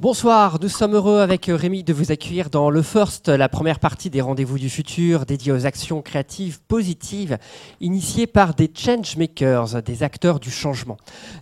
Bonsoir, 0.00 0.56
nous 0.62 0.70
sommes 0.70 0.94
heureux 0.94 1.20
avec 1.20 1.44
Rémi 1.46 1.84
de 1.84 1.92
vous 1.92 2.10
accueillir 2.10 2.48
dans 2.48 2.70
le 2.70 2.80
First, 2.80 3.28
la 3.28 3.50
première 3.50 3.78
partie 3.78 4.08
des 4.08 4.22
rendez-vous 4.22 4.58
du 4.58 4.70
futur 4.70 5.26
dédiée 5.26 5.52
aux 5.52 5.66
actions 5.66 6.00
créatives 6.00 6.58
positives 6.62 7.36
initiées 7.82 8.26
par 8.26 8.54
des 8.54 8.72
changemakers, 8.74 9.82
des 9.82 10.02
acteurs 10.02 10.40
du 10.40 10.50
changement. 10.50 10.96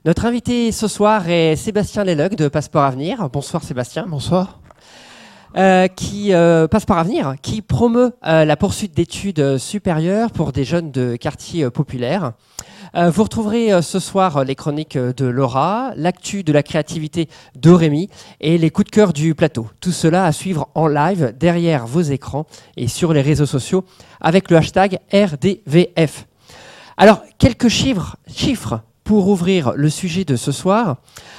Notre 0.04 0.26
invité 0.26 0.72
ce 0.72 0.88
soir 0.88 1.28
est 1.28 1.54
Sébastien 1.54 2.02
Leluc 2.02 2.34
de 2.34 2.48
Passeport 2.48 2.82
Avenir. 2.82 3.30
Bonsoir 3.30 3.62
Sébastien. 3.62 4.06
Bonsoir. 4.08 4.58
Euh, 5.56 5.86
qui 5.86 6.34
euh, 6.34 6.66
Passeport 6.66 6.98
Avenir, 6.98 7.36
qui 7.40 7.62
promeut 7.62 8.12
euh, 8.26 8.44
la 8.44 8.56
poursuite 8.56 8.92
d'études 8.92 9.58
supérieures 9.58 10.32
pour 10.32 10.50
des 10.50 10.64
jeunes 10.64 10.90
de 10.90 11.14
quartiers 11.14 11.70
populaires. 11.70 12.32
Euh, 12.94 13.10
vous 13.10 13.24
retrouverez 13.24 13.72
euh, 13.72 13.82
ce 13.82 13.98
soir 13.98 14.38
euh, 14.38 14.44
les 14.44 14.54
chroniques 14.54 14.96
de 14.96 15.26
Laura, 15.26 15.92
l'actu 15.96 16.42
de 16.42 16.52
la 16.52 16.62
créativité 16.62 17.28
de 17.56 17.70
Rémi 17.70 18.08
et 18.40 18.58
les 18.58 18.70
coups 18.70 18.86
de 18.86 18.90
cœur 18.90 19.12
du 19.12 19.34
plateau. 19.34 19.68
Tout 19.80 19.92
cela 19.92 20.24
à 20.24 20.32
suivre 20.32 20.68
en 20.74 20.86
live 20.86 21.34
derrière 21.38 21.86
vos 21.86 22.00
écrans 22.00 22.46
et 22.76 22.88
sur 22.88 23.12
les 23.12 23.20
réseaux 23.20 23.46
sociaux 23.46 23.84
avec 24.20 24.50
le 24.50 24.56
hashtag 24.56 24.98
RDVF. 25.12 26.26
Alors, 26.96 27.22
quelques 27.38 27.68
chiffres, 27.68 28.16
chiffres 28.26 28.80
pour 29.04 29.28
ouvrir 29.28 29.72
le 29.74 29.88
sujet 29.88 30.24
de 30.24 30.36
ce 30.36 30.52
soir. 30.52 30.96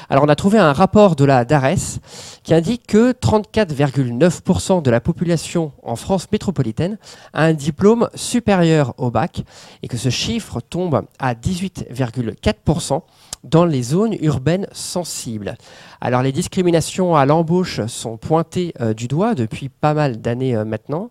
Alors, 0.09 0.23
on 0.23 0.29
a 0.29 0.35
trouvé 0.35 0.57
un 0.57 0.73
rapport 0.73 1.15
de 1.15 1.23
la 1.25 1.45
DARES 1.45 1.99
qui 2.49 2.55
indique 2.55 2.87
que 2.87 3.11
34,9% 3.11 4.81
de 4.81 4.89
la 4.89 4.99
population 4.99 5.71
en 5.83 5.95
France 5.95 6.25
métropolitaine 6.31 6.97
a 7.31 7.43
un 7.43 7.53
diplôme 7.53 8.09
supérieur 8.15 8.95
au 8.97 9.11
bac 9.11 9.43
et 9.83 9.87
que 9.87 9.97
ce 9.97 10.09
chiffre 10.09 10.59
tombe 10.59 11.03
à 11.19 11.35
18,4% 11.35 13.03
dans 13.43 13.65
les 13.65 13.81
zones 13.81 14.15
urbaines 14.21 14.67
sensibles. 14.71 15.55
Alors 16.01 16.21
les 16.21 16.31
discriminations 16.31 17.15
à 17.15 17.25
l'embauche 17.25 17.85
sont 17.87 18.17
pointées 18.17 18.73
euh, 18.79 18.93
du 18.93 19.07
doigt 19.07 19.35
depuis 19.35 19.69
pas 19.69 19.93
mal 19.93 20.21
d'années 20.21 20.55
euh, 20.55 20.65
maintenant. 20.65 21.09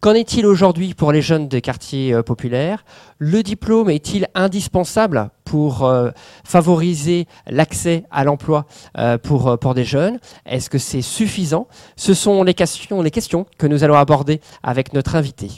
Qu'en 0.00 0.14
est-il 0.14 0.46
aujourd'hui 0.46 0.94
pour 0.94 1.12
les 1.12 1.20
jeunes 1.22 1.48
des 1.48 1.60
quartiers 1.60 2.14
euh, 2.14 2.22
populaires? 2.22 2.84
Le 3.18 3.42
diplôme 3.42 3.90
est-il 3.90 4.28
indispensable 4.34 5.30
pour 5.44 5.92
favoriser 6.44 7.26
l'accès 7.48 8.04
à 8.12 8.22
l'emploi 8.22 8.66
pour, 9.24 9.58
pour 9.58 9.74
des 9.74 9.84
jeunes? 9.84 10.20
Est-ce 10.46 10.70
que 10.70 10.78
c'est 10.78 11.02
suffisant? 11.02 11.66
Ce 11.96 12.14
sont 12.14 12.44
les 12.44 12.54
questions, 12.54 13.02
les 13.02 13.10
questions 13.10 13.46
que 13.58 13.66
nous 13.66 13.82
allons 13.82 13.96
aborder 13.96 14.40
avec 14.62 14.94
notre 14.94 15.16
invité. 15.16 15.50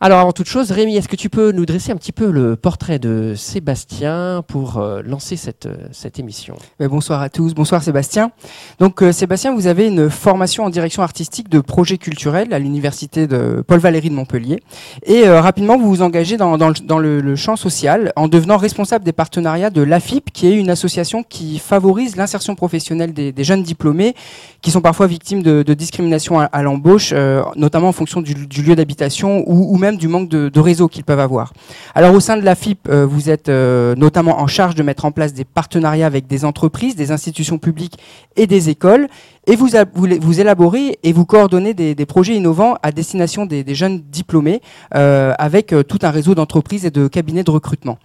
Alors 0.00 0.20
avant 0.20 0.30
toute 0.30 0.46
chose, 0.46 0.70
Rémi, 0.70 0.96
est-ce 0.96 1.08
que 1.08 1.16
tu 1.16 1.28
peux 1.28 1.50
nous 1.50 1.66
dresser 1.66 1.90
un 1.90 1.96
petit 1.96 2.12
peu 2.12 2.30
le 2.30 2.54
portrait 2.54 3.00
de 3.00 3.34
Sébastien 3.36 4.44
pour 4.46 4.78
euh, 4.78 5.02
lancer 5.04 5.34
cette, 5.34 5.66
euh, 5.66 5.74
cette 5.90 6.20
émission? 6.20 6.54
Bonsoir 6.78 7.20
à 7.20 7.28
tous, 7.28 7.52
bonsoir 7.52 7.82
Sébastien. 7.82 8.30
Donc 8.78 9.02
euh, 9.02 9.10
Sébastien, 9.10 9.52
vous 9.52 9.66
avez 9.66 9.88
une 9.88 10.08
formation 10.08 10.62
en 10.62 10.70
direction 10.70 11.02
artistique 11.02 11.48
de 11.48 11.58
projet 11.58 11.98
culturel 11.98 12.54
à 12.54 12.60
l'université 12.60 13.26
de 13.26 13.64
Paul 13.66 13.80
Valéry 13.80 14.08
de 14.08 14.14
Montpellier. 14.14 14.62
Et 15.04 15.28
rapidement, 15.28 15.76
vous 15.76 15.88
vous 15.88 16.02
engagez 16.02 16.36
dans, 16.36 16.56
dans, 16.56 16.98
le, 16.98 17.34
champ 17.34 17.56
social 17.56 18.12
en 18.14 18.28
devenant 18.28 18.56
responsable 18.56 19.04
des 19.04 19.12
partenariats 19.12 19.70
de 19.70 19.82
l'AFIP, 19.82 20.30
qui 20.32 20.46
est 20.46 20.54
une 20.54 20.70
association 20.70 21.24
qui 21.24 21.58
favorise 21.58 22.14
l'insertion 22.14 22.54
professionnelle 22.54 23.12
des, 23.12 23.44
jeunes 23.44 23.64
diplômés 23.64 24.14
qui 24.62 24.70
sont 24.70 24.80
parfois 24.80 25.08
victimes 25.08 25.42
de, 25.42 25.64
de 25.64 25.74
discrimination 25.74 26.38
à, 26.38 26.62
l'embauche, 26.62 27.12
notamment 27.56 27.88
en 27.88 27.92
fonction 27.92 28.20
du, 28.20 28.34
lieu 28.62 28.76
d'habitation 28.76 29.42
ou 29.44 29.76
même 29.76 29.87
du 29.96 30.08
manque 30.08 30.28
de, 30.28 30.48
de 30.48 30.60
réseau 30.60 30.88
qu'ils 30.88 31.04
peuvent 31.04 31.20
avoir. 31.20 31.52
Alors 31.94 32.14
au 32.14 32.20
sein 32.20 32.36
de 32.36 32.42
la 32.42 32.54
FIP, 32.54 32.88
euh, 32.88 33.06
vous 33.06 33.30
êtes 33.30 33.48
euh, 33.48 33.94
notamment 33.94 34.40
en 34.40 34.46
charge 34.46 34.74
de 34.74 34.82
mettre 34.82 35.04
en 35.04 35.12
place 35.12 35.32
des 35.32 35.44
partenariats 35.44 36.06
avec 36.06 36.26
des 36.26 36.44
entreprises, 36.44 36.96
des 36.96 37.10
institutions 37.10 37.58
publiques 37.58 37.98
et 38.36 38.46
des 38.46 38.68
écoles 38.68 39.08
et 39.48 39.56
vous, 39.56 39.68
vous, 39.94 40.40
élaborez 40.40 40.98
et 41.02 41.12
vous 41.14 41.24
coordonnez 41.24 41.72
des, 41.72 42.06
projets 42.06 42.36
innovants 42.36 42.76
à 42.82 42.92
destination 42.92 43.46
des, 43.46 43.64
jeunes 43.74 44.02
diplômés 44.10 44.60
euh, 44.94 45.32
avec 45.38 45.72
euh, 45.72 45.82
tout 45.82 45.98
un 46.02 46.10
réseau 46.10 46.34
d'entreprises 46.34 46.84
et 46.84 46.90
de 46.90 47.08
cabinets 47.08 47.44
de 47.44 47.50
recrutement. 47.50 47.98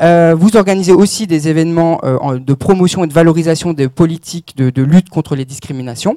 Euh, 0.00 0.36
vous 0.38 0.56
organisez 0.56 0.92
aussi 0.92 1.26
des 1.26 1.48
événements 1.48 2.00
de 2.04 2.54
promotion 2.54 3.02
et 3.04 3.06
de 3.08 3.12
valorisation 3.12 3.72
des 3.72 3.88
politiques 3.88 4.56
de, 4.56 4.82
lutte 4.82 5.08
contre 5.08 5.34
les 5.34 5.44
discriminations. 5.44 6.16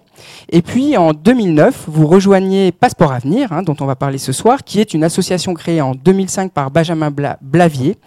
Et 0.50 0.62
puis 0.62 0.96
en 0.96 1.14
2009, 1.14 1.86
vous 1.88 2.06
rejoignez 2.06 2.72
Passeport 2.72 3.14
Avenir, 3.14 3.52
hein, 3.52 3.64
dont 3.64 3.76
on 3.80 3.86
va 3.86 3.96
parler 3.96 4.20
ce 4.20 4.32
soir, 4.32 4.64
qui 4.64 4.80
est 4.80 4.94
une 4.94 5.04
association 5.04 5.56
créée 5.56 5.82
en 5.82 5.96
2005 5.96 6.52
par 6.52 6.70
Benjamin 6.70 7.12
Blavier, 7.42 7.98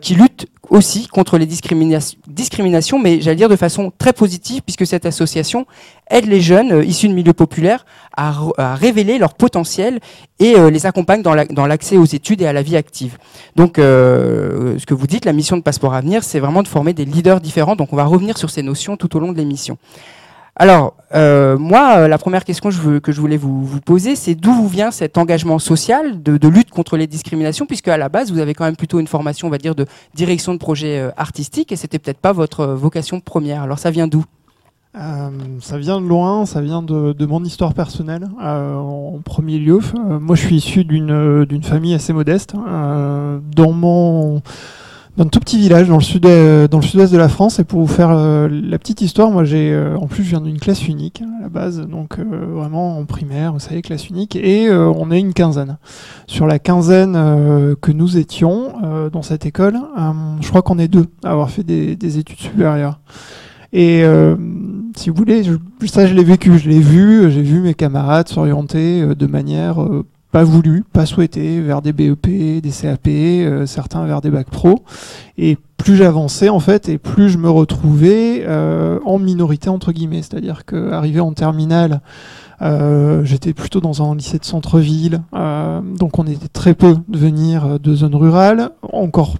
qui 0.00 0.14
lutte 0.14 0.46
aussi 0.70 1.08
contre 1.08 1.36
les 1.36 1.46
discriminations, 1.46 2.98
mais 2.98 3.20
j'allais 3.20 3.36
dire 3.36 3.48
de 3.48 3.56
façon 3.56 3.92
très 3.98 4.12
positive, 4.12 4.62
puisque 4.62 4.86
cette 4.86 5.04
association 5.04 5.66
aide 6.08 6.26
les 6.26 6.40
jeunes 6.40 6.72
euh, 6.72 6.84
issus 6.84 7.08
de 7.08 7.12
milieux 7.12 7.32
populaires 7.32 7.84
à, 8.16 8.74
révéler 8.74 9.18
leur 9.18 9.34
potentiel 9.34 9.98
et 10.38 10.56
euh, 10.56 10.70
les 10.70 10.86
accompagne 10.86 11.22
dans 11.22 11.66
l'accès 11.66 11.96
aux 11.96 12.04
études 12.04 12.42
et 12.42 12.46
à 12.46 12.52
la 12.52 12.62
vie 12.62 12.76
active. 12.76 13.18
Donc, 13.56 13.78
euh, 13.78 14.78
ce 14.78 14.86
que 14.86 14.94
vous 14.94 15.06
dites, 15.06 15.24
la 15.24 15.32
mission 15.32 15.56
de 15.56 15.62
Passeport 15.62 15.94
Avenir, 15.94 16.22
c'est 16.22 16.40
vraiment 16.40 16.62
de 16.62 16.68
former 16.68 16.92
des 16.92 17.04
leaders 17.04 17.40
différents. 17.40 17.76
Donc, 17.76 17.92
on 17.92 17.96
va 17.96 18.04
revenir 18.04 18.38
sur 18.38 18.50
ces 18.50 18.62
notions 18.62 18.96
tout 18.96 19.16
au 19.16 19.20
long 19.20 19.32
de 19.32 19.38
l'émission. 19.38 19.76
Alors, 20.60 20.92
euh, 21.14 21.56
moi, 21.56 22.00
euh, 22.00 22.06
la 22.06 22.18
première 22.18 22.44
question 22.44 22.68
que 22.68 23.12
je, 23.12 23.18
voulais 23.18 23.38
vous, 23.38 23.80
poser, 23.80 24.14
c'est 24.14 24.34
d'où 24.34 24.52
vous 24.52 24.68
vient 24.68 24.90
cet 24.90 25.16
engagement 25.16 25.58
social 25.58 26.22
de, 26.22 26.48
lutte 26.48 26.68
contre 26.68 26.98
les 26.98 27.06
discriminations, 27.06 27.64
puisque 27.64 27.88
à 27.88 27.96
la 27.96 28.10
base, 28.10 28.30
vous 28.30 28.40
avez 28.40 28.52
quand 28.52 28.66
même 28.66 28.76
plutôt 28.76 29.00
une 29.00 29.06
formation, 29.06 29.48
on 29.48 29.50
va 29.50 29.56
dire, 29.56 29.74
de 29.74 29.86
direction 30.12 30.52
de 30.52 30.58
projet 30.58 30.98
euh, 30.98 31.10
artistique, 31.16 31.72
et 31.72 31.76
c'était 31.76 31.98
peut-être 31.98 32.18
pas 32.18 32.32
votre 32.32 32.66
vocation 32.66 33.20
première. 33.20 33.62
Alors, 33.62 33.78
ça 33.78 33.90
vient 33.90 34.06
d'où? 34.06 34.22
Ça 34.92 35.78
vient 35.78 35.98
de 35.98 36.06
loin, 36.06 36.44
ça 36.44 36.60
vient 36.60 36.82
de, 36.82 37.24
mon 37.24 37.42
histoire 37.42 37.72
personnelle. 37.72 38.28
En 38.38 39.18
premier 39.24 39.58
lieu, 39.58 39.78
moi 39.94 40.34
je 40.34 40.44
suis 40.44 40.56
issu 40.56 40.84
d'une 40.84 41.62
famille 41.62 41.94
assez 41.94 42.12
modeste. 42.12 42.54
dans 42.54 43.72
mon 43.72 44.42
un 45.18 45.26
tout 45.26 45.40
petit 45.40 45.58
village 45.58 45.88
dans 45.88 45.96
le 45.96 46.02
sud 46.02 46.24
euh, 46.26 46.68
dans 46.68 46.78
le 46.78 46.84
sud-ouest 46.84 47.12
de 47.12 47.18
la 47.18 47.28
France. 47.28 47.58
Et 47.58 47.64
pour 47.64 47.80
vous 47.80 47.86
faire 47.86 48.10
euh, 48.10 48.48
la 48.48 48.78
petite 48.78 49.00
histoire 49.00 49.30
moi 49.30 49.44
j'ai 49.44 49.72
euh, 49.72 49.96
en 49.96 50.06
plus 50.06 50.24
je 50.24 50.30
viens 50.30 50.40
d'une 50.40 50.58
classe 50.58 50.86
unique 50.88 51.22
à 51.22 51.42
la 51.42 51.48
base. 51.48 51.86
Donc 51.86 52.18
vraiment 52.18 52.98
en 52.98 53.04
primaire 53.04 53.52
vous 53.52 53.60
savez 53.60 53.82
classe 53.82 54.08
unique. 54.08 54.36
Et 54.36 54.70
on 54.70 55.10
est 55.10 55.20
une 55.20 55.34
quinzaine. 55.34 55.78
Sur 56.26 56.46
la 56.46 56.58
quinzaine 56.58 57.14
que 57.80 57.92
nous 57.92 58.16
étions 58.16 58.72
dans 59.12 59.22
cette 59.22 59.46
école 59.46 59.78
je 60.40 60.48
crois 60.48 60.62
qu'on 60.62 60.78
est 60.78 60.88
deux 60.88 61.06
à 61.24 61.32
avoir 61.32 61.50
fait 61.50 61.64
des, 61.64 61.96
des 61.96 62.18
études 62.18 62.38
supérieures. 62.38 63.00
Et 63.72 64.04
si 64.96 65.10
vous 65.10 65.16
voulez 65.16 65.42
ça 65.86 66.06
je 66.06 66.14
l'ai 66.14 66.24
vécu. 66.24 66.58
Je 66.58 66.68
l'ai 66.68 66.80
vu 66.80 67.30
j'ai 67.30 67.42
vu 67.42 67.60
mes 67.60 67.74
camarades 67.74 68.28
s'orienter 68.28 69.14
de 69.14 69.26
manière 69.26 69.84
pas 70.30 70.44
voulu, 70.44 70.84
pas 70.92 71.06
souhaité, 71.06 71.60
vers 71.60 71.82
des 71.82 71.92
BEP, 71.92 72.26
des 72.62 72.70
CAP, 72.70 73.08
euh, 73.08 73.66
certains 73.66 74.04
vers 74.06 74.20
des 74.20 74.30
bacs 74.30 74.50
pro. 74.50 74.84
Et 75.38 75.58
plus 75.76 75.96
j'avançais 75.96 76.48
en 76.48 76.60
fait, 76.60 76.88
et 76.88 76.98
plus 76.98 77.30
je 77.30 77.38
me 77.38 77.50
retrouvais 77.50 78.44
euh, 78.46 78.98
en 79.04 79.18
minorité 79.18 79.70
entre 79.70 79.92
guillemets, 79.92 80.22
c'est-à-dire 80.22 80.64
qu'arrivé 80.64 81.20
en 81.20 81.32
terminale, 81.32 82.00
euh, 82.62 83.24
j'étais 83.24 83.54
plutôt 83.54 83.80
dans 83.80 84.08
un 84.08 84.14
lycée 84.14 84.38
de 84.38 84.44
centre-ville, 84.44 85.22
donc 85.32 86.18
on 86.18 86.26
était 86.26 86.48
très 86.48 86.74
peu 86.74 86.96
de 87.08 87.18
venir 87.18 87.80
de 87.80 87.94
zones 87.94 88.14
rurales, 88.14 88.70
encore 88.92 89.36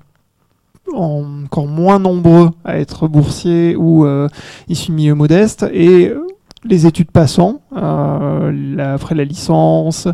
encore 0.92 1.68
moins 1.68 2.00
nombreux 2.00 2.50
à 2.64 2.78
être 2.78 3.06
boursiers 3.06 3.76
ou 3.76 4.06
issus 4.68 4.90
de 4.90 4.96
milieux 4.96 5.14
modestes, 5.14 5.66
et 5.74 6.12
les 6.64 6.86
études 6.86 7.10
passant, 7.10 7.60
après 7.76 9.14
la 9.14 9.24
licence, 9.24 10.08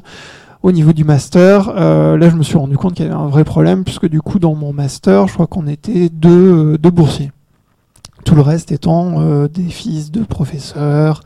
au 0.63 0.73
niveau 0.73 0.93
du 0.93 1.05
master, 1.05 1.73
euh, 1.77 2.17
là 2.17 2.29
je 2.29 2.37
me 2.37 2.43
suis 2.43 2.57
rendu 2.57 2.77
compte 2.77 2.95
qu'il 2.95 3.07
y 3.07 3.09
avait 3.09 3.17
un 3.17 3.29
vrai 3.29 3.45
problème, 3.45 3.85
puisque 3.85 4.09
du 4.09 4.21
coup 4.21 4.39
dans 4.39 4.55
mon 4.55 4.73
master, 4.73 5.29
je 5.29 5.35
crois 5.35 5.47
qu'on 5.47 5.67
était 5.67 6.09
deux, 6.09 6.77
euh, 6.83 6.91
boursiers. 6.91 7.33
Tout 8.25 8.35
le 8.35 8.41
reste 8.41 8.73
étant 8.73 9.21
euh, 9.21 9.47
des 9.47 9.69
fils 9.69 10.11
de 10.11 10.25
professeurs, 10.25 11.21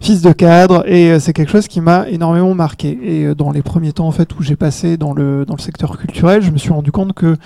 fils 0.00 0.20
de 0.20 0.32
cadres, 0.32 0.86
et 0.86 1.18
c'est 1.18 1.32
quelque 1.32 1.50
chose 1.50 1.68
qui 1.68 1.80
m'a 1.80 2.06
énormément 2.08 2.54
marqué. 2.54 2.98
Et 3.02 3.34
dans 3.34 3.50
les 3.50 3.62
premiers 3.62 3.92
temps 3.92 4.06
en 4.06 4.12
fait 4.12 4.34
où 4.38 4.42
j'ai 4.42 4.56
passé 4.56 4.98
dans 4.98 5.14
le, 5.14 5.46
dans 5.46 5.54
le 5.54 5.62
secteur 5.62 5.96
culturel, 5.96 6.42
je 6.42 6.50
me 6.50 6.58
suis 6.58 6.72
rendu 6.72 6.92
compte 6.92 7.14
que 7.14 7.26
euh, 7.26 7.36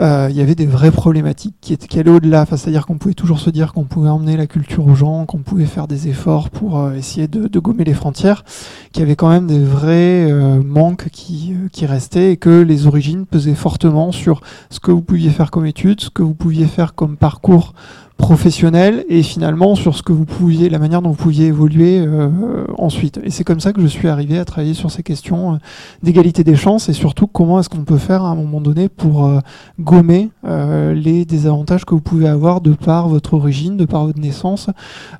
il 0.00 0.36
y 0.36 0.40
avait 0.40 0.54
des 0.54 0.66
vraies 0.66 0.90
problématiques 0.90 1.56
qui, 1.60 1.72
étaient, 1.72 1.88
qui 1.88 1.98
allaient 1.98 2.10
au-delà. 2.10 2.42
Enfin, 2.42 2.56
C'est-à-dire 2.56 2.86
qu'on 2.86 2.98
pouvait 2.98 3.14
toujours 3.14 3.40
se 3.40 3.50
dire 3.50 3.72
qu'on 3.72 3.84
pouvait 3.84 4.08
emmener 4.08 4.36
la 4.36 4.46
culture 4.46 4.86
aux 4.86 4.94
gens, 4.94 5.26
qu'on 5.26 5.38
pouvait 5.38 5.66
faire 5.66 5.88
des 5.88 6.08
efforts 6.08 6.50
pour 6.50 6.78
euh, 6.78 6.94
essayer 6.94 7.26
de, 7.28 7.48
de, 7.48 7.58
gommer 7.58 7.84
les 7.84 7.94
frontières, 7.94 8.44
qu'il 8.92 9.00
y 9.00 9.04
avait 9.04 9.16
quand 9.16 9.28
même 9.28 9.46
des 9.46 9.58
vrais 9.58 10.30
euh, 10.30 10.62
manques 10.62 11.08
qui, 11.10 11.54
qui 11.72 11.86
restaient 11.86 12.32
et 12.32 12.36
que 12.36 12.62
les 12.62 12.86
origines 12.86 13.26
pesaient 13.26 13.54
fortement 13.54 14.12
sur 14.12 14.40
ce 14.70 14.80
que 14.80 14.90
vous 14.90 15.02
pouviez 15.02 15.30
faire 15.30 15.50
comme 15.50 15.66
études, 15.66 16.00
ce 16.00 16.10
que 16.10 16.22
vous 16.22 16.34
pouviez 16.34 16.66
faire 16.66 16.94
comme 16.94 17.16
parcours 17.16 17.74
professionnel 18.18 19.06
et 19.08 19.22
finalement 19.22 19.76
sur 19.76 19.96
ce 19.96 20.02
que 20.02 20.12
vous 20.12 20.26
pouviez, 20.26 20.68
la 20.68 20.80
manière 20.80 21.00
dont 21.00 21.10
vous 21.10 21.16
pouviez 21.16 21.46
évoluer 21.46 22.00
euh, 22.00 22.66
ensuite. 22.76 23.18
Et 23.22 23.30
c'est 23.30 23.44
comme 23.44 23.60
ça 23.60 23.72
que 23.72 23.80
je 23.80 23.86
suis 23.86 24.08
arrivé 24.08 24.38
à 24.38 24.44
travailler 24.44 24.74
sur 24.74 24.90
ces 24.90 25.04
questions 25.04 25.54
euh, 25.54 25.56
d'égalité 26.02 26.42
des 26.44 26.56
chances 26.56 26.88
et 26.88 26.92
surtout 26.92 27.28
comment 27.28 27.60
est-ce 27.60 27.68
qu'on 27.68 27.84
peut 27.84 27.96
faire 27.96 28.24
à 28.24 28.28
un 28.30 28.34
moment 28.34 28.60
donné 28.60 28.88
pour 28.88 29.24
euh, 29.24 29.38
gommer 29.80 30.30
les 30.42 31.24
désavantages 31.24 31.84
que 31.84 31.94
vous 31.94 32.00
pouvez 32.00 32.28
avoir 32.28 32.60
de 32.60 32.72
par 32.72 33.08
votre 33.08 33.34
origine, 33.34 33.76
de 33.76 33.84
par 33.84 34.06
votre 34.06 34.18
naissance, 34.18 34.68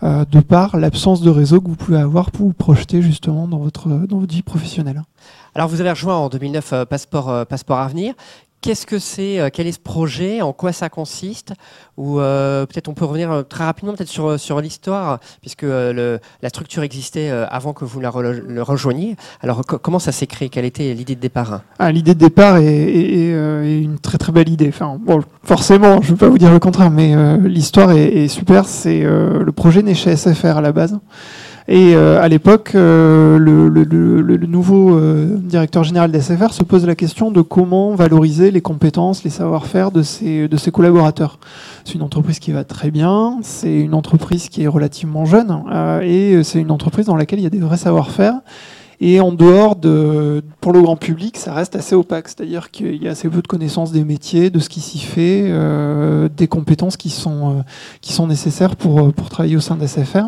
de 0.03 0.41
par 0.41 0.77
l'absence 0.77 1.21
de 1.21 1.31
réseau 1.31 1.61
que 1.61 1.69
vous 1.69 1.77
pouvez 1.77 1.99
avoir 1.99 2.31
pour 2.33 2.47
vous 2.47 2.53
projeter 2.53 3.03
justement 3.03 3.47
dans 3.47 3.59
votre, 3.59 3.89
dans 3.89 4.19
votre 4.19 4.35
vie 4.35 4.43
professionnelle. 4.43 5.03
Alors 5.55 5.69
vous 5.69 5.81
avez 5.81 5.91
rejoint 5.91 6.17
en 6.17 6.29
2009 6.29 6.85
Passeport, 6.89 7.47
Passeport 7.47 7.79
Avenir. 7.79 8.15
Qu'est-ce 8.61 8.87
que 8.87 8.99
c'est 8.99 9.39
euh, 9.39 9.51
Quel 9.53 9.69
est 9.69 9.73
ce 9.73 9.79
projet 9.79 10.43
En 10.43 10.53
quoi 10.53 10.73
ça 10.73 10.89
consiste 10.89 11.53
Ou 11.97 12.19
euh, 12.19 12.67
peut-être 12.67 12.89
on 12.89 12.95
peut 12.95 13.05
revenir 13.05 13.31
euh, 13.31 13.43
très 13.43 13.65
rapidement 13.65 13.95
peut-être 13.95 14.09
sur, 14.09 14.39
sur 14.39 14.61
l'histoire, 14.61 15.21
puisque 15.41 15.63
la 15.63 16.49
structure 16.49 16.83
existait 16.83 17.31
avant 17.31 17.73
que 17.73 17.85
vous 17.85 18.01
la 18.01 18.11
le 18.11 18.63
rejoigniez. 18.63 19.17
Alors 19.43 19.65
comment 19.65 19.99
ça 19.99 20.11
s'est 20.11 20.27
créé? 20.27 20.49
Quelle 20.49 20.65
était 20.65 20.93
l'idée 20.95 21.15
de 21.15 21.21
départ? 21.21 21.63
Ah, 21.79 21.93
L'idée 21.93 22.15
de 22.15 22.19
départ 22.19 22.57
est, 22.57 23.31
une 23.81 23.99
très 24.01 24.19
très 24.19 24.33
belle 24.33 24.49
idée. 24.49 24.69
Enfin, 24.69 24.99
forcément, 25.45 26.03
je 26.03 26.09
ne 26.09 26.13
veux 26.13 26.17
pas 26.17 26.29
vous 26.29 26.39
dire 26.39 26.51
le 26.51 26.59
contraire, 26.59 26.91
mais 26.91 27.15
l'histoire 27.39 27.93
est, 27.93 28.29
super. 28.29 28.67
C'est 28.67 29.01
le 29.03 29.53
projet 29.53 29.83
né 29.83 29.95
chez 29.95 30.17
SFR 30.17 30.57
à 30.57 30.61
la 30.61 30.73
base. 30.73 30.99
Et 31.71 31.95
euh, 31.95 32.19
à 32.23 32.29
l'époque, 32.29 32.73
euh, 32.75 33.37
le, 33.37 33.69
le, 33.69 33.85
le, 33.85 34.47
nouveau 34.47 34.97
euh, 34.97 35.37
directeur 35.37 35.85
général 35.85 36.11
d'SFR 36.11 36.55
se 36.55 36.65
pose 36.65 36.87
la 36.87 36.95
question 36.95 37.31
de 37.31 37.43
comment 37.43 37.95
valoriser 37.95 38.51
les 38.51 38.63
compétences, 38.63 39.23
les 39.23 39.29
savoir-faire 39.29 39.91
de 39.91 40.01
ses, 40.01 40.49
de 40.49 40.57
ses 40.57 40.71
collaborateurs. 40.71 41.39
C'est 41.85 41.97
une 41.97 42.03
entreprise 42.03 42.39
qui 42.39 42.53
va 42.53 42.65
très 42.65 42.91
bien, 42.91 43.39
c'est 43.43 43.81
une 43.81 43.93
entreprise 43.93 44.49
qui 44.49 44.63
est 44.63 44.67
relativement 44.67 45.27
jeune, 45.27 45.63
et 46.03 46.43
c'est 46.43 46.59
une 46.59 46.71
entreprise 46.71 47.05
dans 47.05 47.17
laquelle 47.17 47.39
il 47.39 47.43
y 47.43 47.47
a 47.47 47.51
des 47.51 47.59
vrais 47.59 47.77
savoir-faire 47.77 48.41
et 49.01 49.21
en 49.21 49.31
dehors 49.31 49.77
de, 49.77 50.43
pour 50.61 50.73
le 50.73 50.83
grand 50.83 50.97
public, 50.97 51.37
ça 51.37 51.55
reste 51.55 51.77
assez 51.77 51.95
opaque. 51.95 52.29
C'est-à-dire 52.29 52.73
qu'il 52.73 53.01
y 53.01 53.07
a 53.07 53.13
assez 53.13 53.29
peu 53.29 53.41
de 53.41 53.47
connaissances 53.47 53.93
des 53.93 54.03
métiers, 54.03 54.51
de 54.51 54.59
ce 54.59 54.69
qui 54.69 54.81
s'y 54.81 54.99
fait, 54.99 55.45
euh, 55.47 56.29
des 56.37 56.49
compétences 56.49 56.97
qui 56.97 57.11
sont, 57.11 57.59
euh, 57.59 57.63
qui 58.01 58.13
sont 58.13 58.27
nécessaires 58.27 58.75
pour, 58.75 58.99
euh, 58.99 59.11
pour 59.13 59.29
travailler 59.29 59.57
au 59.57 59.61
sein 59.61 59.77
d'SFR. 59.77 60.25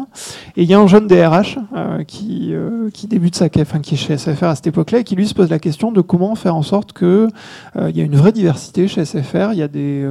Et 0.56 0.62
il 0.62 0.70
y 0.70 0.74
a 0.74 0.78
un 0.78 0.86
jeune 0.86 1.08
DRH 1.08 1.58
euh, 1.74 2.04
qui, 2.04 2.54
euh, 2.54 2.90
qui 2.90 3.08
débute 3.08 3.34
sa 3.34 3.48
enfin, 3.58 3.80
qui 3.80 3.94
est 3.94 3.98
chez 3.98 4.16
SFR 4.16 4.44
à 4.44 4.54
cette 4.54 4.68
époque-là 4.68 5.00
et 5.00 5.04
qui 5.04 5.16
lui 5.16 5.26
se 5.26 5.34
pose 5.34 5.50
la 5.50 5.58
question 5.58 5.90
de 5.90 6.00
comment 6.00 6.36
faire 6.36 6.54
en 6.54 6.62
sorte 6.62 6.92
que 6.92 7.28
il 7.76 7.96
y 7.96 8.00
a 8.00 8.04
une 8.04 8.16
vraie 8.16 8.32
diversité 8.32 8.86
chez 8.88 9.04
SFR. 9.04 9.52
Il 9.52 9.58
y 9.58 9.62
a 9.62 9.68
des 9.68 10.08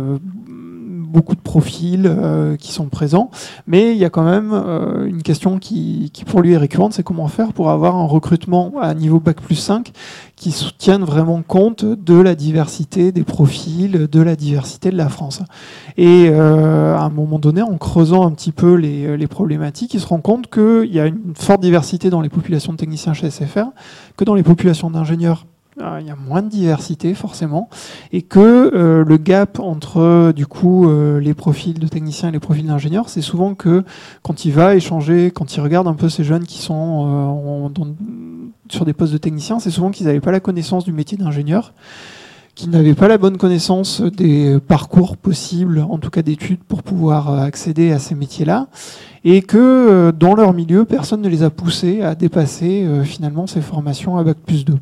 beaucoup 1.10 1.36
de 1.36 1.42
profils 1.42 2.06
euh, 2.06 2.56
qui 2.56 2.72
sont 2.72 2.88
présents, 2.88 3.30
mais 3.68 3.92
il 3.92 3.98
y 3.98 4.06
a 4.06 4.10
quand 4.10 4.24
même 4.24 4.52
euh, 4.54 5.06
une 5.06 5.24
question 5.24 5.60
qui, 5.60 6.12
pour 6.28 6.42
lui 6.42 6.54
est 6.54 6.58
récurrente, 6.58 6.94
c'est 6.94 7.04
comment 7.04 7.28
faire 7.28 7.54
pour 7.54 7.70
avoir 7.70 7.96
un 7.96 8.06
recrutement 8.06 8.74
à 8.80 8.94
niveau 8.94 9.20
Bac 9.20 9.42
plus 9.42 9.56
5 9.56 9.92
qui 10.36 10.52
soutienne 10.52 11.04
vraiment 11.04 11.42
compte 11.42 11.84
de 11.84 12.16
la 12.16 12.36
diversité 12.36 13.12
des 13.12 13.24
profils, 13.24 14.08
de 14.08 14.22
la 14.22 14.36
diversité 14.36 14.92
de 14.92 14.98
la 14.98 15.10
France. 15.10 15.42
Et 15.98 16.30
euh, 16.30 16.96
à 16.96 17.02
un 17.02 17.10
moment 17.10 17.40
donné, 17.40 17.62
en 17.62 17.78
creusant 17.78 18.26
un 18.26 18.32
petit 18.32 18.52
peu 18.52 18.76
les, 18.76 19.18
les 19.18 19.28
problématiques, 19.28 19.94
il 19.94 20.00
se 20.00 20.08
rend 20.08 20.22
compte 20.22 20.50
qu'il 20.50 20.94
y 20.94 21.00
a 21.00 21.08
une 21.08 21.34
forte 21.36 21.62
diversité 21.62 22.10
dans 22.10 22.22
les 22.22 22.30
populations 22.30 22.72
de 22.72 22.78
techniciens 22.78 23.14
chez 23.14 23.30
SFR, 23.30 23.66
que 24.16 24.24
dans 24.24 24.36
les 24.36 24.44
populations 24.44 24.90
d'ingénieurs 24.90 25.46
il 26.00 26.08
y 26.08 26.10
a 26.10 26.16
moins 26.16 26.42
de 26.42 26.50
diversité 26.50 27.14
forcément, 27.14 27.70
et 28.12 28.22
que 28.22 28.40
euh, 28.40 29.04
le 29.06 29.18
gap 29.18 29.60
entre 29.60 30.34
du 30.36 30.46
coup 30.46 30.88
euh, 30.88 31.20
les 31.20 31.34
profils 31.34 31.78
de 31.78 31.88
techniciens 31.88 32.30
et 32.30 32.32
les 32.32 32.40
profils 32.40 32.66
d'ingénieurs, 32.66 33.10
c'est 33.10 33.22
souvent 33.22 33.56
que 33.56 33.84
quand 34.22 34.46
il 34.46 34.52
va 34.52 34.76
échanger, 34.76 35.32
quand 35.32 35.56
il 35.56 35.62
regarde 35.62 35.88
un 35.88 35.94
peu 35.94 36.10
ces 36.10 36.24
jeunes 36.24 36.46
qui 36.46 36.60
sont 36.60 37.70
euh, 37.78 37.86
sur 38.70 38.86
des 38.86 38.94
postes 38.94 39.14
de 39.14 39.18
techniciens, 39.18 39.60
c'est 39.60 39.72
souvent 39.72 39.92
qu'ils 39.92 40.08
n'avaient 40.08 40.20
pas 40.20 40.32
la 40.32 40.40
connaissance 40.40 40.84
du 40.84 40.92
métier 40.92 41.18
d'ingénieur, 41.18 41.74
qu'ils 42.56 42.70
n'avaient 42.70 42.94
pas 42.94 43.08
la 43.08 43.18
bonne 43.18 43.38
connaissance 43.38 44.02
des 44.02 44.58
parcours 44.68 45.16
possibles, 45.16 45.86
en 45.90 45.98
tout 45.98 46.10
cas 46.10 46.22
d'études, 46.22 46.64
pour 46.68 46.84
pouvoir 46.84 47.40
accéder 47.40 47.92
à 47.94 48.00
ces 48.00 48.16
métiers-là, 48.16 48.68
et 49.24 49.42
que 49.42 50.12
dans 50.12 50.36
leur 50.36 50.54
milieu, 50.54 50.84
personne 50.84 51.22
ne 51.22 51.30
les 51.30 51.44
a 51.44 51.50
poussés 51.50 52.02
à 52.02 52.16
dépasser 52.16 52.86
finalement 53.04 53.48
ces 53.48 53.62
formations 53.62 54.18
à 54.18 54.24
Bac 54.24 54.38
plus 54.46 54.66
2. 54.66 54.76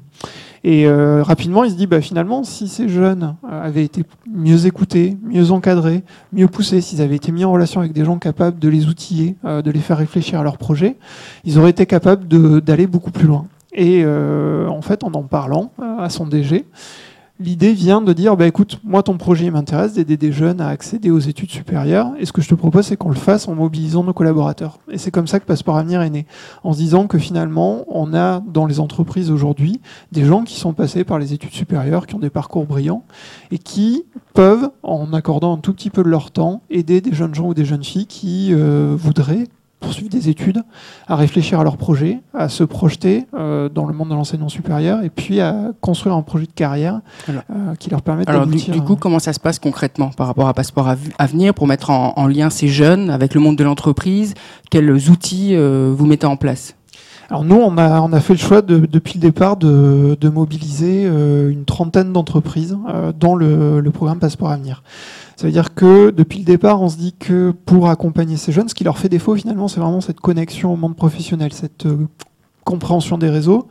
Et 0.70 0.86
euh, 0.86 1.24
rapidement, 1.24 1.64
il 1.64 1.72
se 1.72 1.78
dit, 1.78 1.88
bah, 1.88 2.02
finalement, 2.02 2.44
si 2.44 2.68
ces 2.68 2.90
jeunes 2.90 3.38
euh, 3.50 3.66
avaient 3.66 3.86
été 3.86 4.04
mieux 4.30 4.66
écoutés, 4.66 5.16
mieux 5.24 5.52
encadrés, 5.52 6.04
mieux 6.34 6.50
poussés, 6.50 6.82
s'ils 6.82 7.02
avaient 7.02 7.16
été 7.16 7.32
mis 7.32 7.46
en 7.46 7.54
relation 7.54 7.80
avec 7.80 7.94
des 7.94 8.04
gens 8.04 8.18
capables 8.18 8.60
de 8.60 8.68
les 8.68 8.88
outiller, 8.88 9.38
euh, 9.46 9.62
de 9.62 9.72
les 9.72 9.80
faire 9.80 9.98
réfléchir 9.98 10.42
à 10.42 10.44
leur 10.44 10.58
projet, 10.58 10.98
ils 11.46 11.58
auraient 11.58 11.70
été 11.70 11.86
capables 11.86 12.28
d'aller 12.28 12.86
beaucoup 12.86 13.12
plus 13.12 13.28
loin. 13.28 13.46
Et 13.72 14.06
en 14.06 14.82
fait, 14.82 15.04
en 15.04 15.14
en 15.14 15.24
parlant 15.24 15.72
à 16.00 16.10
son 16.10 16.26
DG, 16.26 16.66
l'idée 17.40 17.74
vient 17.74 18.02
de 18.02 18.14
dire 18.14 18.36
bah 18.36 18.48
écoute, 18.48 18.80
moi 18.84 19.04
ton 19.04 19.18
projet 19.18 19.50
m'intéresse 19.52 19.94
d'aider 19.94 20.18
des 20.18 20.32
jeunes 20.32 20.62
à 20.62 20.70
accéder 20.70 21.12
aux 21.12 21.20
études 21.20 21.52
supérieures 21.52 22.14
et 22.20 22.26
ce 22.26 22.32
que 22.32 22.42
je 22.42 22.50
te 22.50 22.56
propose 22.56 22.88
c'est 22.88 22.98
qu'on 22.98 23.10
le 23.10 23.16
fasse 23.16 23.48
en 23.48 23.56
mobilisant 23.56 24.04
nos 24.04 24.14
collaborateurs. 24.14 24.80
Et 24.90 24.98
c'est 24.98 25.12
comme 25.12 25.28
ça 25.28 25.40
que 25.40 25.46
Passeport 25.46 25.78
Avenir 25.78 26.02
est 26.02 26.10
né, 26.10 26.26
en 26.64 26.74
se 26.74 26.78
disant 26.78 27.08
que 27.08 27.18
finalement 27.18 27.86
on 27.88 28.14
a 28.14 28.42
dans 28.42 28.66
les 28.66 28.80
entreprises 28.80 29.32
aujourd'hui 29.32 29.82
des 30.12 30.26
gens 30.26 30.44
qui 30.44 30.56
sont 30.56 30.74
passés 30.74 31.04
par 31.04 31.20
les 31.20 31.34
études 31.34 31.54
supérieures, 31.54 32.08
qui 32.08 32.16
ont 32.16 32.20
des 32.20 32.30
parcours 32.30 32.66
brillants 32.66 33.04
et 33.52 33.58
qui 33.58 34.06
peuvent, 34.34 34.70
en 34.84 35.14
accordant 35.14 35.54
un 35.56 35.58
tout 35.58 35.74
petit 35.74 35.90
peu 35.90 36.04
de 36.04 36.10
leur 36.10 36.32
temps, 36.32 36.62
aider 36.70 37.02
des 37.02 37.14
jeunes 37.14 37.36
gens 37.36 37.48
ou 37.48 37.54
des 37.54 37.66
jeunes 37.66 37.84
filles 37.84 38.08
qui 38.08 38.50
euh, 38.52 38.96
voudraient 38.98 39.48
poursuivre 39.80 40.10
des 40.10 40.30
études, 40.30 40.64
à 41.08 41.16
réfléchir 41.16 41.60
à 41.60 41.64
leur 41.64 41.78
projet, 41.78 42.20
à 42.34 42.50
se 42.50 42.64
projeter 42.64 43.28
euh, 43.34 43.70
dans 43.70 43.86
le 43.86 43.94
monde 43.94 44.10
de 44.10 44.16
l'enseignement 44.16 44.50
supérieur 44.50 45.04
et 45.04 45.10
puis 45.10 45.40
à 45.40 45.72
construire 45.82 46.16
un 46.16 46.24
projet 46.24 46.46
de 46.46 46.52
carrière 46.52 47.02
euh, 47.30 47.76
qui 47.80 47.90
leur 47.90 48.02
permette 48.02 48.28
Alors, 48.28 48.48
du, 48.48 48.58
du, 48.58 48.82
coup, 48.82 48.96
comment 48.96 49.20
ça 49.20 49.34
se 49.34 49.40
passe 49.40 49.60
concrètement 49.60 50.10
par 50.10 50.28
rapport 50.28 50.48
à 50.48 50.54
Passeport 50.54 50.96
Avenir 51.20 51.54
pour 51.54 51.68
mettre 51.68 51.92
en, 51.92 52.28
lien 52.28 52.50
ces 52.50 52.68
jeunes 52.68 53.10
avec 53.10 53.36
le 53.36 53.40
monde 53.40 53.56
de 53.56 53.64
l'entreprise? 53.64 54.34
Quels 54.72 55.10
outils 55.10 55.56
euh, 55.56 55.94
vous 55.96 56.06
mettez 56.06 56.28
en 56.28 56.38
place? 56.38 56.76
Alors 57.30 57.44
nous, 57.44 57.58
on 57.58 57.78
a, 57.78 58.00
on 58.02 58.14
a 58.14 58.20
fait 58.22 58.34
le 58.34 58.40
choix 58.40 58.62
de, 58.62 58.86
depuis 58.86 59.16
le 59.16 59.20
départ 59.20 59.58
de, 59.58 60.18
de 60.20 60.30
mobiliser 60.30 61.04
une 61.04 61.66
trentaine 61.66 62.14
d'entreprises 62.14 62.78
dans 63.20 63.36
le, 63.36 63.82
le 63.82 63.92
programme 63.92 64.20
Passeport 64.20 64.50
Avenir. 64.50 64.82
Ça 65.38 65.46
veut 65.46 65.54
dire 65.54 65.76
que 65.76 66.10
depuis 66.10 66.40
le 66.40 66.46
départ, 66.46 66.82
on 66.82 66.90
se 66.90 66.98
dit 66.98 67.14
que 67.14 67.52
pour 67.52 67.90
accompagner 67.90 68.38
ces 68.38 68.52
jeunes, 68.52 68.68
ce 68.70 68.74
qui 68.74 68.84
leur 68.84 68.98
fait 68.98 69.08
défaut 69.08 69.36
finalement, 69.36 69.68
c'est 69.68 69.80
vraiment 69.80 70.02
cette 70.02 70.20
connexion 70.20 70.74
au 70.74 70.76
monde 70.76 70.96
professionnel, 70.96 71.54
cette 71.54 71.86
euh, 71.86 72.08
compréhension 72.66 73.20
des 73.20 73.30
réseaux 73.30 73.68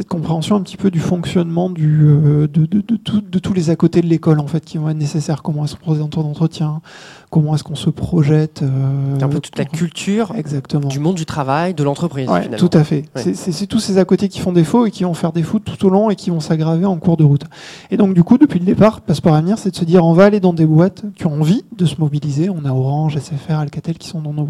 cette 0.00 0.08
compréhension 0.08 0.56
un 0.56 0.62
petit 0.62 0.78
peu 0.78 0.90
du 0.90 0.98
fonctionnement 0.98 1.68
du, 1.68 2.06
euh, 2.06 2.48
de, 2.48 2.64
de, 2.64 2.80
de, 2.80 3.20
de, 3.20 3.38
tous 3.38 3.52
les 3.52 3.68
à 3.68 3.76
côté 3.76 4.00
de 4.00 4.06
l'école 4.06 4.40
en 4.40 4.46
fait 4.46 4.64
qui 4.64 4.78
vont 4.78 4.88
être 4.88 4.96
nécessaires. 4.96 5.42
Comment 5.42 5.66
est-ce 5.66 5.76
qu'on 5.76 6.00
en 6.00 6.08
temps 6.08 6.22
d'entretien 6.22 6.80
Comment 7.28 7.54
est-ce 7.54 7.64
qu'on 7.64 7.74
se 7.74 7.90
projette 7.90 8.62
euh, 8.62 9.20
Un 9.20 9.28
peu 9.28 9.40
toute 9.40 9.58
la 9.58 9.66
culture 9.66 10.32
exactement. 10.34 10.88
du 10.88 11.00
monde 11.00 11.16
du 11.16 11.26
travail, 11.26 11.74
de 11.74 11.84
l'entreprise. 11.84 12.30
Ouais, 12.30 12.48
tout 12.56 12.70
à 12.72 12.82
fait. 12.82 13.04
C'est 13.14 13.66
tous 13.66 13.78
ces 13.78 13.98
à 13.98 14.06
côté 14.06 14.30
qui 14.30 14.40
font 14.40 14.52
défaut 14.52 14.86
et 14.86 14.90
qui 14.90 15.04
vont 15.04 15.12
faire 15.12 15.32
défaut 15.32 15.58
tout 15.58 15.84
au 15.84 15.90
long 15.90 16.08
et 16.08 16.16
qui 16.16 16.30
vont 16.30 16.40
s'aggraver 16.40 16.86
en 16.86 16.96
cours 16.96 17.18
de 17.18 17.24
route. 17.24 17.44
Et 17.90 17.98
donc 17.98 18.14
du 18.14 18.24
coup, 18.24 18.38
depuis 18.38 18.58
le 18.58 18.64
départ, 18.64 19.02
Passeport 19.02 19.34
Avenir, 19.34 19.58
c'est 19.58 19.70
de 19.70 19.76
se 19.76 19.84
dire 19.84 20.02
on 20.06 20.14
va 20.14 20.24
aller 20.24 20.40
dans 20.40 20.54
des 20.54 20.64
boîtes 20.64 21.04
qui 21.14 21.26
ont 21.26 21.34
envie 21.34 21.62
de 21.76 21.84
se 21.84 21.96
mobiliser. 21.98 22.48
On 22.48 22.64
a 22.64 22.72
Orange, 22.72 23.18
SFR, 23.18 23.58
Alcatel 23.58 23.98
qui 23.98 24.08
sont 24.08 24.22
dans 24.22 24.32
nos 24.32 24.48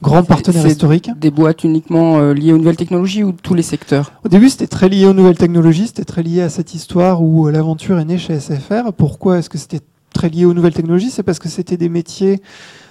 grands 0.00 0.22
partenaires 0.22 0.68
historiques. 0.68 1.10
Des 1.18 1.32
boîtes 1.32 1.64
uniquement 1.64 2.18
euh, 2.18 2.32
liées 2.32 2.52
aux 2.52 2.58
nouvelles 2.58 2.76
technologies 2.76 3.24
ou 3.24 3.32
tous 3.32 3.54
les 3.54 3.62
secteurs? 3.62 4.12
Au 4.24 4.28
début, 4.28 4.48
c'était 4.48 4.68
très 4.68 4.83
lié 4.88 5.06
aux 5.06 5.12
nouvelles 5.12 5.38
technologies, 5.38 5.88
c'était 5.88 6.04
très 6.04 6.22
lié 6.22 6.42
à 6.42 6.48
cette 6.48 6.74
histoire 6.74 7.22
où 7.22 7.46
euh, 7.46 7.52
l'aventure 7.52 7.98
est 7.98 8.04
née 8.04 8.18
chez 8.18 8.38
SFR. 8.38 8.92
Pourquoi 8.96 9.38
est-ce 9.38 9.48
que 9.48 9.58
c'était 9.58 9.80
très 10.12 10.28
lié 10.28 10.44
aux 10.44 10.54
nouvelles 10.54 10.74
technologies? 10.74 11.10
C'est 11.10 11.22
parce 11.22 11.38
que 11.38 11.48
c'était 11.48 11.76
des 11.76 11.88
métiers 11.88 12.40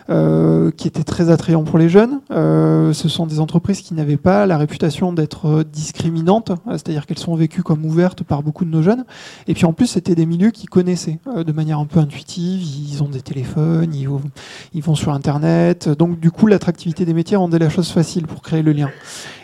euh, 0.09 0.71
qui 0.71 0.87
étaient 0.87 1.03
très 1.03 1.29
attrayants 1.29 1.63
pour 1.63 1.79
les 1.79 1.89
jeunes. 1.89 2.19
Euh, 2.31 2.91
ce 2.93 3.07
sont 3.07 3.25
des 3.25 3.39
entreprises 3.39 3.81
qui 3.81 3.93
n'avaient 3.93 4.17
pas 4.17 4.45
la 4.45 4.57
réputation 4.57 5.13
d'être 5.13 5.63
discriminantes, 5.63 6.51
c'est-à-dire 6.67 7.05
qu'elles 7.05 7.19
sont 7.19 7.35
vécues 7.35 7.63
comme 7.63 7.85
ouvertes 7.85 8.23
par 8.23 8.43
beaucoup 8.43 8.65
de 8.65 8.69
nos 8.69 8.81
jeunes. 8.81 9.05
Et 9.47 9.53
puis 9.53 9.65
en 9.65 9.73
plus, 9.73 9.87
c'était 9.87 10.15
des 10.15 10.25
milieux 10.25 10.51
qu'ils 10.51 10.69
connaissaient 10.69 11.19
de 11.35 11.51
manière 11.51 11.79
un 11.79 11.85
peu 11.85 11.99
intuitive. 11.99 12.61
Ils 12.61 13.01
ont 13.01 13.09
des 13.09 13.21
téléphones, 13.21 13.93
ils 13.93 14.07
vont, 14.07 14.95
sur 14.95 15.13
Internet. 15.13 15.89
Donc 15.89 16.19
du 16.19 16.31
coup, 16.31 16.47
l'attractivité 16.47 17.05
des 17.05 17.13
métiers 17.13 17.37
rendait 17.37 17.59
la 17.59 17.69
chose 17.69 17.89
facile 17.89 18.27
pour 18.27 18.41
créer 18.41 18.61
le 18.61 18.73
lien. 18.73 18.89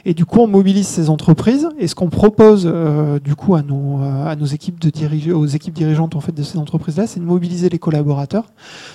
Et 0.06 0.14
du 0.14 0.26
coup, 0.26 0.40
on 0.40 0.48
mobilise 0.48 0.88
ces 0.88 1.10
entreprises. 1.10 1.70
Et 1.78 1.88
ce 1.88 1.96
qu'on 1.96 2.10
propose 2.10 2.64
euh, 2.66 3.20
du 3.20 3.36
coup 3.36 3.56
à 3.56 3.62
nos, 3.62 4.02
à 4.02 4.36
nos 4.36 4.46
équipes 4.46 4.80
de 4.80 4.90
diriger, 4.90 5.32
aux 5.32 5.46
équipes 5.46 5.74
dirigeantes 5.74 6.16
en 6.16 6.22
fait 6.22 6.34
de 6.34 6.44
ces 6.44 6.58
entreprises-là, 6.58 7.08
c'est 7.08 7.20
de 7.20 7.26
mobiliser 7.26 7.70
les 7.70 7.80
collaborateurs. 7.80 8.46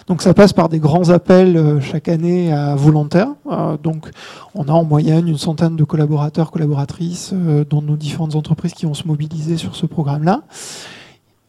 Donc 0.06 0.22
ça 0.22 0.34
passe 0.34 0.52
par 0.52 0.68
des 0.68 0.78
grands 0.78 1.10
appels 1.10 1.53
euh, 1.56 1.80
chaque 1.80 2.08
année 2.08 2.52
à 2.52 2.74
volontaires. 2.74 3.34
Euh, 3.50 3.76
donc 3.76 4.10
on 4.54 4.64
a 4.64 4.72
en 4.72 4.84
moyenne 4.84 5.28
une 5.28 5.38
centaine 5.38 5.76
de 5.76 5.84
collaborateurs, 5.84 6.50
collaboratrices 6.50 7.34
dans 7.70 7.82
nos 7.82 7.96
différentes 7.96 8.34
entreprises 8.34 8.74
qui 8.74 8.86
vont 8.86 8.94
se 8.94 9.06
mobiliser 9.06 9.56
sur 9.56 9.76
ce 9.76 9.86
programme-là. 9.86 10.42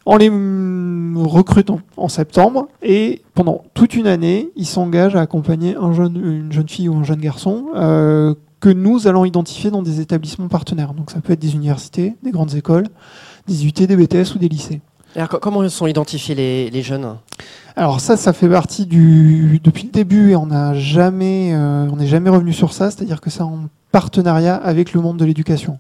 On 0.06 0.18
les 0.18 0.30
mm, 0.30 1.18
recrute 1.18 1.72
en, 1.98 2.08
septembre 2.08 2.68
et 2.84 3.24
pendant 3.34 3.64
toute 3.74 3.96
une 3.96 4.08
année, 4.08 4.52
ils 4.56 4.68
s'engagent 4.68 5.16
à 5.16 5.22
accompagner 5.22 5.76
une 5.76 6.52
jeune 6.52 6.70
fille 6.70 6.90
ou 6.90 6.96
un 6.96 7.04
jeune 7.04 7.20
garçon 7.20 7.68
euh, 7.76 8.36
que 8.60 8.70
nous 8.70 9.08
allons 9.08 9.26
identifier 9.26 9.72
dans 9.72 9.82
des 9.82 10.02
établissements 10.02 10.48
partenaires. 10.48 10.94
Donc 10.94 11.10
ça 11.10 11.22
peut 11.22 11.34
être 11.34 11.40
des 11.40 11.56
universités, 11.56 12.16
des 12.24 12.32
grandes 12.32 12.54
écoles, 12.54 12.86
des 13.48 13.66
UT, 13.66 13.72
des 13.72 13.96
BTS 13.96 14.36
ou 14.36 14.38
des 14.38 14.48
lycées. 14.48 14.82
Alors, 15.16 15.30
co- 15.30 15.40
comment 15.40 15.68
sont 15.70 15.88
identifiés 15.88 16.36
les, 16.36 16.70
les 16.70 16.82
jeunes? 16.82 17.16
Alors 17.78 18.00
ça, 18.00 18.16
ça 18.18 18.32
fait 18.34 18.50
partie 18.50 18.86
du 18.86 19.60
depuis 19.64 19.84
le 19.84 19.90
début 19.92 20.32
et 20.32 20.36
on 20.36 20.46
n'a 20.46 20.74
jamais, 20.74 21.52
euh, 21.54 21.88
on 21.92 21.98
n'est 21.98 22.08
jamais 22.08 22.30
revenu 22.30 22.54
sur 22.54 22.74
ça. 22.74 22.92
C'est-à-dire 22.92 23.20
que 23.22 23.30
c'est 23.30 23.42
en 23.42 23.68
partenariat 23.92 24.56
avec 24.56 24.94
le 24.94 25.02
monde 25.02 25.18
de 25.18 25.26
l'éducation. 25.26 25.80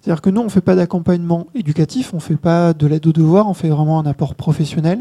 C'est-à-dire 0.00 0.20
que 0.20 0.30
nous, 0.30 0.40
on 0.40 0.44
ne 0.44 0.50
fait 0.50 0.60
pas 0.60 0.74
d'accompagnement 0.74 1.46
éducatif, 1.54 2.12
on 2.12 2.16
ne 2.16 2.22
fait 2.22 2.36
pas 2.36 2.72
de 2.72 2.86
l'aide 2.86 3.06
aux 3.06 3.12
devoirs, 3.12 3.48
on 3.48 3.54
fait 3.54 3.68
vraiment 3.68 4.00
un 4.00 4.06
apport 4.06 4.34
professionnel. 4.34 5.00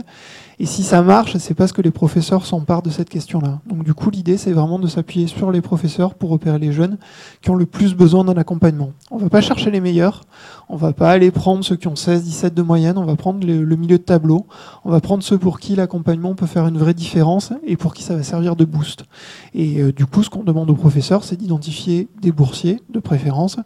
Et 0.60 0.66
si 0.66 0.84
ça 0.84 1.02
marche, 1.02 1.38
c'est 1.38 1.54
parce 1.54 1.72
que 1.72 1.82
les 1.82 1.92
professeurs 1.92 2.46
s'emparent 2.46 2.82
de 2.82 2.90
cette 2.90 3.10
question-là. 3.10 3.60
Donc 3.68 3.84
du 3.84 3.94
coup, 3.94 4.10
l'idée, 4.10 4.38
c'est 4.38 4.52
vraiment 4.52 4.80
de 4.80 4.88
s'appuyer 4.88 5.28
sur 5.28 5.52
les 5.52 5.62
professeurs 5.62 6.16
pour 6.16 6.30
repérer 6.30 6.60
les 6.60 6.72
jeunes 6.72 6.98
qui 7.42 7.50
ont 7.50 7.56
le 7.56 7.66
plus 7.66 7.96
besoin 7.96 8.24
d'un 8.24 8.38
accompagnement. 8.38 8.92
On 9.10 9.18
ne 9.18 9.24
va 9.24 9.30
pas 9.30 9.42
chercher 9.42 9.72
les 9.72 9.82
meilleurs, 9.82 10.24
on 10.70 10.76
ne 10.76 10.80
va 10.80 10.94
pas 10.94 11.12
aller 11.12 11.32
prendre 11.32 11.64
ceux 11.64 11.76
qui 11.76 11.88
ont 11.88 11.96
16, 11.96 12.24
17 12.24 12.54
de 12.54 12.62
moyenne, 12.62 12.98
on 12.98 13.06
va 13.06 13.16
prendre 13.16 13.46
le, 13.46 13.76
milieu 13.76 13.98
de 13.98 14.04
tableau, 14.04 14.46
on 14.86 14.92
va 14.92 15.02
prendre 15.02 15.24
ceux 15.24 15.38
pour 15.38 15.60
qui 15.60 15.76
l'accompagnement 15.76 16.36
peut 16.36 16.46
faire 16.46 16.68
une 16.68 16.78
vraie 16.78 16.94
différence 16.94 17.54
et 17.66 17.78
pour 17.78 17.94
qui 17.94 18.04
ça 18.04 18.16
va 18.16 18.24
servir 18.24 18.56
de 18.56 18.66
boost. 18.66 19.06
Et 19.54 19.82
euh, 19.82 19.92
du 19.92 20.06
coup, 20.06 20.24
ce 20.24 20.30
qu'on 20.30 20.44
demande 20.44 20.70
aux 20.70 20.76
professeurs, 20.76 21.24
c'est 21.24 21.38
d'identifier 21.38 22.08
des 22.22 22.32
boursiers, 22.32 22.82
de 22.90 23.00
préférence, 23.00 23.58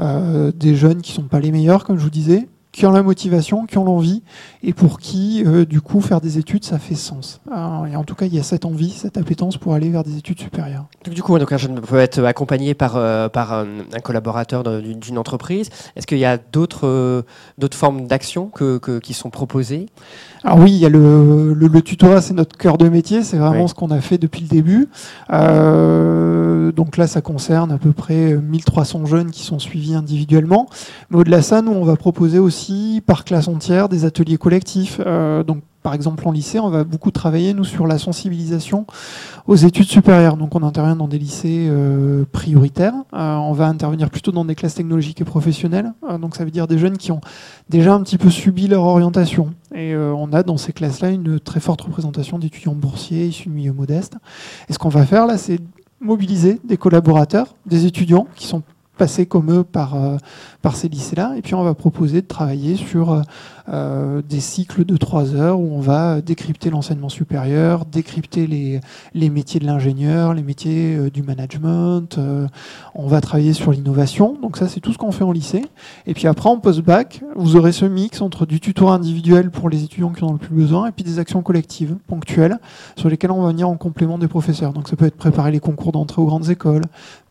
euh, 0.00 0.52
des 0.54 0.74
jeunes 0.74 1.02
qui 1.02 1.12
sont 1.12 1.24
pas 1.24 1.40
les 1.40 1.52
meilleurs, 1.52 1.84
comme 1.84 1.98
je 1.98 2.04
vous 2.04 2.10
disais, 2.10 2.48
qui 2.72 2.86
ont 2.86 2.90
la 2.90 3.02
motivation, 3.02 3.66
qui 3.66 3.76
ont 3.76 3.84
l'envie, 3.84 4.22
et 4.62 4.72
pour 4.72 4.98
qui, 4.98 5.44
euh, 5.46 5.66
du 5.66 5.82
coup, 5.82 6.00
faire 6.00 6.22
des 6.22 6.38
études, 6.38 6.64
ça 6.64 6.78
fait 6.78 6.94
sens. 6.94 7.40
Alors, 7.50 7.86
et 7.86 7.94
en 7.94 8.02
tout 8.02 8.14
cas, 8.14 8.24
il 8.24 8.34
y 8.34 8.38
a 8.38 8.42
cette 8.42 8.64
envie, 8.64 8.90
cette 8.90 9.18
appétence 9.18 9.58
pour 9.58 9.74
aller 9.74 9.90
vers 9.90 10.04
des 10.04 10.16
études 10.16 10.40
supérieures. 10.40 10.86
Donc, 11.04 11.14
du 11.14 11.22
coup, 11.22 11.38
donc, 11.38 11.52
un 11.52 11.58
jeune 11.58 11.80
peut 11.80 11.98
être 11.98 12.24
accompagné 12.24 12.72
par, 12.72 12.96
euh, 12.96 13.28
un, 13.34 14.00
collaborateur 14.00 14.64
d'une 14.64 15.18
entreprise. 15.18 15.68
Est-ce 15.96 16.06
qu'il 16.06 16.18
y 16.18 16.24
a 16.24 16.38
d'autres 16.38 16.86
euh, 16.86 17.22
formes 17.72 18.06
d'action 18.06 18.50
qui 19.02 19.12
sont 19.12 19.30
proposées? 19.30 19.86
Alors 20.44 20.58
oui, 20.58 20.72
il 20.72 20.78
y 20.78 20.86
a 20.86 20.88
le, 20.88 21.54
le, 21.54 21.68
le 21.68 21.82
tutorat, 21.82 22.20
c'est 22.20 22.34
notre 22.34 22.56
cœur 22.56 22.76
de 22.76 22.88
métier, 22.88 23.22
c'est 23.22 23.36
vraiment 23.38 23.62
Oui. 23.62 23.68
ce 23.68 23.74
qu'on 23.74 23.90
a 23.92 24.00
fait 24.00 24.18
depuis 24.18 24.42
le 24.42 24.48
début. 24.48 24.88
Euh, 25.32 26.72
donc 26.72 26.96
là, 26.96 27.06
ça 27.06 27.20
concerne 27.20 27.70
à 27.70 27.78
peu 27.78 27.92
près 27.92 28.34
1300 28.36 29.06
jeunes 29.06 29.30
qui 29.30 29.42
sont 29.44 29.58
suivis 29.58 29.94
individuellement. 29.94 30.68
Mais 31.10 31.18
au-delà 31.18 31.38
de 31.38 31.42
ça, 31.42 31.62
nous, 31.62 31.72
on 31.72 31.84
va 31.84 31.96
proposer 31.96 32.38
aussi 32.38 33.02
par 33.06 33.24
classe 33.24 33.48
entière 33.48 33.88
des 33.88 34.04
ateliers 34.04 34.36
collectifs. 34.38 35.00
Euh, 35.06 35.42
donc 35.44 35.62
par 35.82 35.94
exemple 35.94 36.26
en 36.26 36.32
lycée, 36.32 36.60
on 36.60 36.70
va 36.70 36.84
beaucoup 36.84 37.10
travailler 37.10 37.54
nous 37.54 37.64
sur 37.64 37.86
la 37.86 37.98
sensibilisation 37.98 38.86
aux 39.46 39.56
études 39.56 39.88
supérieures. 39.88 40.36
Donc 40.36 40.54
on 40.54 40.62
intervient 40.62 40.96
dans 40.96 41.08
des 41.08 41.18
lycées 41.18 41.66
euh, 41.68 42.24
prioritaires. 42.30 42.94
Euh, 43.12 43.34
on 43.36 43.52
va 43.52 43.66
intervenir 43.66 44.10
plutôt 44.10 44.32
dans 44.32 44.44
des 44.44 44.54
classes 44.54 44.74
technologiques 44.74 45.20
et 45.20 45.24
professionnelles. 45.24 45.92
Euh, 46.08 46.18
donc 46.18 46.36
ça 46.36 46.44
veut 46.44 46.50
dire 46.50 46.66
des 46.66 46.78
jeunes 46.78 46.96
qui 46.96 47.12
ont 47.12 47.20
déjà 47.68 47.94
un 47.94 48.02
petit 48.02 48.18
peu 48.18 48.30
subi 48.30 48.68
leur 48.68 48.84
orientation. 48.84 49.54
Et 49.74 49.94
euh, 49.94 50.12
on 50.12 50.32
a 50.32 50.42
dans 50.42 50.56
ces 50.56 50.72
classes-là 50.72 51.10
une 51.10 51.40
très 51.40 51.60
forte 51.60 51.80
représentation 51.80 52.38
d'étudiants 52.38 52.74
boursiers 52.74 53.26
issus 53.26 53.48
de 53.48 53.54
milieux 53.54 53.72
modestes. 53.72 54.16
Et 54.68 54.72
ce 54.72 54.78
qu'on 54.78 54.88
va 54.88 55.04
faire 55.06 55.26
là, 55.26 55.38
c'est 55.38 55.58
mobiliser 56.00 56.60
des 56.64 56.76
collaborateurs, 56.76 57.54
des 57.66 57.86
étudiants 57.86 58.26
qui 58.34 58.46
sont 58.46 58.62
passés 58.98 59.24
comme 59.26 59.50
eux 59.50 59.64
par, 59.64 59.94
euh, 59.94 60.16
par 60.60 60.76
ces 60.76 60.88
lycées-là. 60.88 61.34
Et 61.36 61.42
puis 61.42 61.54
on 61.54 61.62
va 61.62 61.74
proposer 61.74 62.22
de 62.22 62.26
travailler 62.26 62.76
sur 62.76 63.22
euh, 63.68 64.22
des 64.28 64.40
cycles 64.40 64.84
de 64.84 64.96
trois 64.96 65.34
heures 65.34 65.60
où 65.60 65.70
on 65.72 65.80
va 65.80 66.20
décrypter 66.20 66.70
l'enseignement 66.70 67.08
supérieur, 67.08 67.84
décrypter 67.84 68.46
les, 68.46 68.80
les 69.14 69.30
métiers 69.30 69.60
de 69.60 69.66
l'ingénieur, 69.66 70.34
les 70.34 70.42
métiers 70.42 70.96
euh, 70.96 71.10
du 71.10 71.22
management. 71.22 72.18
euh, 72.18 72.46
on 72.94 73.06
va 73.06 73.20
travailler 73.20 73.52
sur 73.52 73.72
l'innovation. 73.72 74.36
Donc 74.40 74.56
ça, 74.56 74.68
c'est 74.68 74.80
tout 74.80 74.92
ce 74.92 74.98
qu'on 74.98 75.12
fait 75.12 75.24
en 75.24 75.32
lycée. 75.32 75.64
Et 76.06 76.14
puis 76.14 76.26
après, 76.26 76.48
en 76.48 76.58
post-bac, 76.58 77.22
vous 77.36 77.56
aurez 77.56 77.72
ce 77.72 77.84
mix 77.84 78.20
entre 78.20 78.46
du 78.46 78.60
tutorat 78.60 78.94
individuel 78.94 79.50
pour 79.50 79.68
les 79.68 79.84
étudiants 79.84 80.10
qui 80.10 80.24
en 80.24 80.28
ont 80.28 80.32
le 80.32 80.38
plus 80.38 80.54
besoin 80.54 80.88
et 80.88 80.92
puis 80.92 81.04
des 81.04 81.18
actions 81.18 81.42
collectives, 81.42 81.96
ponctuelles, 82.06 82.58
sur 82.96 83.08
lesquelles 83.08 83.30
on 83.30 83.42
va 83.42 83.48
venir 83.48 83.68
en 83.68 83.76
complément 83.76 84.18
des 84.18 84.28
professeurs. 84.28 84.72
Donc 84.72 84.88
ça 84.88 84.96
peut 84.96 85.06
être 85.06 85.16
préparer 85.16 85.50
les 85.50 85.60
concours 85.60 85.92
d'entrée 85.92 86.20
aux 86.20 86.26
grandes 86.26 86.50
écoles, 86.50 86.82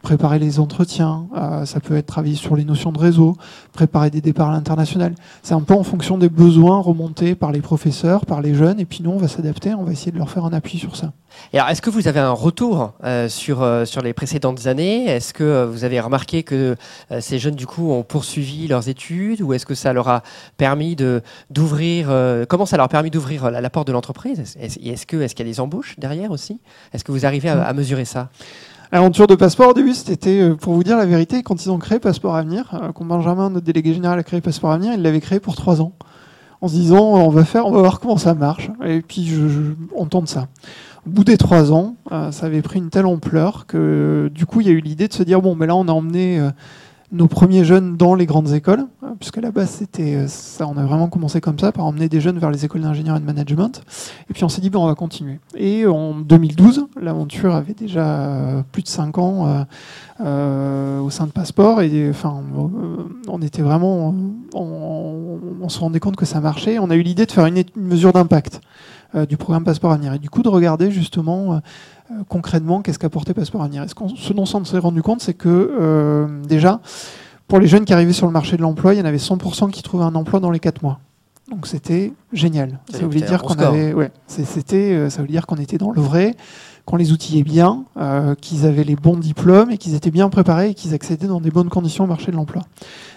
préparer 0.01 0.39
les 0.39 0.59
entretiens, 0.59 1.27
euh, 1.37 1.65
ça 1.65 1.79
peut 1.79 1.95
être 1.95 2.07
travailler 2.07 2.35
sur 2.35 2.55
les 2.55 2.65
notions 2.65 2.91
de 2.91 2.97
réseau, 2.99 3.35
préparer 3.73 4.09
des 4.09 4.21
départs 4.21 4.49
à 4.49 4.53
l'international. 4.53 5.13
C'est 5.43 5.53
un 5.53 5.61
peu 5.61 5.73
en 5.73 5.83
fonction 5.83 6.17
des 6.21 6.29
besoins 6.29 6.79
remontés 6.79 7.35
par 7.35 7.51
les 7.51 7.59
professeurs, 7.59 8.25
par 8.25 8.41
les 8.41 8.53
jeunes, 8.55 8.79
et 8.79 8.85
puis 8.85 8.99
nous, 9.03 9.11
on 9.11 9.17
va 9.17 9.27
s'adapter, 9.27 9.73
on 9.73 9.83
va 9.83 9.91
essayer 9.91 10.13
de 10.13 10.17
leur 10.17 10.29
faire 10.29 10.45
un 10.45 10.53
appui 10.53 10.77
sur 10.77 10.95
ça. 10.95 11.11
Et 11.51 11.57
alors, 11.57 11.69
est-ce 11.69 11.81
que 11.81 11.89
vous 11.89 12.07
avez 12.07 12.19
un 12.21 12.31
retour 12.31 12.93
euh, 13.03 13.27
sur, 13.27 13.61
euh, 13.61 13.83
sur 13.85 14.01
les 14.01 14.13
précédentes 14.13 14.67
années? 14.67 15.05
Est-ce 15.05 15.33
que 15.33 15.43
euh, 15.43 15.65
vous 15.65 15.83
avez 15.83 15.99
remarqué 15.99 16.43
que 16.43 16.77
ces 17.19 17.39
jeunes, 17.39 17.55
du 17.55 17.67
coup, 17.67 17.91
ont 17.91 18.03
poursuivi 18.03 18.67
leurs 18.67 18.87
études? 18.87 19.41
Ou 19.41 19.53
est-ce 19.53 19.65
que 19.65 19.75
ça 19.75 19.91
leur 19.91 20.07
a 20.07 20.23
permis 20.55 20.95
de, 20.95 21.21
d'ouvrir... 21.49 22.07
comment 22.47 22.65
ça 22.65 22.77
leur 22.77 22.85
a 22.85 22.89
permis 22.89 23.09
d'ouvrir 23.09 23.51
la, 23.51 23.59
la 23.59 23.69
porte 23.69 23.87
de 23.87 23.93
l'entreprise? 23.93 24.39
Est-ce, 24.39 24.79
est-ce 24.79 25.05
que, 25.05 25.17
est-ce 25.17 25.35
qu'il 25.35 25.45
y 25.45 25.49
a 25.49 25.51
des 25.51 25.59
embauches 25.59 25.95
derrière 25.97 26.31
aussi? 26.31 26.61
Est-ce 26.93 27.03
que 27.03 27.11
vous 27.11 27.25
arrivez 27.25 27.49
à, 27.49 27.63
à 27.63 27.73
mesurer 27.73 28.05
ça? 28.05 28.29
L'aventure 28.93 29.25
de 29.25 29.35
Passeport 29.35 29.69
au 29.69 29.73
début, 29.73 29.93
c'était, 29.93 30.49
pour 30.59 30.73
vous 30.73 30.83
dire 30.83 30.97
la 30.97 31.05
vérité, 31.05 31.43
quand 31.43 31.63
ils 31.63 31.71
ont 31.71 31.79
créé 31.79 31.97
Passeport 31.97 32.35
Avenir, 32.35 32.91
quand 32.93 33.05
Benjamin, 33.05 33.49
notre 33.49 33.65
délégué 33.65 33.93
général, 33.93 34.19
a 34.19 34.23
créé 34.23 34.41
Passeport 34.41 34.73
Avenir, 34.73 34.91
il 34.93 35.01
l'avait 35.01 35.21
créé 35.21 35.39
pour 35.39 35.55
trois 35.55 35.79
ans, 35.79 35.93
en 36.61 36.67
se 36.67 36.73
disant 36.73 36.99
on 37.03 37.29
va 37.29 37.43
faire, 37.43 37.65
on 37.67 37.71
va 37.71 37.79
voir 37.79 37.99
comment 37.99 38.17
ça 38.17 38.33
marche, 38.33 38.69
et 38.85 39.01
puis 39.01 39.25
je, 39.25 39.47
je- 39.47 39.71
on 39.95 40.05
tente 40.05 40.27
ça. 40.29 40.47
Au 41.07 41.09
bout 41.09 41.23
des 41.23 41.37
trois 41.37 41.71
ans, 41.71 41.95
euh, 42.11 42.31
ça 42.31 42.45
avait 42.45 42.61
pris 42.61 42.77
une 42.79 42.89
telle 42.91 43.07
ampleur 43.07 43.65
que 43.65 44.29
du 44.33 44.45
coup, 44.45 44.61
il 44.61 44.67
y 44.67 44.69
a 44.69 44.73
eu 44.73 44.81
l'idée 44.81 45.07
de 45.07 45.13
se 45.13 45.23
dire 45.23 45.41
bon, 45.41 45.55
mais 45.55 45.65
là, 45.65 45.75
on 45.75 45.87
a 45.87 45.91
emmené 45.91 46.39
euh, 46.39 46.51
nos 47.11 47.27
premiers 47.27 47.65
jeunes 47.65 47.97
dans 47.97 48.15
les 48.15 48.25
grandes 48.25 48.51
écoles, 48.53 48.85
euh, 49.03 49.07
puisque 49.19 49.37
à 49.37 49.41
la 49.41 49.51
base, 49.51 49.69
c'était 49.69 50.15
euh, 50.15 50.27
ça, 50.27 50.67
on 50.67 50.77
a 50.77 50.85
vraiment 50.85 51.09
commencé 51.09 51.41
comme 51.41 51.59
ça, 51.59 51.71
par 51.71 51.85
emmener 51.85 52.09
des 52.09 52.21
jeunes 52.21 52.39
vers 52.39 52.51
les 52.51 52.65
écoles 52.65 52.81
d'ingénieur 52.81 53.17
et 53.17 53.19
de 53.19 53.25
management. 53.25 53.83
Et 54.29 54.33
puis 54.33 54.43
on 54.43 54.49
s'est 54.49 54.61
dit, 54.61 54.69
bon, 54.69 54.83
on 54.83 54.87
va 54.87 54.95
continuer. 54.95 55.39
Et 55.55 55.85
en 55.85 56.13
2012, 56.15 56.87
l'aventure 56.99 57.55
avait 57.55 57.73
déjà 57.73 58.05
euh, 58.05 58.61
plus 58.71 58.83
de 58.83 58.87
5 58.87 59.17
ans 59.17 59.47
euh, 59.47 59.63
euh, 60.21 60.99
au 60.99 61.09
sein 61.09 61.25
de 61.25 61.31
Passeport. 61.31 61.81
Et 61.81 62.09
enfin, 62.09 62.41
on 63.27 63.41
était 63.41 63.61
vraiment. 63.61 64.13
On, 64.53 65.69
se 65.69 65.79
rendait 65.79 66.01
compte 66.01 66.17
que 66.17 66.25
ça 66.25 66.41
marchait. 66.41 66.79
On 66.79 66.89
a 66.89 66.95
eu 66.95 67.01
l'idée 67.01 67.25
de 67.25 67.31
faire 67.31 67.45
une, 67.45 67.63
mesure 67.77 68.11
d'impact 68.11 68.59
du 69.27 69.37
programme 69.37 69.63
Passeport 69.63 69.91
Avenir. 69.91 70.13
Et 70.13 70.19
du 70.19 70.29
coup, 70.29 70.41
de 70.43 70.49
regarder 70.49 70.91
justement. 70.91 71.53
euh, 71.53 71.59
euh, 72.11 72.23
concrètement, 72.27 72.81
qu'est-ce 72.81 72.99
qu'apportait 72.99 73.33
Passeport 73.33 73.63
Avenir 73.63 73.85
ce, 73.87 73.95
ce 74.15 74.33
dont 74.33 74.45
on 74.53 74.65
s'est 74.65 74.77
rendu 74.77 75.01
compte, 75.01 75.21
c'est 75.21 75.33
que 75.33 75.49
euh, 75.49 76.27
déjà, 76.43 76.81
pour 77.47 77.59
les 77.59 77.67
jeunes 77.67 77.85
qui 77.85 77.93
arrivaient 77.93 78.13
sur 78.13 78.27
le 78.27 78.33
marché 78.33 78.57
de 78.57 78.61
l'emploi, 78.61 78.93
il 78.93 78.99
y 78.99 79.01
en 79.01 79.05
avait 79.05 79.17
100% 79.17 79.71
qui 79.71 79.83
trouvaient 79.83 80.03
un 80.03 80.15
emploi 80.15 80.39
dans 80.39 80.51
les 80.51 80.59
4 80.59 80.81
mois. 80.81 80.99
Donc 81.51 81.67
c'était 81.67 82.13
génial. 82.31 82.79
Ça 82.89 82.99
voulait 82.99 83.19
c'est 83.19 83.25
un 83.25 83.27
dire 83.27 83.43
qu'on 83.43 83.55
avait, 83.55 83.93
ouais, 83.93 84.09
c'était, 84.25 84.93
euh, 84.93 85.09
ça 85.09 85.17
voulait 85.17 85.33
dire 85.33 85.45
qu'on 85.45 85.57
était 85.57 85.77
dans 85.77 85.91
le 85.91 86.01
vrai, 86.01 86.35
qu'on 86.85 86.95
les 86.95 87.11
outillait 87.11 87.43
bien, 87.43 87.83
euh, 87.97 88.35
qu'ils 88.35 88.65
avaient 88.65 88.85
les 88.85 88.95
bons 88.95 89.17
diplômes 89.17 89.69
et 89.69 89.77
qu'ils 89.77 89.93
étaient 89.93 90.11
bien 90.11 90.29
préparés 90.29 90.69
et 90.69 90.73
qu'ils 90.73 90.93
accédaient 90.93 91.27
dans 91.27 91.41
des 91.41 91.51
bonnes 91.51 91.67
conditions 91.67 92.05
au 92.05 92.07
marché 92.07 92.31
de 92.31 92.37
l'emploi. 92.37 92.63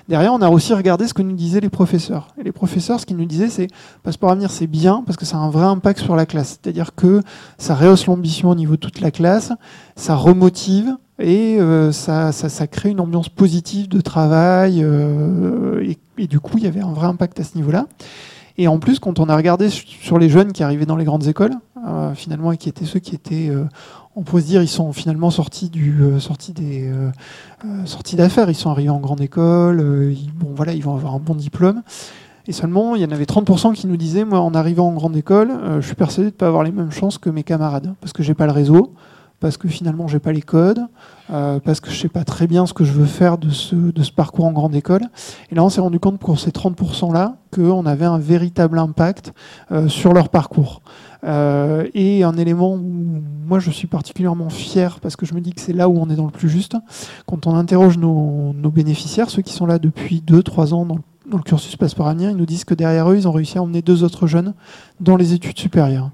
Derrière, 0.09 0.35
on 0.35 0.43
a 0.43 0.51
aussi 0.51 0.75
regardé 0.75 1.07
ce 1.07 1.15
que 1.15 1.23
nous 1.23 1.33
disaient 1.37 1.61
les 1.61 1.71
professeurs. 1.71 2.27
Et 2.37 2.43
les 2.43 2.51
professeurs, 2.51 2.99
ce 2.99 3.07
qu'ils 3.07 3.17
nous 3.17 3.25
disaient, 3.25 3.49
c'est 3.49 3.69
Passeport 4.03 4.33
Avenir, 4.33 4.51
c'est 4.51 4.67
bien 4.67 5.05
parce 5.07 5.17
que 5.17 5.25
ça 5.25 5.37
a 5.37 5.41
un 5.41 5.51
vrai 5.51 5.65
impact 5.65 6.01
sur 6.01 6.17
la 6.17 6.27
classe. 6.27 6.59
C'est-à-dire 6.61 6.97
que 6.97 7.23
ça 7.57 7.77
rehausse 7.77 8.07
l'ambition 8.07 8.51
au 8.51 8.55
niveau 8.57 8.73
de 8.73 8.81
toute 8.81 9.01
la 9.01 9.13
classe, 9.13 9.53
ça 9.95 10.17
remotive 10.17 10.97
et 11.19 11.59
euh, 11.61 11.93
ça, 11.93 12.33
crée 12.67 12.91
une 12.91 13.01
ambiance 13.01 13.29
positive 13.29 13.89
de 13.89 14.01
travail. 14.01 14.83
euh, 14.83 15.85
et, 16.19 16.27
du 16.27 16.41
coup, 16.41 16.59
il 16.59 16.65
y 16.65 16.67
avait 16.67 16.81
un 16.81 16.93
vrai 16.93 17.07
impact 17.07 17.41
à 17.41 17.45
ce 17.45 17.57
niveau-là. 17.57 17.87
Et 18.57 18.69
en 18.69 18.79
plus, 18.79 19.01
quand 19.01 19.19
on 19.19 19.29
a 19.29 19.37
regardé 19.37 19.69
su- 19.69 19.85
sur 19.87 20.19
les 20.19 20.29
jeunes 20.29 20.53
qui 20.53 20.63
arrivaient 20.63 20.87
dans 20.87 20.97
les 20.97 21.05
grandes 21.05 21.27
écoles, 21.27 21.55
euh, 21.87 22.15
finalement, 22.15 22.53
et 22.53 22.57
qui 22.57 22.69
étaient 22.69 22.85
ceux 22.85 23.01
qui 23.01 23.15
étaient, 23.15 23.51
on 24.15 24.23
pourrait 24.23 24.43
se 24.43 24.47
dire, 24.47 24.63
ils 24.63 24.69
sont 24.69 24.93
finalement 24.93 25.31
sortis 25.31 25.71
du, 25.71 26.01
sortis 26.21 26.53
des, 26.53 26.93
sortis 27.85 28.15
d'affaires. 28.17 28.49
Ils 28.51 28.55
sont 28.55 28.71
arrivés 28.71 28.91
en 28.91 29.01
grande 29.01 29.21
école. 29.21 30.13
ils, 30.13 30.31
bon, 30.33 30.53
voilà, 30.55 30.73
ils 30.73 30.83
vont 30.85 30.95
avoir 30.95 31.15
un 31.15 31.19
bon 31.21 31.35
diplôme. 31.35 31.83
Et 32.47 32.53
seulement, 32.53 32.95
il 32.95 33.03
y 33.03 33.05
en 33.05 33.11
avait 33.11 33.25
30% 33.25 33.73
qui 33.73 33.87
nous 33.87 33.97
disaient, 33.97 34.25
moi, 34.25 34.41
en 34.41 34.55
arrivant 34.55 34.89
en 34.89 34.93
grande 34.93 35.17
école, 35.17 35.51
je 35.81 35.87
suis 35.87 35.97
persuadé 35.97 36.31
de 36.31 36.35
ne 36.35 36.39
pas 36.39 36.47
avoir 36.47 36.63
les 36.63 36.73
mêmes 36.73 36.93
chances 36.93 37.19
que 37.19 37.31
mes 37.31 37.43
camarades, 37.43 37.95
parce 38.01 38.13
que 38.13 38.23
j'ai 38.23 38.35
pas 38.35 38.47
le 38.47 38.53
réseau, 38.53 38.93
parce 39.45 39.59
que 39.59 39.69
finalement, 39.69 40.09
j'ai 40.09 40.21
pas 40.21 40.33
les 40.33 40.41
codes, 40.41 40.81
euh, 41.31 41.61
parce 41.61 41.79
que 41.79 41.91
je 41.91 42.01
sais 42.01 42.09
pas 42.09 42.25
très 42.25 42.47
bien 42.47 42.65
ce 42.65 42.73
que 42.73 42.83
je 42.83 42.93
veux 42.93 43.05
faire 43.05 43.37
de 43.37 43.51
ce, 43.51 43.77
parcours 44.11 44.47
en 44.47 44.53
grande 44.53 44.75
école. 44.75 45.03
Et 45.51 45.55
là, 45.55 45.63
on 45.63 45.69
s'est 45.69 45.83
rendu 45.83 46.01
compte 46.01 46.19
pour 46.19 46.41
ces 46.41 46.51
30%-là 46.51 47.37
qu'on 47.53 47.85
avait 47.85 48.07
un 48.07 48.17
véritable 48.17 48.79
impact 48.79 49.35
euh, 49.71 49.87
sur 49.89 50.15
leur 50.15 50.31
parcours. 50.31 50.81
Euh, 51.25 51.87
et 51.93 52.25
un 52.25 52.39
élément 52.39 52.73
où 52.73 53.21
moi 53.47 53.59
je 53.59 53.71
suis 53.71 53.87
particulièrement 53.87 54.49
fier 54.49 54.99
parce 55.01 55.15
que 55.15 55.27
je 55.27 55.35
me 55.35 55.43
dis 55.43 55.53
que 55.53 55.61
c'est 55.61 55.75
là 55.75 55.91
où 55.91 55.99
on 55.99 56.09
est 56.09 56.17
dans 56.17 56.25
le 56.25 56.31
plus 56.31 56.49
juste. 56.49 56.79
Quand 57.27 57.47
on 57.47 57.55
interroge 57.55 57.99
nos, 57.99 58.55
bénéficiaires, 58.71 59.29
ceux 59.29 59.43
qui 59.43 59.53
sont 59.53 59.67
là 59.67 59.79
depuis 59.79 60.25
2-3 60.27 60.73
ans 60.73 60.87
dans, 60.87 61.01
dans 61.31 61.37
le 61.37 61.43
cursus 61.43 61.77
ils 61.79 62.37
nous 62.37 62.47
disent 62.47 62.65
que 62.65 62.73
derrière 62.73 63.11
eux, 63.11 63.17
ils 63.19 63.29
ont 63.29 63.33
réussi 63.33 63.59
à 63.59 63.63
emmener 63.63 63.83
deux 63.83 64.05
autres 64.05 64.27
jeunes 64.27 64.55
dans 65.01 65.19
les 65.19 65.35
études 65.35 65.59
supérieures. 65.59 66.11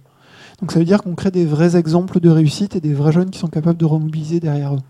Donc 0.60 0.72
ça 0.72 0.78
veut 0.78 0.84
dire 0.84 1.02
qu'on 1.02 1.14
crée 1.14 1.30
des 1.30 1.46
vrais 1.46 1.76
exemples 1.76 2.20
de 2.20 2.28
réussite 2.28 2.76
et 2.76 2.80
des 2.80 2.92
vrais 2.92 3.12
jeunes 3.12 3.30
qui 3.30 3.38
sont 3.38 3.48
capables 3.48 3.78
de 3.78 3.86
remobiliser 3.86 4.40
derrière 4.40 4.74
eux. 4.74 4.80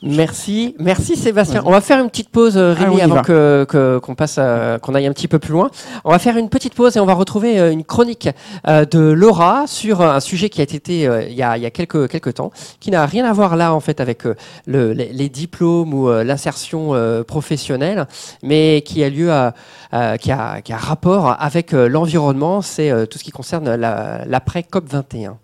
Merci, 0.00 0.76
merci 0.78 1.16
Sébastien. 1.16 1.62
On 1.66 1.72
va 1.72 1.80
faire 1.80 1.98
une 1.98 2.08
petite 2.08 2.28
pause, 2.28 2.56
euh, 2.56 2.72
Rémi, 2.72 3.00
avant 3.00 3.20
que 3.20 3.66
qu'on 4.00 4.14
passe, 4.14 4.38
qu'on 4.80 4.94
aille 4.94 5.08
un 5.08 5.12
petit 5.12 5.26
peu 5.26 5.40
plus 5.40 5.52
loin. 5.52 5.70
On 6.04 6.12
va 6.12 6.20
faire 6.20 6.36
une 6.36 6.48
petite 6.48 6.74
pause 6.74 6.96
et 6.96 7.00
on 7.00 7.06
va 7.06 7.14
retrouver 7.14 7.58
euh, 7.58 7.72
une 7.72 7.82
chronique 7.82 8.28
euh, 8.68 8.84
de 8.84 9.00
Laura 9.00 9.66
sur 9.66 10.00
un 10.02 10.20
sujet 10.20 10.50
qui 10.50 10.60
a 10.60 10.64
été 10.64 10.78
il 11.28 11.34
y 11.34 11.42
a, 11.42 11.56
il 11.56 11.62
y 11.64 11.66
a 11.66 11.70
quelques 11.70 12.08
quelques 12.08 12.34
temps, 12.34 12.52
qui 12.78 12.92
n'a 12.92 13.06
rien 13.06 13.24
à 13.24 13.32
voir 13.32 13.56
là 13.56 13.74
en 13.74 13.80
fait 13.80 14.00
avec 14.00 14.22
le, 14.66 14.92
les, 14.92 15.28
diplômes 15.28 15.92
ou 15.92 16.08
l'insertion 16.22 16.92
professionnelle, 17.26 18.06
mais 18.44 18.82
qui 18.84 19.02
a 19.02 19.10
lieu 19.10 19.32
à, 19.32 19.52
qui 20.18 20.30
a 20.30 20.60
qui 20.62 20.72
a 20.72 20.76
rapport 20.76 21.36
avec 21.40 21.72
l'environnement. 21.72 22.62
C'est 22.62 23.08
tout 23.08 23.18
ce 23.18 23.24
qui 23.24 23.32
concerne 23.32 23.74
l'après 23.74 24.62
COP 24.62 24.88
21. 24.88 25.38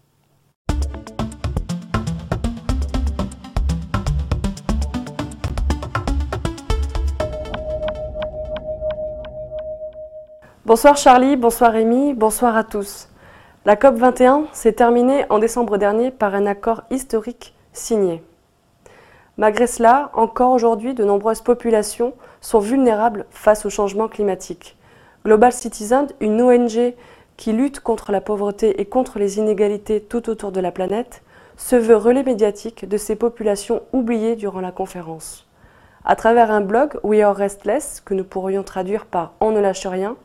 Bonsoir 10.66 10.97
Charlie, 10.97 11.37
bonsoir 11.37 11.73
Rémi, 11.73 12.14
bonsoir 12.14 12.56
à 12.56 12.64
tous. 12.64 13.11
La 13.66 13.76
COP 13.76 13.97
21 13.97 14.47
s'est 14.52 14.73
terminée 14.73 15.26
en 15.28 15.38
décembre 15.38 15.76
dernier 15.76 16.11
par 16.11 16.35
un 16.35 16.47
accord 16.47 16.85
historique 16.90 17.52
signé. 17.75 18.23
Malgré 19.37 19.66
cela, 19.66 20.09
encore 20.14 20.52
aujourd'hui, 20.52 20.94
de 20.94 21.04
nombreuses 21.04 21.42
populations 21.42 22.14
sont 22.40 22.61
vulnérables 22.61 23.26
face 23.28 23.66
au 23.66 23.68
changement 23.68 24.09
climatique. 24.09 24.78
Global 25.26 25.52
Citizen, 25.52 26.06
une 26.21 26.40
ONG 26.40 26.94
qui 27.37 27.52
lutte 27.52 27.80
contre 27.80 28.11
la 28.11 28.23
pauvreté 28.23 28.80
et 28.80 28.87
contre 28.87 29.18
les 29.18 29.37
inégalités 29.37 30.00
tout 30.00 30.30
autour 30.30 30.50
de 30.50 30.61
la 30.61 30.73
planète, 30.73 31.23
se 31.59 31.76
veut 31.76 31.94
relais 31.94 32.23
médiatique 32.23 32.88
de 32.88 32.97
ces 32.97 33.16
populations 33.16 33.83
oubliées 33.92 34.35
durant 34.35 34.62
la 34.62 34.73
conférence. 34.73 35.47
À 36.06 36.16
travers 36.16 36.50
un 36.50 36.62
blog 36.62 36.99
We 37.02 37.21
Are 37.21 37.37
Restless, 37.37 38.00
que 38.00 38.14
nous 38.14 38.25
pourrions 38.25 38.62
traduire 38.62 39.04
par 39.04 39.33
On 39.40 39.50
ne 39.50 39.61
lâche 39.61 39.87
rien, 39.87 40.16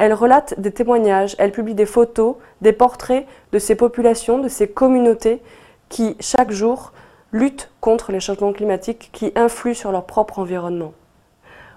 elle 0.00 0.14
relate 0.14 0.58
des 0.58 0.72
témoignages, 0.72 1.36
elle 1.38 1.52
publie 1.52 1.74
des 1.74 1.84
photos, 1.84 2.36
des 2.62 2.72
portraits 2.72 3.26
de 3.52 3.58
ces 3.58 3.74
populations, 3.74 4.38
de 4.38 4.48
ces 4.48 4.66
communautés 4.66 5.42
qui, 5.90 6.16
chaque 6.20 6.50
jour, 6.50 6.92
luttent 7.32 7.70
contre 7.82 8.10
les 8.10 8.18
changements 8.18 8.54
climatiques 8.54 9.10
qui 9.12 9.30
influent 9.36 9.74
sur 9.74 9.92
leur 9.92 10.06
propre 10.06 10.38
environnement. 10.38 10.94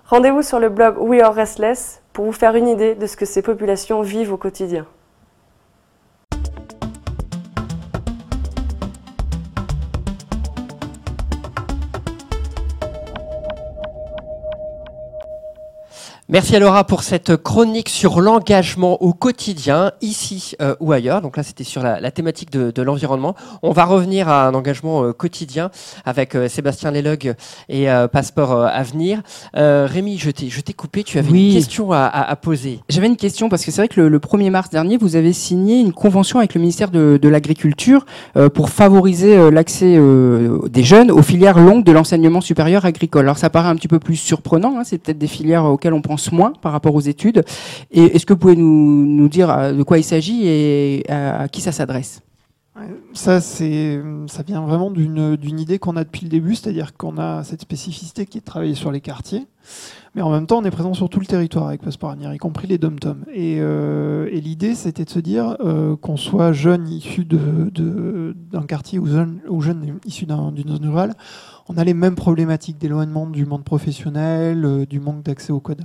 Rendez-vous 0.06 0.42
sur 0.42 0.60
le 0.60 0.70
blog 0.70 0.96
We 1.00 1.22
Are 1.22 1.34
Restless 1.34 2.02
pour 2.14 2.24
vous 2.24 2.32
faire 2.32 2.56
une 2.56 2.70
idée 2.70 2.96
de 2.96 3.06
ce 3.08 3.18
que 3.18 3.26
ces 3.26 3.42
populations 3.42 4.02
vivent 4.02 4.32
au 4.32 4.38
quotidien. 4.38 4.86
Merci 16.34 16.56
à 16.56 16.60
Laura 16.60 16.84
pour 16.84 17.04
cette 17.04 17.38
chronique 17.38 17.90
sur 17.90 18.20
l'engagement 18.20 19.00
au 19.04 19.14
quotidien, 19.14 19.92
ici 20.02 20.56
euh, 20.64 20.74
ou 20.80 20.92
ailleurs. 20.92 21.22
Donc 21.22 21.38
là, 21.38 21.44
c'était 21.44 21.64
sur 21.64 21.84
la, 21.84 22.10
thématique 22.10 22.50
de, 22.50 22.82
l'environnement. 22.82 23.36
On 23.62 23.72
va 23.72 23.86
revenir 23.86 24.30
à 24.30 24.48
un 24.48 24.56
engagement 24.56 25.04
euh, 25.04 25.14
quotidien 25.14 25.70
avec 26.06 26.34
euh, 26.34 26.48
Sébastien 26.48 26.90
Lelogue 26.90 27.36
et 27.70 27.86
Passeport 28.12 28.66
Avenir. 28.66 29.22
Rémi, 29.54 30.18
je 30.18 30.32
t'ai 30.32 30.74
coupé, 30.74 31.04
tu 31.04 31.20
avais 31.20 31.30
une 31.30 31.54
question 31.54 31.92
à, 31.92 32.36
poser. 32.42 32.80
J'avais 32.90 33.06
une 33.06 33.16
question 33.16 33.48
parce 33.48 33.64
que 33.64 33.70
c'est 33.70 33.82
vrai 33.82 33.88
que 33.88 34.02
le, 34.02 34.18
1er 34.18 34.50
mars 34.50 34.72
dernier, 34.72 34.98
vous 34.98 35.16
avez 35.16 35.34
signé 35.34 35.80
une 35.82 35.94
convention 35.94 36.40
avec 36.40 36.56
le 36.56 36.62
ministère 36.62 36.90
de, 36.90 37.20
de 37.22 37.30
l'Agriculture 37.30 38.08
pour 38.56 38.72
favoriser 38.72 39.52
l'accès 39.52 40.00
des 40.70 40.84
jeunes 40.84 41.12
aux 41.12 41.22
filières 41.22 41.60
longues 41.60 41.84
de 41.84 41.92
l'enseignement 41.92 42.42
supérieur 42.42 42.86
agricole. 42.86 43.26
Alors 43.26 43.38
ça 43.38 43.52
paraît 43.52 43.70
un 43.70 43.76
petit 43.76 43.88
peu 43.88 44.00
plus 44.00 44.16
surprenant, 44.16 44.80
hein, 44.80 44.84
c'est 44.84 44.98
peut-être 44.98 45.20
des 45.20 45.28
filières 45.28 45.66
auxquelles 45.66 45.94
on 45.94 46.02
pense 46.02 46.23
moins 46.32 46.54
par 46.62 46.72
rapport 46.72 46.96
aux 46.96 47.02
études. 47.02 47.44
Est-ce 47.92 48.26
que 48.26 48.34
vous 48.34 48.40
pouvez 48.40 48.56
nous, 48.56 49.30
dire 49.30 49.50
euh, 49.50 49.74
de 49.74 49.84
quoi 49.84 49.98
il 49.98 50.04
s'agit 50.04 50.48
et 50.48 51.04
à, 51.10 51.48
qui 51.48 51.62
ça 51.62 51.72
s'adresse? 51.72 52.22
Ça, 53.14 53.40
ça 53.40 54.44
vient 54.46 54.62
vraiment 54.62 54.90
d'une, 54.90 55.60
idée 55.60 55.78
qu'on 55.78 55.96
a 55.96 56.04
depuis 56.04 56.24
le 56.24 56.30
début, 56.30 56.56
c'est-à-dire 56.56 56.98
qu'on 56.98 57.18
a 57.20 57.44
cette 57.44 57.62
spécificité 57.62 58.26
qui 58.26 58.40
est 58.40 58.42
de 58.42 58.46
travailler 58.46 58.74
sur 58.74 58.92
les 58.92 59.00
quartiers, 59.00 59.46
mais 60.16 60.22
en 60.22 60.32
même 60.32 60.48
temps, 60.48 60.60
on 60.60 60.64
est 60.64 60.72
présent 60.72 60.94
sur 60.94 61.10
tout 61.10 61.20
le 61.20 61.26
territoire 61.26 61.68
avec 61.68 61.82
Passeport 61.82 62.12
Avenir, 62.12 62.34
y 62.34 62.38
compris 62.38 62.68
les 62.68 62.78
dom-toms. 62.78 63.26
Et, 63.34 63.58
euh, 63.60 64.28
et, 64.32 64.42
l'idée, 64.42 64.76
c'était 64.76 65.06
de 65.06 65.10
se 65.10 65.20
dire 65.20 65.56
euh, 65.60 65.96
qu'on 65.96 66.18
soit 66.18 66.52
jeune 66.52 66.88
issu 66.88 67.26
de, 67.26 68.36
d'un 68.52 68.64
quartier 68.64 69.00
ou 69.00 69.08
jeune, 69.08 69.40
ou 69.48 69.62
jeune 69.62 70.00
issu 70.06 70.26
d'une 70.26 70.70
zone 70.70 70.88
rurale, 70.88 71.16
on 71.70 71.78
a 71.78 71.84
les 71.84 71.94
mêmes 71.94 72.16
problématiques 72.16 72.78
d'éloignement 72.78 73.28
du 73.28 73.46
monde 73.46 73.64
professionnel, 73.64 74.66
euh, 74.66 74.86
du 74.86 75.00
manque 75.00 75.24
d'accès 75.24 75.52
au 75.52 75.60
code. 75.60 75.82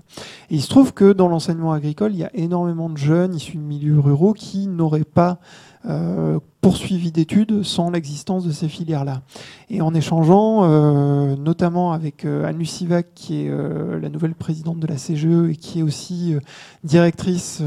Et 0.50 0.56
il 0.56 0.62
se 0.62 0.68
trouve 0.68 0.92
que 0.92 1.12
dans 1.12 1.28
l'enseignement 1.28 1.72
agricole, 1.72 2.12
il 2.12 2.18
y 2.18 2.24
a 2.24 2.30
énormément 2.34 2.88
de 2.88 2.96
jeunes 2.96 3.34
issus 3.34 3.56
de 3.56 3.62
milieux 3.62 3.98
ruraux 3.98 4.32
qui 4.32 4.66
n'auraient 4.66 5.04
pas 5.04 5.38
euh, 5.86 6.40
poursuivi 6.60 7.12
d'études 7.12 7.62
sans 7.62 7.90
l'existence 7.90 8.44
de 8.44 8.50
ces 8.50 8.68
filières-là. 8.68 9.22
Et 9.70 9.80
en 9.80 9.94
échangeant, 9.94 10.64
euh, 10.64 11.36
notamment 11.36 11.92
avec 11.92 12.24
euh, 12.24 12.44
Anne 12.46 12.58
Lucivac, 12.58 13.06
qui 13.14 13.42
est 13.42 13.48
euh, 13.48 14.00
la 14.00 14.08
nouvelle 14.08 14.34
présidente 14.34 14.80
de 14.80 14.86
la 14.86 14.96
CGE 14.96 15.50
et 15.50 15.56
qui 15.56 15.78
est 15.78 15.82
aussi 15.82 16.34
directrice 16.82 17.62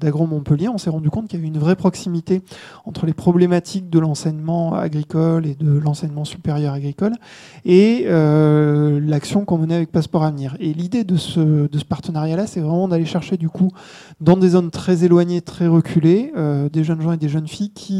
d'Agro 0.00 0.26
Montpellier, 0.26 0.68
on 0.68 0.78
s'est 0.78 0.90
rendu 0.90 1.08
compte 1.08 1.28
qu'il 1.28 1.38
y 1.38 1.42
avait 1.42 1.48
une 1.48 1.58
vraie 1.58 1.76
proximité 1.76 2.42
entre 2.84 3.06
les 3.06 3.14
problématiques 3.14 3.88
de 3.88 3.98
l'enseignement 3.98 4.74
agricole 4.74 5.46
et 5.46 5.54
de 5.54 5.70
l'enseignement 5.70 6.24
supérieur 6.24 6.74
agricole 6.74 7.12
et 7.64 8.06
l'action 8.08 9.44
qu'on 9.44 9.58
menait 9.58 9.76
avec 9.76 9.92
Passeport 9.92 10.24
Avenir. 10.24 10.56
Et 10.60 10.72
l'idée 10.72 11.04
de 11.04 11.16
ce, 11.16 11.68
de 11.68 11.78
ce 11.78 11.84
partenariat-là, 11.84 12.46
c'est 12.46 12.60
vraiment 12.60 12.88
d'aller 12.88 13.06
chercher 13.06 13.36
du 13.36 13.48
coup 13.48 13.70
dans 14.20 14.36
des 14.36 14.50
zones 14.50 14.70
très 14.70 15.04
éloignées, 15.04 15.40
très 15.40 15.66
reculées, 15.66 16.32
des 16.72 16.84
jeunes 16.84 17.00
gens 17.00 17.12
et 17.12 17.16
des 17.16 17.28
jeunes 17.28 17.48
filles 17.48 17.70
qui 17.70 17.93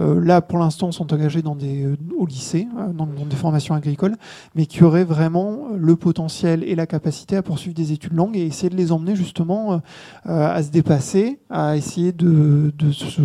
euh, 0.00 0.22
là, 0.24 0.40
pour 0.40 0.58
l'instant, 0.58 0.92
sont 0.92 1.12
engagés 1.12 1.42
dans 1.42 1.54
des, 1.54 1.84
euh, 1.84 1.96
au 2.16 2.26
lycée, 2.26 2.66
euh, 2.78 2.92
dans, 2.92 3.06
des 3.06 3.36
formations 3.36 3.74
agricoles, 3.74 4.16
mais 4.54 4.66
qui 4.66 4.84
auraient 4.84 5.04
vraiment 5.04 5.68
le 5.76 5.96
potentiel 5.96 6.64
et 6.64 6.74
la 6.74 6.86
capacité 6.86 7.36
à 7.36 7.42
poursuivre 7.42 7.74
des 7.74 7.92
études 7.92 8.14
longues 8.14 8.36
et 8.36 8.46
essayer 8.46 8.70
de 8.70 8.76
les 8.76 8.92
emmener 8.92 9.16
justement 9.16 9.80
à 10.24 10.62
se 10.62 10.70
dépasser, 10.70 11.40
à 11.50 11.76
essayer 11.76 12.12
de, 12.12 12.72
de 12.76 12.92
se 12.92 13.22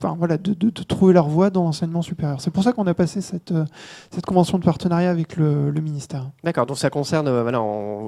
voilà, 0.00 0.38
de, 0.38 0.70
trouver 0.70 1.12
leur 1.12 1.28
voie 1.28 1.50
dans 1.50 1.64
l'enseignement 1.64 2.02
supérieur. 2.02 2.40
C'est 2.40 2.52
pour 2.52 2.62
ça 2.62 2.72
qu'on 2.72 2.86
a 2.86 2.94
passé 2.94 3.20
cette, 3.20 3.52
cette 4.12 4.24
convention 4.24 4.58
de 4.58 4.64
partenariat 4.64 5.10
avec 5.10 5.36
le, 5.36 5.72
ministère. 5.72 6.30
D'accord, 6.44 6.66
donc 6.66 6.78
ça 6.78 6.90
concerne 6.90 7.28
voilà, 7.42 7.60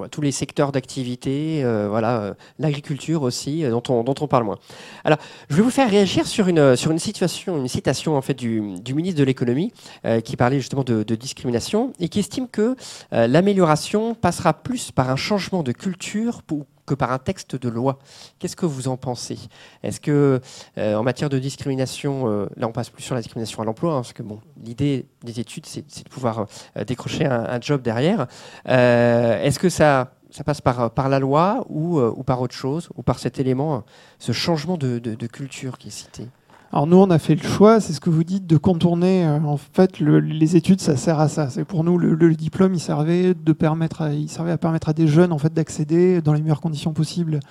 tous 0.09 0.21
les 0.21 0.31
secteurs 0.31 0.71
d'activité, 0.71 1.63
voilà, 1.89 2.35
l'agriculture 2.59 3.23
aussi, 3.23 3.63
dont 3.63 3.83
on, 3.89 4.03
dont 4.03 4.15
on 4.21 4.27
parle 4.27 4.45
moins. 4.45 4.57
Alors, 5.03 5.17
je 5.49 5.55
vais 5.55 5.61
vous 5.61 5.69
faire 5.69 5.89
réagir 5.89 6.27
sur 6.27 6.47
une, 6.47 6.75
sur 6.75 6.91
une 6.91 6.99
situation 6.99 7.20
une 7.47 7.67
citation 7.67 8.17
en 8.17 8.21
fait 8.21 8.33
du, 8.33 8.61
ministre 8.61 9.19
de 9.19 9.23
l'économie 9.23 9.73
euh, 10.05 10.21
qui 10.21 10.35
parlait 10.35 10.59
justement 10.59 10.83
de, 10.83 11.03
discrimination 11.15 11.93
et 11.99 12.09
qui 12.09 12.19
estime 12.19 12.47
que 12.47 12.75
euh, 13.13 13.27
l'amélioration 13.27 14.15
passera 14.15 14.53
plus 14.53 14.91
par 14.91 15.09
un 15.09 15.15
changement 15.15 15.61
de 15.61 15.71
culture 15.71 16.41
que 16.85 16.95
par 16.95 17.11
un 17.11 17.19
texte 17.19 17.55
de 17.55 17.69
loi. 17.69 17.99
Qu'est-ce 18.39 18.55
que 18.55 18.65
vous 18.65 18.87
en 18.87 18.97
pensez? 18.97 19.37
Est-ce 19.83 19.99
que 19.99 20.41
euh, 20.77 20.95
en 20.95 21.03
matière 21.03 21.29
de 21.29 21.37
discrimination, 21.37 22.47
là 22.55 22.67
on 22.67 22.71
passe 22.71 22.89
plus 22.89 23.03
sur 23.03 23.15
la 23.15 23.21
discrimination 23.21 23.61
à 23.61 23.65
l'emploi, 23.65 23.93
hein, 23.93 24.01
parce 24.01 24.13
que 24.13 24.23
l'idée 24.63 25.05
des 25.23 25.39
études 25.39 25.65
c'est 25.65 26.03
de 26.03 26.09
pouvoir 26.09 26.47
décrocher 26.87 27.25
un, 27.25 27.61
job 27.61 27.81
derrière. 27.81 28.27
Est-ce 28.65 29.59
que 29.59 29.69
ça 29.69 30.13
ça 30.31 30.45
passe 30.45 30.61
par, 30.61 31.09
la 31.09 31.19
loi 31.19 31.65
ou, 31.67 32.23
par 32.23 32.41
autre 32.41 32.55
chose, 32.55 32.89
ou 32.95 33.03
par 33.03 33.19
cet 33.19 33.37
élément, 33.37 33.83
ce 34.17 34.31
changement 34.31 34.77
de 34.77 35.27
culture 35.27 35.77
qui 35.77 35.89
est 35.89 35.91
cité? 35.91 36.27
Alors 36.73 36.87
nous, 36.87 36.97
on 36.97 37.09
a 37.09 37.19
fait 37.19 37.35
le 37.35 37.43
choix, 37.43 37.81
c'est 37.81 37.91
ce 37.91 37.99
que 37.99 38.09
vous 38.09 38.23
dites, 38.23 38.47
de 38.47 38.55
contourner. 38.55 39.25
Euh, 39.25 39.39
en 39.41 39.57
fait, 39.57 39.99
les 39.99 40.55
études, 40.55 40.79
ça 40.79 40.95
sert 40.95 41.19
à 41.19 41.27
ça. 41.27 41.49
C'est 41.49 41.65
pour 41.65 41.83
nous 41.83 41.97
le, 41.97 42.33
diplôme, 42.33 42.73
il 42.73 42.79
servait 42.79 43.33
de 43.33 43.51
permettre, 43.51 44.03
à, 44.03 44.13
il 44.13 44.29
servait 44.29 44.51
à 44.51 44.57
permettre 44.57 44.87
à 44.87 44.93
des 44.93 45.07
jeunes 45.07 45.33
en 45.33 45.37
fait 45.37 45.53
d'accéder 45.53 46.21
dans 46.21 46.31
les 46.31 46.41
meilleures 46.41 46.61
conditions 46.61 46.93
possibles 46.93 47.41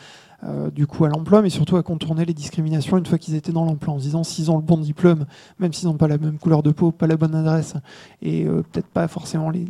euh, 0.42 0.70
du 0.70 0.86
coup 0.86 1.04
à 1.04 1.08
l'emploi, 1.08 1.42
mais 1.42 1.50
surtout 1.50 1.76
à 1.76 1.82
contourner 1.82 2.24
les 2.24 2.32
discriminations 2.32 2.96
une 2.96 3.04
fois 3.04 3.18
qu'ils 3.18 3.34
étaient 3.34 3.52
dans 3.52 3.66
l'emploi, 3.66 3.92
en 3.92 3.98
se 3.98 4.04
disant 4.04 4.24
s'ils 4.24 4.50
ont 4.50 4.56
le 4.56 4.62
bon 4.62 4.78
diplôme, 4.78 5.26
même 5.58 5.74
s'ils 5.74 5.86
n'ont 5.86 5.98
pas 5.98 6.08
la 6.08 6.16
même 6.16 6.38
couleur 6.38 6.62
de 6.62 6.70
peau, 6.70 6.92
pas 6.92 7.06
la 7.06 7.18
bonne 7.18 7.34
adresse, 7.34 7.74
et 8.22 8.46
euh, 8.46 8.62
peut-être 8.62 8.86
pas 8.86 9.06
forcément 9.06 9.50
les, 9.50 9.66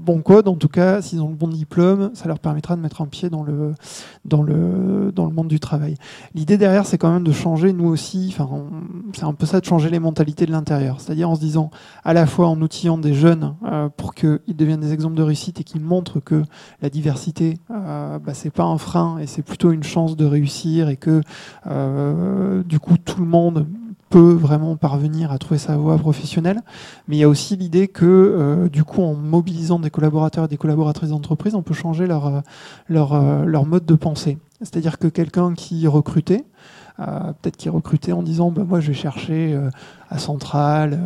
bons 0.00 0.20
codes, 0.20 0.48
en 0.48 0.56
tout 0.56 0.68
cas, 0.68 1.02
s'ils 1.02 1.22
ont 1.22 1.28
le 1.28 1.36
bon 1.36 1.46
diplôme, 1.46 2.10
ça 2.14 2.26
leur 2.26 2.40
permettra 2.40 2.74
de 2.74 2.80
mettre 2.80 3.00
un 3.00 3.06
pied 3.06 3.30
dans 3.30 3.44
le, 3.44 3.74
dans 4.24 4.42
le, 4.42 5.12
dans 5.14 5.26
le 5.26 5.32
monde 5.32 5.48
du 5.48 5.60
travail. 5.60 5.94
L'idée 6.34 6.58
derrière, 6.58 6.84
c'est 6.84 6.98
quand 6.98 7.12
même 7.12 7.24
de 7.24 7.32
changer, 7.32 7.72
nous 7.72 7.86
aussi, 7.86 8.34
c'est 9.12 9.24
un 9.24 9.34
peu 9.34 9.46
ça, 9.46 9.60
de 9.60 9.66
changer 9.66 9.88
les 9.88 10.00
mentalités 10.00 10.46
de 10.46 10.52
l'intérieur, 10.52 11.00
c'est-à-dire 11.00 11.30
en 11.30 11.36
se 11.36 11.40
disant, 11.40 11.70
à 12.04 12.12
la 12.12 12.26
fois 12.26 12.48
en 12.48 12.60
outillant 12.60 12.98
des 12.98 13.14
jeunes 13.14 13.54
euh, 13.64 13.88
pour 13.88 14.14
qu'ils 14.14 14.40
deviennent 14.48 14.80
des 14.80 14.92
exemples 14.92 15.16
de 15.16 15.22
réussite 15.22 15.60
et 15.60 15.64
qu'ils 15.64 15.80
montrent 15.80 16.18
que 16.18 16.42
la 16.82 16.90
diversité, 16.90 17.58
bah, 17.68 18.18
c'est 18.34 18.50
pas 18.50 18.64
un 18.64 18.78
frein 18.78 19.18
et 19.18 19.26
c'est 19.26 19.42
plutôt 19.42 19.70
une 19.70 19.82
chance 19.84 20.07
de 20.16 20.24
réussir 20.24 20.88
et 20.88 20.96
que 20.96 21.22
euh, 21.66 22.62
du 22.62 22.78
coup 22.78 22.96
tout 22.96 23.20
le 23.20 23.26
monde 23.26 23.66
peut 24.10 24.32
vraiment 24.32 24.76
parvenir 24.76 25.32
à 25.32 25.38
trouver 25.38 25.58
sa 25.58 25.76
voie 25.76 25.98
professionnelle. 25.98 26.62
Mais 27.06 27.16
il 27.16 27.18
y 27.18 27.24
a 27.24 27.28
aussi 27.28 27.56
l'idée 27.56 27.88
que 27.88 28.06
euh, 28.06 28.68
du 28.68 28.84
coup 28.84 29.02
en 29.02 29.14
mobilisant 29.14 29.78
des 29.78 29.90
collaborateurs 29.90 30.46
et 30.46 30.48
des 30.48 30.56
collaboratrices 30.56 31.10
d'entreprise, 31.10 31.54
on 31.54 31.62
peut 31.62 31.74
changer 31.74 32.06
leur, 32.06 32.26
euh, 32.26 32.40
leur, 32.88 33.44
leur 33.44 33.66
mode 33.66 33.84
de 33.84 33.94
pensée. 33.94 34.38
C'est-à-dire 34.60 34.98
que 34.98 35.08
quelqu'un 35.08 35.54
qui 35.54 35.86
recrutait, 35.86 36.44
peut-être 36.98 37.56
qui 37.56 37.68
recrutait 37.68 38.12
en 38.12 38.22
disant 38.22 38.50
bah, 38.50 38.64
moi 38.66 38.80
je 38.80 38.88
vais 38.88 38.94
chercher 38.94 39.58
à 40.10 40.18
Centrale, 40.18 40.98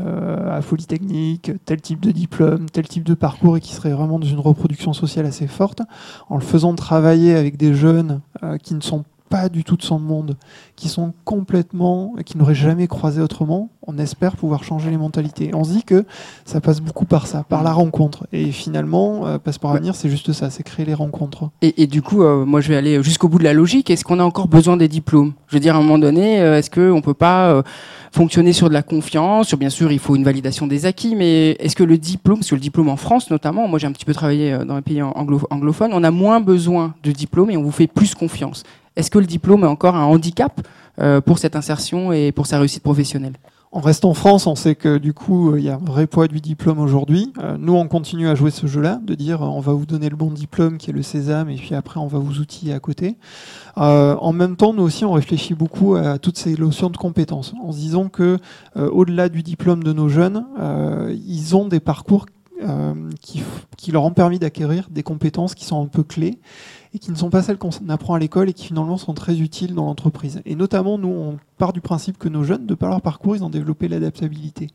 à 0.50 0.60
Polytechnique, 0.62 1.52
tel 1.64 1.80
type 1.80 2.00
de 2.00 2.10
diplôme, 2.10 2.70
tel 2.70 2.88
type 2.88 3.04
de 3.04 3.14
parcours 3.14 3.56
et 3.56 3.60
qui 3.60 3.74
serait 3.74 3.92
vraiment 3.92 4.18
dans 4.18 4.26
une 4.26 4.40
reproduction 4.40 4.92
sociale 4.92 5.26
assez 5.26 5.46
forte, 5.46 5.82
en 6.30 6.36
le 6.36 6.42
faisant 6.42 6.74
travailler 6.74 7.34
avec 7.34 7.56
des 7.56 7.74
jeunes 7.74 8.20
qui 8.62 8.74
ne 8.74 8.80
sont 8.80 9.04
pas 9.32 9.48
du 9.48 9.64
tout 9.64 9.78
de 9.78 9.82
son 9.82 9.98
monde, 9.98 10.36
qui 10.76 10.90
sont 10.90 11.14
complètement, 11.24 12.14
qui 12.26 12.36
n'auraient 12.36 12.54
jamais 12.54 12.86
croisé 12.86 13.22
autrement, 13.22 13.70
on 13.86 13.96
espère 13.96 14.36
pouvoir 14.36 14.62
changer 14.62 14.90
les 14.90 14.98
mentalités. 14.98 15.52
On 15.54 15.64
se 15.64 15.70
dit 15.70 15.84
que 15.84 16.04
ça 16.44 16.60
passe 16.60 16.82
beaucoup 16.82 17.06
par 17.06 17.26
ça, 17.26 17.42
par 17.42 17.62
la 17.62 17.72
rencontre. 17.72 18.26
Et 18.34 18.52
finalement, 18.52 19.26
euh, 19.26 19.38
Passeport 19.38 19.70
Avenir, 19.70 19.94
c'est 19.94 20.10
juste 20.10 20.34
ça, 20.34 20.50
c'est 20.50 20.62
créer 20.62 20.84
les 20.84 20.92
rencontres. 20.92 21.48
Et, 21.62 21.86
du 21.86 22.02
coup, 22.02 22.22
euh, 22.22 22.44
moi 22.44 22.60
je 22.60 22.68
vais 22.68 22.76
aller 22.76 23.02
jusqu'au 23.02 23.28
bout 23.28 23.38
de 23.38 23.44
la 23.44 23.54
logique. 23.54 23.88
Est-ce 23.88 24.04
qu'on 24.04 24.18
a 24.18 24.22
encore 24.22 24.48
besoin 24.48 24.76
des 24.76 24.88
diplômes? 24.88 25.32
Je 25.48 25.56
veux 25.56 25.60
dire, 25.60 25.76
à 25.76 25.78
un 25.78 25.82
moment 25.82 25.98
donné, 25.98 26.38
euh, 26.42 26.58
est-ce 26.58 26.70
qu'on 26.70 26.96
ne 26.96 27.00
peut 27.00 27.14
pas 27.14 27.62
fonctionner 28.12 28.52
sur 28.52 28.68
de 28.68 28.74
la 28.74 28.82
confiance? 28.82 29.48
Sur, 29.48 29.56
Bien 29.56 29.70
sûr, 29.70 29.92
il 29.92 29.98
faut 29.98 30.14
une 30.14 30.24
validation 30.24 30.66
des 30.66 30.84
acquis, 30.84 31.16
mais 31.16 31.52
est-ce 31.52 31.74
que 31.74 31.84
le 31.84 31.96
diplôme, 31.96 32.40
parce 32.40 32.50
que 32.50 32.54
le 32.54 32.60
diplôme 32.60 32.90
en 32.90 32.96
France 32.96 33.30
notamment, 33.30 33.66
moi 33.66 33.78
j'ai 33.78 33.86
un 33.86 33.92
petit 33.92 34.04
peu 34.04 34.12
travaillé 34.12 34.58
dans 34.66 34.76
les 34.76 34.82
pays 34.82 35.00
anglophones, 35.00 35.92
on 35.94 36.04
a 36.04 36.10
moins 36.10 36.40
besoin 36.40 36.94
de 37.02 37.12
diplôme 37.12 37.50
et 37.50 37.56
on 37.56 37.62
vous 37.62 37.70
fait 37.70 37.86
plus 37.86 38.14
confiance. 38.14 38.64
Est-ce 38.96 39.10
que 39.10 39.18
le 39.18 39.26
diplôme 39.26 39.64
est 39.64 39.68
encore 39.68 39.96
un 39.96 40.04
handicap 40.04 40.60
euh, 40.98 41.20
pour 41.20 41.38
cette 41.38 41.56
insertion 41.56 42.12
et 42.12 42.32
pour 42.32 42.46
sa 42.46 42.58
réussite 42.58 42.82
professionnelle? 42.82 43.34
On 43.74 43.80
reste 43.80 44.04
en 44.04 44.12
France, 44.12 44.46
on 44.46 44.54
sait 44.54 44.74
que 44.74 44.98
du 44.98 45.14
coup, 45.14 45.56
il 45.56 45.64
y 45.64 45.70
a 45.70 45.76
un 45.76 45.78
vrai 45.78 46.06
poids 46.06 46.28
du 46.28 46.42
diplôme 46.42 46.78
aujourd'hui. 46.78 47.32
Euh, 47.42 47.56
nous, 47.58 47.72
on 47.72 47.88
continue 47.88 48.28
à 48.28 48.34
jouer 48.34 48.50
ce 48.50 48.66
jeu-là, 48.66 49.00
de 49.02 49.14
dire 49.14 49.40
on 49.40 49.60
va 49.60 49.72
vous 49.72 49.86
donner 49.86 50.10
le 50.10 50.16
bon 50.16 50.30
diplôme 50.30 50.76
qui 50.76 50.90
est 50.90 50.92
le 50.92 51.00
sésame, 51.00 51.48
et 51.48 51.54
puis 51.54 51.74
après, 51.74 51.98
on 51.98 52.06
va 52.06 52.18
vous 52.18 52.38
outiller 52.38 52.74
à 52.74 52.80
côté. 52.80 53.16
Euh, 53.78 54.14
en 54.20 54.34
même 54.34 54.56
temps, 54.56 54.74
nous 54.74 54.82
aussi, 54.82 55.06
on 55.06 55.12
réfléchit 55.12 55.54
beaucoup 55.54 55.94
à 55.94 56.18
toutes 56.18 56.36
ces 56.36 56.54
notions 56.54 56.90
de 56.90 56.98
compétences, 56.98 57.54
en 57.64 57.72
se 57.72 57.78
disant 57.78 58.10
que 58.10 58.38
au-delà 58.76 59.30
du 59.30 59.42
diplôme 59.42 59.82
de 59.82 59.94
nos 59.94 60.10
jeunes, 60.10 60.44
ils 61.26 61.56
ont 61.56 61.66
des 61.66 61.80
parcours 61.80 62.26
qui, 63.20 63.42
qui 63.76 63.92
leur 63.92 64.04
ont 64.04 64.12
permis 64.12 64.38
d'acquérir 64.38 64.88
des 64.90 65.02
compétences 65.02 65.54
qui 65.54 65.64
sont 65.64 65.82
un 65.82 65.86
peu 65.86 66.02
clés 66.02 66.38
et 66.94 66.98
qui 66.98 67.10
ne 67.10 67.16
sont 67.16 67.30
pas 67.30 67.42
celles 67.42 67.58
qu'on 67.58 67.70
apprend 67.88 68.14
à 68.14 68.18
l'école 68.18 68.48
et 68.48 68.52
qui 68.52 68.66
finalement 68.66 68.98
sont 68.98 69.14
très 69.14 69.38
utiles 69.38 69.74
dans 69.74 69.86
l'entreprise. 69.86 70.42
Et 70.44 70.54
notamment, 70.54 70.98
nous, 70.98 71.08
on 71.08 71.38
part 71.58 71.72
du 71.72 71.80
principe 71.80 72.18
que 72.18 72.28
nos 72.28 72.44
jeunes, 72.44 72.66
de 72.66 72.74
par 72.74 72.90
leur 72.90 73.00
parcours, 73.00 73.34
ils 73.34 73.44
ont 73.44 73.50
développé 73.50 73.88
l'adaptabilité 73.88 74.68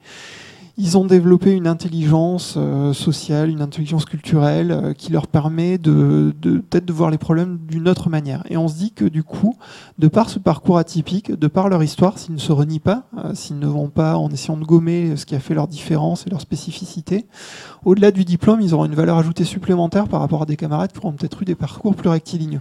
ils 0.80 0.96
ont 0.96 1.06
développé 1.06 1.54
une 1.54 1.66
intelligence 1.66 2.54
euh, 2.56 2.94
sociale, 2.94 3.50
une 3.50 3.62
intelligence 3.62 4.06
culturelle 4.06 4.72
euh, 4.72 4.94
qui 4.94 5.12
leur 5.12 5.26
permet 5.26 5.80
de, 5.80 6.36
de 6.40 6.60
peut-être 6.60 6.86
de 6.86 6.94
voir 6.94 7.10
les 7.10 7.18
problèmes 7.18 7.58
d'une 7.68 7.90
autre 7.90 8.10
manière. 8.10 8.44
Et 8.50 8.58
on 8.58 8.68
se 8.68 8.76
dit 8.76 8.92
que 8.92 9.06
du 9.06 9.24
coup, 9.24 9.58
de 9.98 10.08
par 10.08 10.30
ce 10.30 10.38
parcours 10.38 10.78
atypique, 10.78 11.32
de 11.32 11.48
par 11.48 11.70
leur 11.70 11.82
histoire, 11.82 12.20
s'ils 12.20 12.36
ne 12.36 12.40
se 12.40 12.52
renient 12.52 12.80
pas, 12.80 13.08
euh, 13.18 13.34
s'ils 13.34 13.58
ne 13.58 13.66
vont 13.66 13.90
pas 13.90 14.18
en 14.18 14.30
essayant 14.30 14.58
de 14.58 14.66
gommer 14.66 15.16
ce 15.16 15.26
qui 15.26 15.36
a 15.36 15.40
fait 15.40 15.56
leur 15.56 15.68
différence 15.68 16.28
et 16.28 16.30
leur 16.30 16.42
spécificité, 16.42 17.26
au-delà 17.84 18.12
du 18.12 18.24
diplôme, 18.24 18.62
ils 18.62 18.76
auront 18.76 18.86
une 18.86 18.96
valeur 18.96 19.18
ajoutée 19.18 19.46
supplémentaire 19.46 20.08
par 20.08 20.20
rapport 20.20 20.44
à 20.44 20.46
des 20.46 20.58
camarades 20.58 20.92
qui 20.92 21.00
auront 21.00 21.14
peut-être 21.14 21.42
eu 21.42 21.46
des 21.46 21.56
parcours 21.56 21.96
plus 21.96 22.10
rectilignes. 22.10 22.60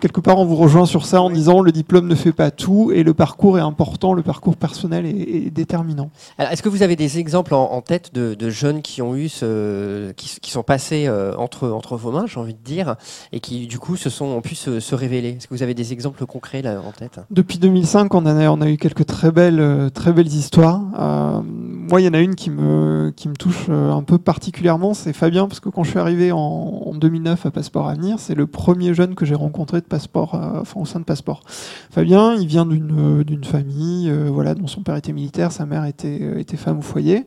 Quelque 0.00 0.20
part, 0.20 0.38
on 0.38 0.44
vous 0.44 0.56
rejoint 0.56 0.86
sur 0.86 1.06
ça 1.06 1.20
en 1.20 1.30
disant 1.30 1.60
le 1.60 1.72
diplôme 1.72 2.06
ne 2.06 2.14
fait 2.14 2.32
pas 2.32 2.50
tout 2.50 2.92
et 2.92 3.02
le 3.02 3.14
parcours 3.14 3.58
est 3.58 3.62
important, 3.62 4.14
le 4.14 4.22
parcours 4.22 4.56
personnel 4.56 5.06
est, 5.06 5.50
déterminant. 5.50 6.10
est-ce 6.38 6.62
que 6.62 6.68
vous 6.68 6.82
avez 6.82 6.96
des 6.96 7.18
exemples 7.18 7.54
en, 7.54 7.80
tête 7.80 8.14
de, 8.14 8.50
jeunes 8.50 8.82
qui 8.82 9.02
ont 9.02 9.14
eu 9.14 9.28
ce, 9.28 10.12
qui, 10.12 10.50
sont 10.50 10.62
passés 10.62 11.06
euh, 11.06 11.34
entre, 11.36 11.68
entre 11.68 11.96
vos 11.96 12.10
mains, 12.12 12.26
j'ai 12.26 12.40
envie 12.40 12.54
de 12.54 12.62
dire, 12.62 12.96
et 13.32 13.40
qui 13.40 13.66
du 13.66 13.78
coup 13.78 13.96
se 13.96 14.10
sont, 14.10 14.26
ont 14.26 14.40
pu 14.40 14.54
se, 14.54 14.94
révéler? 14.94 15.36
Est-ce 15.36 15.48
que 15.48 15.54
vous 15.54 15.62
avez 15.62 15.74
des 15.74 15.92
exemples 15.92 16.24
concrets 16.26 16.62
là, 16.62 16.80
en 16.80 16.92
tête? 16.92 17.20
Depuis 17.30 17.58
2005, 17.58 18.14
on 18.14 18.26
a, 18.26 18.50
on 18.50 18.60
a 18.60 18.68
eu 18.68 18.76
quelques 18.76 19.06
très 19.06 19.30
belles, 19.30 19.60
euh, 19.60 19.90
très 19.90 20.12
belles 20.12 20.28
histoires. 20.28 20.82
Euh, 20.98 21.40
moi, 21.88 22.00
il 22.00 22.04
y 22.04 22.08
en 22.08 22.14
a 22.14 22.20
une 22.20 22.34
qui 22.34 22.50
me, 22.50 23.12
qui 23.16 23.28
me 23.28 23.34
touche 23.34 23.68
un 23.68 24.02
peu 24.02 24.18
particulièrement, 24.18 24.94
c'est 24.94 25.12
Fabien, 25.12 25.48
parce 25.48 25.60
que 25.60 25.68
quand 25.68 25.84
je 25.84 25.90
suis 25.90 25.98
arrivé 25.98 26.32
en, 26.32 26.38
en 26.38 26.94
2009 26.94 27.46
à 27.46 27.50
Passeport 27.50 27.88
Avenir, 27.88 28.18
c'est 28.18 28.34
le 28.34 28.46
premier 28.46 28.94
jeune 28.94 29.14
que 29.14 29.24
j'ai 29.24 29.34
rencontré 29.34 29.80
passeport, 29.88 30.34
euh, 30.34 30.60
enfin, 30.60 30.80
au 30.80 30.86
sein 30.86 31.00
de 31.00 31.04
passeport. 31.04 31.42
Fabien, 31.90 32.34
il 32.34 32.46
vient 32.46 32.66
d'une 32.66 33.24
euh, 33.28 33.42
famille, 33.44 34.10
euh, 34.10 34.28
voilà, 34.30 34.54
dont 34.54 34.66
son 34.66 34.82
père 34.82 34.96
était 34.96 35.12
militaire, 35.12 35.52
sa 35.52 35.66
mère 35.66 35.84
était, 35.84 36.40
était 36.40 36.56
femme 36.56 36.78
au 36.78 36.82
foyer. 36.82 37.26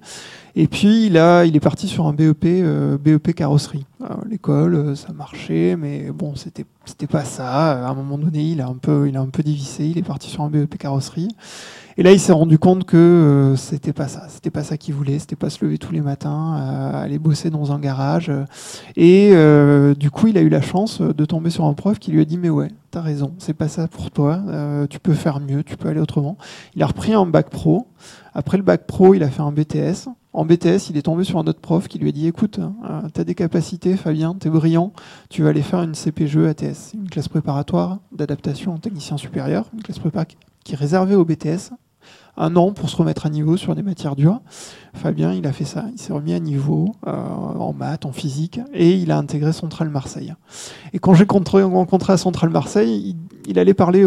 Et 0.56 0.68
puis 0.68 1.06
il 1.06 1.18
a, 1.18 1.46
il 1.46 1.56
est 1.56 1.62
parti 1.62 1.88
sur 1.88 2.08
un 2.08 2.14
BEP, 2.14 2.46
BEP 3.02 3.34
carrosserie. 3.34 3.86
L'école, 4.30 4.98
ça 4.98 5.14
marchait, 5.14 5.76
mais 5.78 6.12
bon, 6.12 6.36
c'était, 6.36 6.66
c'était 6.86 7.08
pas 7.08 7.24
ça. 7.24 7.88
À 7.88 7.90
un 7.90 7.94
moment 7.94 8.18
donné, 8.18 8.44
il 8.44 8.62
a 8.62 8.68
un 8.68 8.76
peu, 8.76 9.08
il 9.08 9.16
a 9.16 9.22
un 9.22 9.30
peu 9.30 9.44
dévissé. 9.44 9.86
Il 9.86 9.98
est 9.98 10.04
parti 10.04 10.30
sur 10.30 10.42
un 10.44 10.50
BEP 10.50 10.78
carrosserie. 10.78 11.30
Et 11.98 12.04
là, 12.04 12.12
il 12.12 12.20
s'est 12.20 12.32
rendu 12.32 12.58
compte 12.58 12.86
que 12.86 12.98
euh, 12.98 13.56
c'était 13.56 13.94
pas 13.94 14.08
ça, 14.08 14.26
c'était 14.30 14.50
pas 14.50 14.64
ça 14.64 14.78
qu'il 14.78 14.94
voulait, 14.94 15.20
c'était 15.20 15.36
pas 15.36 15.50
se 15.50 15.64
lever 15.64 15.78
tous 15.78 15.92
les 15.92 16.02
matins, 16.02 16.56
euh, 16.58 17.04
aller 17.04 17.20
bosser 17.20 17.50
dans 17.50 17.72
un 17.72 17.80
garage. 17.80 18.32
Et 18.96 19.32
euh, 19.34 19.94
du 19.94 20.10
coup, 20.10 20.28
il 20.28 20.38
a 20.38 20.42
eu 20.42 20.50
la 20.50 20.62
chance 20.62 21.02
de 21.02 21.26
tomber 21.26 21.50
sur 21.50 21.66
un 21.66 21.74
prof 21.74 22.00
qui 22.00 22.12
lui 22.12 22.22
a 22.22 22.26
dit 22.26 22.38
mais 22.38 22.50
ouais, 22.50 22.70
t'as 22.92 23.02
raison, 23.02 23.34
c'est 23.40 23.54
pas 23.54 23.68
ça 23.68 23.88
pour 23.88 24.12
toi, 24.12 24.42
tu 24.90 25.00
peux 25.00 25.14
faire 25.14 25.40
mieux, 25.40 25.64
tu 25.64 25.78
peux 25.78 25.90
aller 25.90 26.00
autrement. 26.00 26.38
Il 26.76 26.84
a 26.84 26.88
repris 26.88 27.14
un 27.14 27.26
bac 27.26 27.50
pro. 27.50 27.88
Après 28.34 28.58
le 28.58 28.64
bac 28.64 28.88
pro, 28.88 29.14
il 29.14 29.24
a 29.24 29.30
fait 29.30 29.42
un 29.42 29.52
BTS. 29.52 30.08
En 30.34 30.46
BTS, 30.46 30.90
il 30.90 30.98
est 30.98 31.02
tombé 31.02 31.26
sur 31.26 31.40
un 31.40 31.44
autre 31.44 31.60
prof 31.60 31.90
qui 31.90 32.00
lui 32.00 32.10
a 32.10 32.12
dit 32.14 32.28
écoute, 32.28 32.60
tu 33.14 33.22
as 33.22 33.24
des 33.24 33.36
capacités, 33.36 33.98
Fabien, 33.98 34.36
tu 34.40 34.48
es 34.48 34.50
brillant, 34.50 34.94
tu 35.30 35.44
vas 35.44 35.50
aller 35.50 35.62
faire 35.62 35.82
une 35.82 35.94
CPGE 35.94 36.38
ATS, 36.38 36.94
une 36.94 37.10
classe 37.10 37.28
préparatoire 37.28 38.00
d'adaptation 38.14 38.74
en 38.74 38.78
technicien 38.78 39.18
supérieur, 39.18 39.70
une 39.74 39.84
classe 39.84 40.00
prépa 40.00 40.26
qui 40.64 40.74
est 40.74 40.78
réservé 40.78 41.16
au 41.16 41.26
BTS, 41.26 41.72
un 42.38 42.56
an 42.56 42.72
pour 42.72 42.90
se 42.90 42.96
remettre 42.96 43.26
à 43.26 43.30
niveau 43.30 43.58
sur 43.58 43.76
des 43.76 43.84
matières 43.84 44.16
dures. 44.16 44.42
Fabien, 44.94 45.34
il 45.34 45.46
a 45.46 45.52
fait 45.52 45.66
ça. 45.66 45.86
Il 45.92 46.00
s'est 46.00 46.14
remis 46.14 46.34
à 46.34 46.40
niveau 46.40 46.96
euh, 47.08 47.12
en 47.12 47.74
maths, 47.74 48.06
en 48.06 48.12
physique, 48.12 48.60
et 48.74 48.94
il 48.94 49.12
a 49.12 49.18
intégré 49.18 49.52
Centrale 49.54 49.90
Marseille. 49.90 50.34
Et 50.94 51.00
quand 51.00 51.14
j'ai 51.14 51.26
rencontré 51.26 52.14
à 52.14 52.18
Centrale 52.18 52.50
Marseille, 52.50 53.16
il, 53.48 53.60
allait 53.60 53.74
parler 53.74 54.06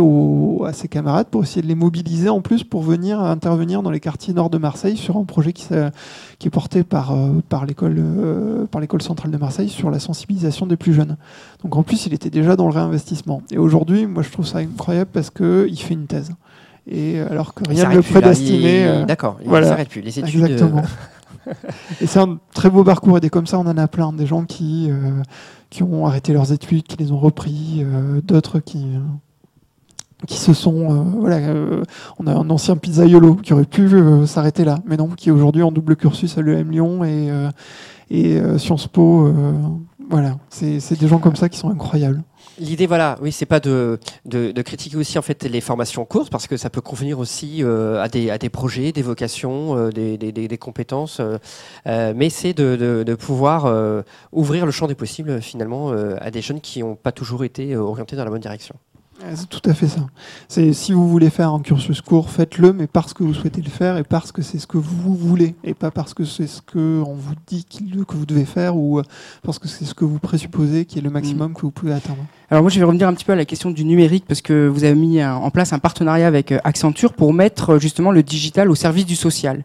à 0.66 0.72
ses 0.72 0.88
camarades 0.88 1.26
pour 1.28 1.42
essayer 1.42 1.62
de 1.62 1.66
les 1.66 1.74
mobiliser 1.74 2.28
en 2.28 2.40
plus 2.40 2.64
pour 2.64 2.82
venir 2.82 3.20
intervenir 3.20 3.82
dans 3.82 3.90
les 3.90 4.00
quartiers 4.00 4.34
nord 4.34 4.50
de 4.50 4.58
Marseille 4.58 4.96
sur 4.96 5.16
un 5.16 5.24
projet 5.24 5.52
qui, 5.52 5.66
est 5.72 6.50
porté 6.50 6.84
par, 6.84 7.12
euh, 7.12 7.42
par 7.48 7.66
l'école 7.66 7.96
euh, 7.98 8.66
par 8.66 8.80
l'école 8.80 9.02
centrale 9.02 9.30
de 9.30 9.36
Marseille 9.36 9.68
sur 9.68 9.90
la 9.90 9.98
sensibilisation 9.98 10.66
des 10.66 10.76
plus 10.76 10.94
jeunes. 10.94 11.16
Donc 11.62 11.76
en 11.76 11.82
plus, 11.82 12.06
il 12.06 12.14
était 12.14 12.30
déjà 12.30 12.56
dans 12.56 12.66
le 12.66 12.74
réinvestissement. 12.74 13.42
Et 13.50 13.58
aujourd'hui, 13.58 14.06
moi, 14.06 14.22
je 14.22 14.30
trouve 14.30 14.46
ça 14.46 14.58
incroyable 14.58 15.10
parce 15.12 15.30
qu'il 15.30 15.78
fait 15.78 15.94
une 15.94 16.06
thèse. 16.06 16.32
Et 16.86 17.18
alors 17.18 17.54
que 17.54 17.62
rien 17.68 17.88
ne 17.88 17.94
le 17.94 18.02
prédestinait. 18.02 18.86
Euh, 18.86 19.04
d'accord, 19.06 19.38
il 19.42 19.48
voilà. 19.48 19.68
s'arrête 19.68 19.88
plus. 19.88 20.02
Les 20.02 20.18
études. 20.18 20.42
Euh, 20.42 20.46
Exactement. 20.46 20.82
et 22.00 22.06
c'est 22.06 22.20
un 22.20 22.38
très 22.54 22.70
beau 22.70 22.84
parcours. 22.84 23.16
Et 23.18 23.20
des 23.20 23.30
comme 23.30 23.46
ça, 23.46 23.58
on 23.58 23.66
en 23.66 23.76
a 23.76 23.88
plein. 23.88 24.12
Des 24.12 24.26
gens 24.26 24.44
qui, 24.44 24.88
euh, 24.90 25.22
qui 25.70 25.82
ont 25.82 26.06
arrêté 26.06 26.32
leurs 26.32 26.52
études, 26.52 26.84
qui 26.84 26.96
les 26.96 27.12
ont 27.12 27.18
repris, 27.18 27.84
d'autres 28.24 28.60
qui 28.60 28.86
qui 30.26 30.38
se 30.38 30.54
sont 30.54 31.04
voilà 31.18 31.38
on 32.18 32.26
a 32.26 32.32
un 32.32 32.48
ancien 32.48 32.76
pizzaiolo 32.76 33.34
qui 33.34 33.52
aurait 33.52 33.66
pu 33.66 33.90
s'arrêter 34.26 34.64
là 34.64 34.78
mais 34.86 34.96
non 34.96 35.08
qui 35.08 35.28
est 35.28 35.32
aujourd'hui 35.32 35.62
en 35.62 35.70
double 35.70 35.96
cursus 35.96 36.38
à 36.38 36.40
l'EM 36.40 36.70
Lyon 36.70 37.04
et 37.04 37.28
et 38.10 38.40
Sciences 38.56 38.86
Po 38.86 39.30
voilà 40.08 40.38
c'est 40.48 40.98
des 40.98 41.08
gens 41.08 41.18
comme 41.18 41.36
ça 41.36 41.50
qui 41.50 41.58
sont 41.58 41.68
incroyables 41.68 42.22
L'idée, 42.58 42.86
voilà, 42.86 43.18
oui, 43.20 43.32
c'est 43.32 43.46
pas 43.46 43.58
de, 43.58 43.98
de, 44.26 44.62
critiquer 44.62 44.96
aussi 44.96 45.18
en 45.18 45.22
fait 45.22 45.42
les 45.44 45.60
formations 45.60 46.04
courtes 46.04 46.30
parce 46.30 46.46
que 46.46 46.56
ça 46.56 46.70
peut 46.70 46.80
convenir 46.80 47.18
aussi 47.18 47.64
euh, 47.64 48.00
à, 48.00 48.08
des, 48.08 48.30
à 48.30 48.38
des 48.38 48.48
projets, 48.48 48.92
des 48.92 49.02
vocations, 49.02 49.76
euh, 49.76 49.90
des, 49.90 50.16
des, 50.16 50.32
des, 50.32 50.58
compétences, 50.58 51.20
euh, 51.20 52.12
mais 52.14 52.30
c'est 52.30 52.54
de, 52.54 53.02
de, 53.04 53.14
pouvoir 53.14 54.04
ouvrir 54.32 54.66
le 54.66 54.72
champ 54.72 54.86
des 54.86 54.94
possibles 54.94 55.40
finalement 55.40 55.92
à 55.92 56.30
des 56.30 56.42
jeunes 56.42 56.60
qui 56.60 56.80
n'ont 56.80 56.96
pas 56.96 57.12
toujours 57.12 57.44
été 57.44 57.76
orientés 57.76 58.16
dans 58.16 58.24
la 58.24 58.30
bonne 58.30 58.40
direction. 58.40 58.74
C'est 59.34 59.48
tout 59.48 59.62
à 59.64 59.74
fait 59.74 59.86
ça. 59.86 60.00
C'est 60.48 60.72
si 60.72 60.92
vous 60.92 61.08
voulez 61.08 61.30
faire 61.30 61.50
un 61.50 61.60
cursus 61.60 62.00
court, 62.00 62.30
faites-le, 62.30 62.72
mais 62.72 62.86
parce 62.86 63.14
que 63.14 63.22
vous 63.22 63.32
souhaitez 63.32 63.62
le 63.62 63.70
faire 63.70 63.96
et 63.96 64.02
parce 64.02 64.32
que 64.32 64.42
c'est 64.42 64.58
ce 64.58 64.66
que 64.66 64.76
vous 64.76 65.14
voulez, 65.14 65.54
et 65.62 65.72
pas 65.72 65.90
parce 65.90 66.14
que 66.14 66.24
c'est 66.24 66.48
ce 66.48 66.60
que 66.60 67.00
on 67.06 67.14
vous 67.14 67.34
dit 67.46 67.64
que 67.64 68.16
vous 68.16 68.26
devez 68.26 68.44
faire 68.44 68.76
ou 68.76 69.00
parce 69.42 69.58
que 69.58 69.68
c'est 69.68 69.84
ce 69.84 69.94
que 69.94 70.04
vous 70.04 70.18
présupposez 70.18 70.84
qui 70.84 70.98
est 70.98 71.02
le 71.02 71.10
maximum 71.10 71.52
mm. 71.52 71.54
que 71.54 71.60
vous 71.62 71.70
pouvez 71.70 71.92
atteindre. 71.92 72.24
Alors 72.54 72.62
moi, 72.62 72.70
je 72.70 72.78
vais 72.78 72.84
revenir 72.84 73.08
un 73.08 73.14
petit 73.14 73.24
peu 73.24 73.32
à 73.32 73.34
la 73.34 73.46
question 73.46 73.72
du 73.72 73.84
numérique 73.84 74.26
parce 74.28 74.40
que 74.40 74.68
vous 74.68 74.84
avez 74.84 74.94
mis 74.94 75.20
en 75.24 75.50
place 75.50 75.72
un 75.72 75.80
partenariat 75.80 76.28
avec 76.28 76.52
euh, 76.52 76.58
Accenture 76.62 77.12
pour 77.12 77.32
mettre 77.32 77.80
justement 77.80 78.12
le 78.12 78.22
digital 78.22 78.70
au 78.70 78.76
service 78.76 79.06
du 79.06 79.16
social. 79.16 79.64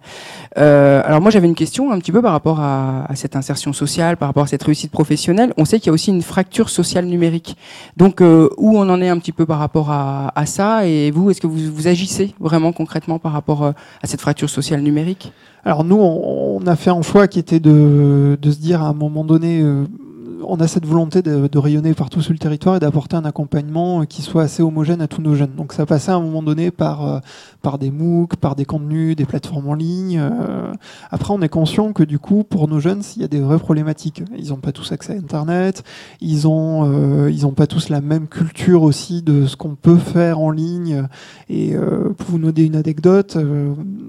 Euh, 0.57 1.03
alors 1.05 1.21
moi, 1.21 1.29
j'avais 1.29 1.47
une 1.47 1.53
question 1.53 1.91
un 1.91 1.99
petit 1.99 2.11
peu 2.11 2.19
par 2.23 2.31
rapport 2.31 2.59
à, 2.59 3.05
cette 3.13 3.35
insertion 3.35 3.73
sociale, 3.73 4.17
par 4.17 4.29
rapport 4.29 4.41
à 4.41 4.47
cette 4.47 4.63
réussite 4.63 4.89
professionnelle. 4.91 5.53
On 5.57 5.65
sait 5.65 5.77
qu'il 5.77 5.87
y 5.87 5.89
a 5.91 5.93
aussi 5.93 6.09
une 6.09 6.23
fracture 6.23 6.71
sociale 6.71 7.05
numérique. 7.05 7.57
Donc 7.95 8.21
euh, 8.21 8.49
où 8.57 8.79
on 8.79 8.89
en 8.89 8.99
est 9.03 9.09
un 9.09 9.19
petit 9.19 9.33
peu 9.33 9.45
par 9.45 9.59
rapport 9.59 9.91
à, 9.91 10.45
ça 10.47 10.87
et 10.87 11.11
vous, 11.11 11.29
est-ce 11.29 11.41
que 11.41 11.47
vous, 11.47 11.87
agissez 11.87 12.33
vraiment 12.39 12.71
concrètement 12.71 13.19
par 13.19 13.33
rapport 13.33 13.65
euh, 13.65 13.71
à 14.01 14.07
cette 14.07 14.21
fracture 14.21 14.49
sociale 14.49 14.81
numérique? 14.81 15.31
Alors 15.63 15.83
nous, 15.83 15.97
on, 15.97 16.65
a 16.65 16.75
fait 16.75 16.89
un 16.89 17.01
choix 17.01 17.27
qui 17.27 17.37
était 17.37 17.59
de, 17.59 18.37
se 18.41 18.57
dire 18.57 18.81
à 18.81 18.87
un 18.87 18.93
moment 18.93 19.23
donné 19.23 19.61
euh, 19.61 19.85
on 20.43 20.59
a 20.59 20.67
cette 20.67 20.85
volonté 20.85 21.21
de, 21.21 21.57
rayonner 21.57 21.93
partout 21.93 22.21
sur 22.21 22.33
le 22.33 22.39
territoire 22.39 22.77
et 22.77 22.79
d'apporter 22.79 23.15
un 23.15 23.25
accompagnement 23.25 24.05
qui 24.05 24.21
soit 24.21 24.43
assez 24.43 24.63
homogène 24.63 25.01
à 25.01 25.07
tous 25.07 25.21
nos 25.21 25.35
jeunes. 25.35 25.53
Donc 25.55 25.73
ça 25.73 25.85
passait 25.85 26.11
à 26.11 26.15
un 26.15 26.21
moment 26.21 26.43
donné 26.43 26.71
par, 26.71 27.05
euh, 27.05 27.77
des 27.79 27.91
MOOC, 27.91 28.37
par 28.37 28.55
des 28.55 28.65
contenus, 28.65 29.15
des 29.15 29.25
plateformes 29.25 29.67
en 29.67 29.73
ligne. 29.73 30.19
Euh. 30.19 30.71
Après, 31.11 31.33
on 31.33 31.41
est 31.41 31.49
conscient 31.49 31.93
que 31.93 32.03
du 32.03 32.19
coup, 32.19 32.43
pour 32.43 32.67
nos 32.67 32.79
jeunes, 32.79 33.01
il 33.15 33.21
y 33.21 33.25
a 33.25 33.27
des 33.27 33.39
vraies 33.39 33.59
problématiques. 33.59 34.23
Ils 34.37 34.49
n'ont 34.49 34.57
pas 34.57 34.71
tous 34.71 34.91
accès 34.91 35.13
à 35.13 35.17
Internet, 35.17 35.83
ils 36.21 36.43
n'ont 36.43 36.89
euh, 36.89 37.51
pas 37.55 37.67
tous 37.67 37.89
la 37.89 37.99
même 37.99 38.27
culture 38.27 38.83
aussi 38.83 39.21
de 39.21 39.45
ce 39.45 39.55
qu'on 39.55 39.75
peut 39.75 39.97
faire 39.97 40.39
en 40.39 40.51
ligne. 40.51 41.07
Et 41.49 41.73
pour 42.17 42.29
vous 42.29 42.37
donner 42.37 42.61
une 42.61 42.75
anecdote, 42.75 43.37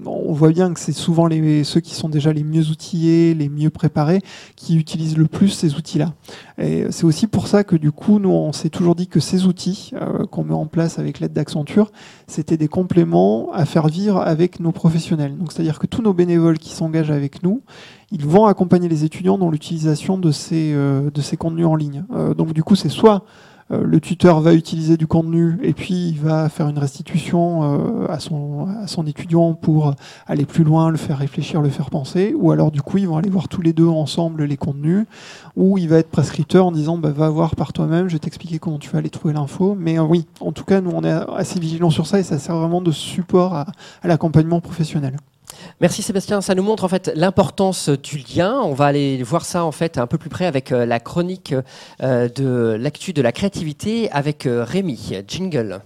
on 0.05 0.33
voit 0.33 0.51
bien 0.51 0.73
que 0.73 0.79
c'est 0.79 0.91
souvent 0.91 1.27
ceux 1.63 1.79
qui 1.79 1.95
sont 1.95 2.07
déjà 2.07 2.31
les 2.31 2.43
mieux 2.43 2.69
outillés, 2.69 3.33
les 3.33 3.49
mieux 3.49 3.71
préparés, 3.71 4.21
qui 4.55 4.77
utilisent 4.77 5.17
le 5.17 5.25
plus 5.25 5.49
ces 5.49 5.75
outils-là. 5.75 6.13
Et 6.57 6.85
c'est 6.91 7.05
aussi 7.05 7.27
pour 7.27 7.47
ça 7.47 7.63
que 7.63 7.75
du 7.75 7.91
coup, 7.91 8.19
nous, 8.19 8.29
on 8.29 8.51
s'est 8.51 8.69
toujours 8.69 8.95
dit 8.95 9.07
que 9.07 9.19
ces 9.19 9.45
outils 9.45 9.91
euh, 9.93 10.25
qu'on 10.25 10.43
met 10.43 10.53
en 10.53 10.65
place 10.65 10.99
avec 10.99 11.19
l'aide 11.19 11.33
d'Accenture, 11.33 11.91
c'était 12.27 12.57
des 12.57 12.67
compléments 12.67 13.51
à 13.53 13.65
faire 13.65 13.87
vivre 13.87 14.21
avec 14.21 14.59
nos 14.59 14.71
professionnels. 14.71 15.37
Donc, 15.37 15.51
c'est-à-dire 15.51 15.79
que 15.79 15.87
tous 15.87 16.01
nos 16.01 16.13
bénévoles 16.13 16.59
qui 16.59 16.71
s'engagent 16.71 17.11
avec 17.11 17.43
nous, 17.43 17.61
ils 18.11 18.25
vont 18.25 18.45
accompagner 18.45 18.89
les 18.89 19.03
étudiants 19.03 19.37
dans 19.37 19.49
l'utilisation 19.49 20.17
de 20.17 20.31
ces, 20.31 20.73
euh, 20.73 21.09
de 21.11 21.21
ces 21.21 21.37
contenus 21.37 21.65
en 21.65 21.75
ligne. 21.75 22.03
Euh, 22.13 22.33
donc, 22.33 22.53
du 22.53 22.63
coup, 22.63 22.75
c'est 22.75 22.89
soit 22.89 23.23
le 23.71 23.99
tuteur 23.99 24.41
va 24.41 24.53
utiliser 24.53 24.97
du 24.97 25.07
contenu 25.07 25.57
et 25.63 25.73
puis 25.73 26.09
il 26.09 26.19
va 26.19 26.49
faire 26.49 26.67
une 26.67 26.77
restitution 26.77 27.63
euh, 27.63 28.07
à, 28.07 28.19
son, 28.19 28.67
à 28.83 28.87
son 28.87 29.05
étudiant 29.07 29.53
pour 29.53 29.95
aller 30.27 30.45
plus 30.45 30.63
loin, 30.63 30.89
le 30.89 30.97
faire 30.97 31.17
réfléchir, 31.17 31.61
le 31.61 31.69
faire 31.69 31.89
penser, 31.89 32.33
ou 32.37 32.51
alors 32.51 32.71
du 32.71 32.81
coup 32.81 32.97
ils 32.97 33.07
vont 33.07 33.17
aller 33.17 33.29
voir 33.29 33.47
tous 33.47 33.61
les 33.61 33.73
deux 33.73 33.87
ensemble 33.87 34.43
les 34.43 34.57
contenus, 34.57 35.05
ou 35.55 35.77
il 35.77 35.87
va 35.87 35.97
être 35.97 36.09
prescripteur 36.09 36.65
en 36.65 36.71
disant 36.71 36.97
bah, 36.97 37.11
va 37.11 37.29
voir 37.29 37.55
par 37.55 37.73
toi-même, 37.73 38.07
je 38.07 38.13
vais 38.13 38.19
t'expliquer 38.19 38.59
comment 38.59 38.79
tu 38.79 38.89
vas 38.89 38.99
aller 38.99 39.09
trouver 39.09 39.33
l'info. 39.33 39.75
Mais 39.79 39.99
euh, 39.99 40.03
oui, 40.03 40.25
en 40.39 40.51
tout 40.51 40.65
cas 40.65 40.81
nous 40.81 40.91
on 40.91 41.03
est 41.03 41.23
assez 41.35 41.59
vigilants 41.59 41.89
sur 41.89 42.07
ça 42.07 42.19
et 42.19 42.23
ça 42.23 42.39
sert 42.39 42.57
vraiment 42.57 42.81
de 42.81 42.91
support 42.91 43.53
à 43.53 43.67
l'accompagnement 44.03 44.61
professionnel. 44.61 45.15
Merci 45.81 46.03
Sébastien, 46.03 46.41
ça 46.41 46.53
nous 46.53 46.61
montre 46.61 46.83
en 46.83 46.87
fait 46.87 47.11
l'importance 47.15 47.89
du 47.89 48.19
lien. 48.19 48.61
On 48.63 48.75
va 48.75 48.85
aller 48.85 49.23
voir 49.23 49.43
ça 49.43 49.65
en 49.65 49.71
fait 49.71 49.97
un 49.97 50.05
peu 50.05 50.19
plus 50.19 50.29
près 50.29 50.45
avec 50.45 50.71
euh, 50.71 50.85
la 50.85 50.99
chronique 50.99 51.55
euh, 52.03 52.29
de 52.29 52.77
l'actu 52.79 53.13
de 53.13 53.21
la 53.23 53.31
créativité 53.31 54.07
avec 54.11 54.45
euh, 54.45 54.63
Rémi. 54.63 55.23
Jingle. 55.27 55.81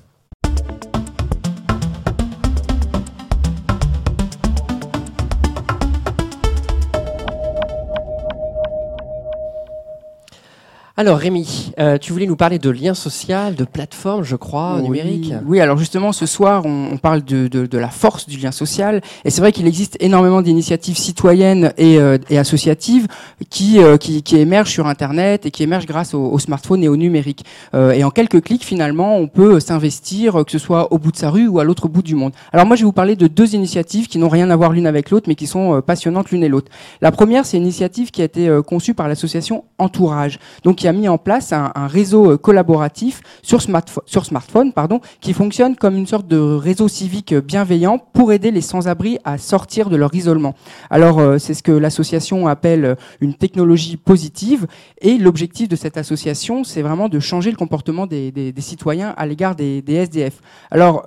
Alors 10.98 11.18
Rémi, 11.18 11.74
euh, 11.78 11.98
tu 11.98 12.14
voulais 12.14 12.26
nous 12.26 12.38
parler 12.38 12.58
de 12.58 12.70
lien 12.70 12.94
social, 12.94 13.56
de 13.56 13.66
plateforme, 13.66 14.24
je 14.24 14.38
crois, 14.38 14.80
numérique. 14.80 15.34
Oui, 15.46 15.60
alors 15.60 15.78
justement 15.78 16.14
ce 16.14 16.26
soir 16.26 16.66
on, 16.66 16.96
parle 16.96 17.22
de, 17.22 17.50
de, 17.50 17.66
de, 17.66 17.78
la 17.78 17.90
force 17.90 18.30
du 18.30 18.38
lien 18.38 18.54
social 18.54 19.02
et 19.26 19.30
c'est 19.30 19.42
vrai 19.42 19.52
qu'il 19.52 19.68
existe 19.68 19.98
énormément 20.00 20.42
d'initiatives 20.42 20.98
citoyennes 20.98 21.74
et, 21.78 22.00
euh, 22.00 22.18
et 22.30 22.38
associatives 22.38 23.08
qui, 23.50 23.84
euh, 23.84 23.98
qui, 23.98 24.24
qui, 24.24 24.38
émergent 24.38 24.72
sur 24.72 24.88
Internet 24.88 25.46
et 25.46 25.52
qui 25.52 25.64
émergent 25.64 25.86
grâce 25.86 26.14
au, 26.14 26.32
au 26.32 26.40
smartphone 26.40 26.82
et 26.82 26.88
au 26.88 26.96
numérique. 26.96 27.44
et 27.74 28.06
en 28.06 28.10
quelques 28.10 28.42
clics 28.42 28.64
finalement 28.64 29.18
on 29.18 29.28
peut 29.28 29.60
s'investir, 29.60 30.46
que 30.46 30.52
ce 30.52 30.60
soit 30.60 30.94
au 30.94 30.98
bout 30.98 31.12
de 31.12 31.18
sa 31.18 31.30
rue 31.30 31.50
ou 31.50 31.60
à 31.60 31.66
l'autre 31.66 31.90
bout 31.90 32.04
du 32.04 32.16
monde. 32.16 32.32
Alors 32.54 32.66
moi 32.66 32.78
je 32.78 32.84
vais 32.84 32.86
vous 32.86 32.94
parler 32.94 33.18
de 33.18 33.28
deux 33.28 33.54
initiatives 33.54 34.08
qui 34.08 34.18
n'ont 34.18 34.30
rien 34.30 34.50
à 34.50 34.56
voir 34.56 34.72
l'une 34.72 34.88
avec 34.88 35.10
l'autre 35.10 35.26
mais 35.28 35.36
qui 35.36 35.46
sont 35.46 35.82
passionnantes 35.82 36.32
l'une 36.32 36.46
et 36.46 36.50
l'autre. 36.50 36.72
La 37.02 37.12
première 37.12 37.46
c'est 37.46 37.58
une 37.58 37.64
initiative 37.64 38.12
qui 38.12 38.22
a 38.22 38.26
été 38.26 38.50
conçue 38.66 38.94
par 38.94 39.10
l'association 39.10 39.66
Entourage. 39.78 40.40
Donc 40.64 40.85
a 40.88 40.94
mis 40.94 41.08
en 41.08 41.18
place 41.18 41.54
un, 41.54 41.72
réseau 41.88 42.32
euh, 42.32 42.38
collaboratif 42.38 43.22
sur, 43.42 43.62
sur 44.06 44.26
smartphone 44.26 44.74
pardon, 44.74 45.00
qui 45.22 45.34
fonctionne 45.34 45.76
comme 45.76 45.96
une 45.96 46.08
sorte 46.08 46.28
de 46.28 46.38
réseau 46.38 46.88
civique 46.88 47.34
bienveillant 47.34 48.00
pour 48.14 48.32
aider 48.32 48.52
les 48.52 48.62
sans-abri 48.62 49.18
à 49.24 49.38
sortir 49.38 49.90
de 49.90 49.96
leur 49.96 50.14
isolement. 50.14 50.56
Alors 50.90 51.20
euh, 51.20 51.38
c'est 51.38 51.54
ce 51.54 51.64
que 51.64 51.72
l'association 51.72 52.48
appelle 52.48 52.86
euh, 52.86 52.96
une 53.22 53.34
technologie 53.34 53.98
positive 53.98 54.68
et 55.02 55.18
l'objectif 55.18 55.68
de 55.70 55.76
cette 55.76 55.98
association 55.98 56.64
c'est 56.64 56.82
vraiment 56.82 57.10
de 57.10 57.20
changer 57.20 57.52
le 57.52 57.58
comportement 57.58 58.08
des, 58.08 58.54
citoyens 58.58 59.14
à 59.18 59.26
l'égard 59.26 59.56
des, 59.56 59.84
SDF. 59.88 60.42
Alors 60.72 61.06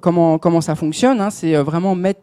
comment, 0.00 0.38
comment 0.38 0.60
ça 0.60 0.74
fonctionne 0.74 1.20
hein 1.20 1.30
C'est 1.30 1.54
vraiment 1.56 1.94
mettre 1.94 2.20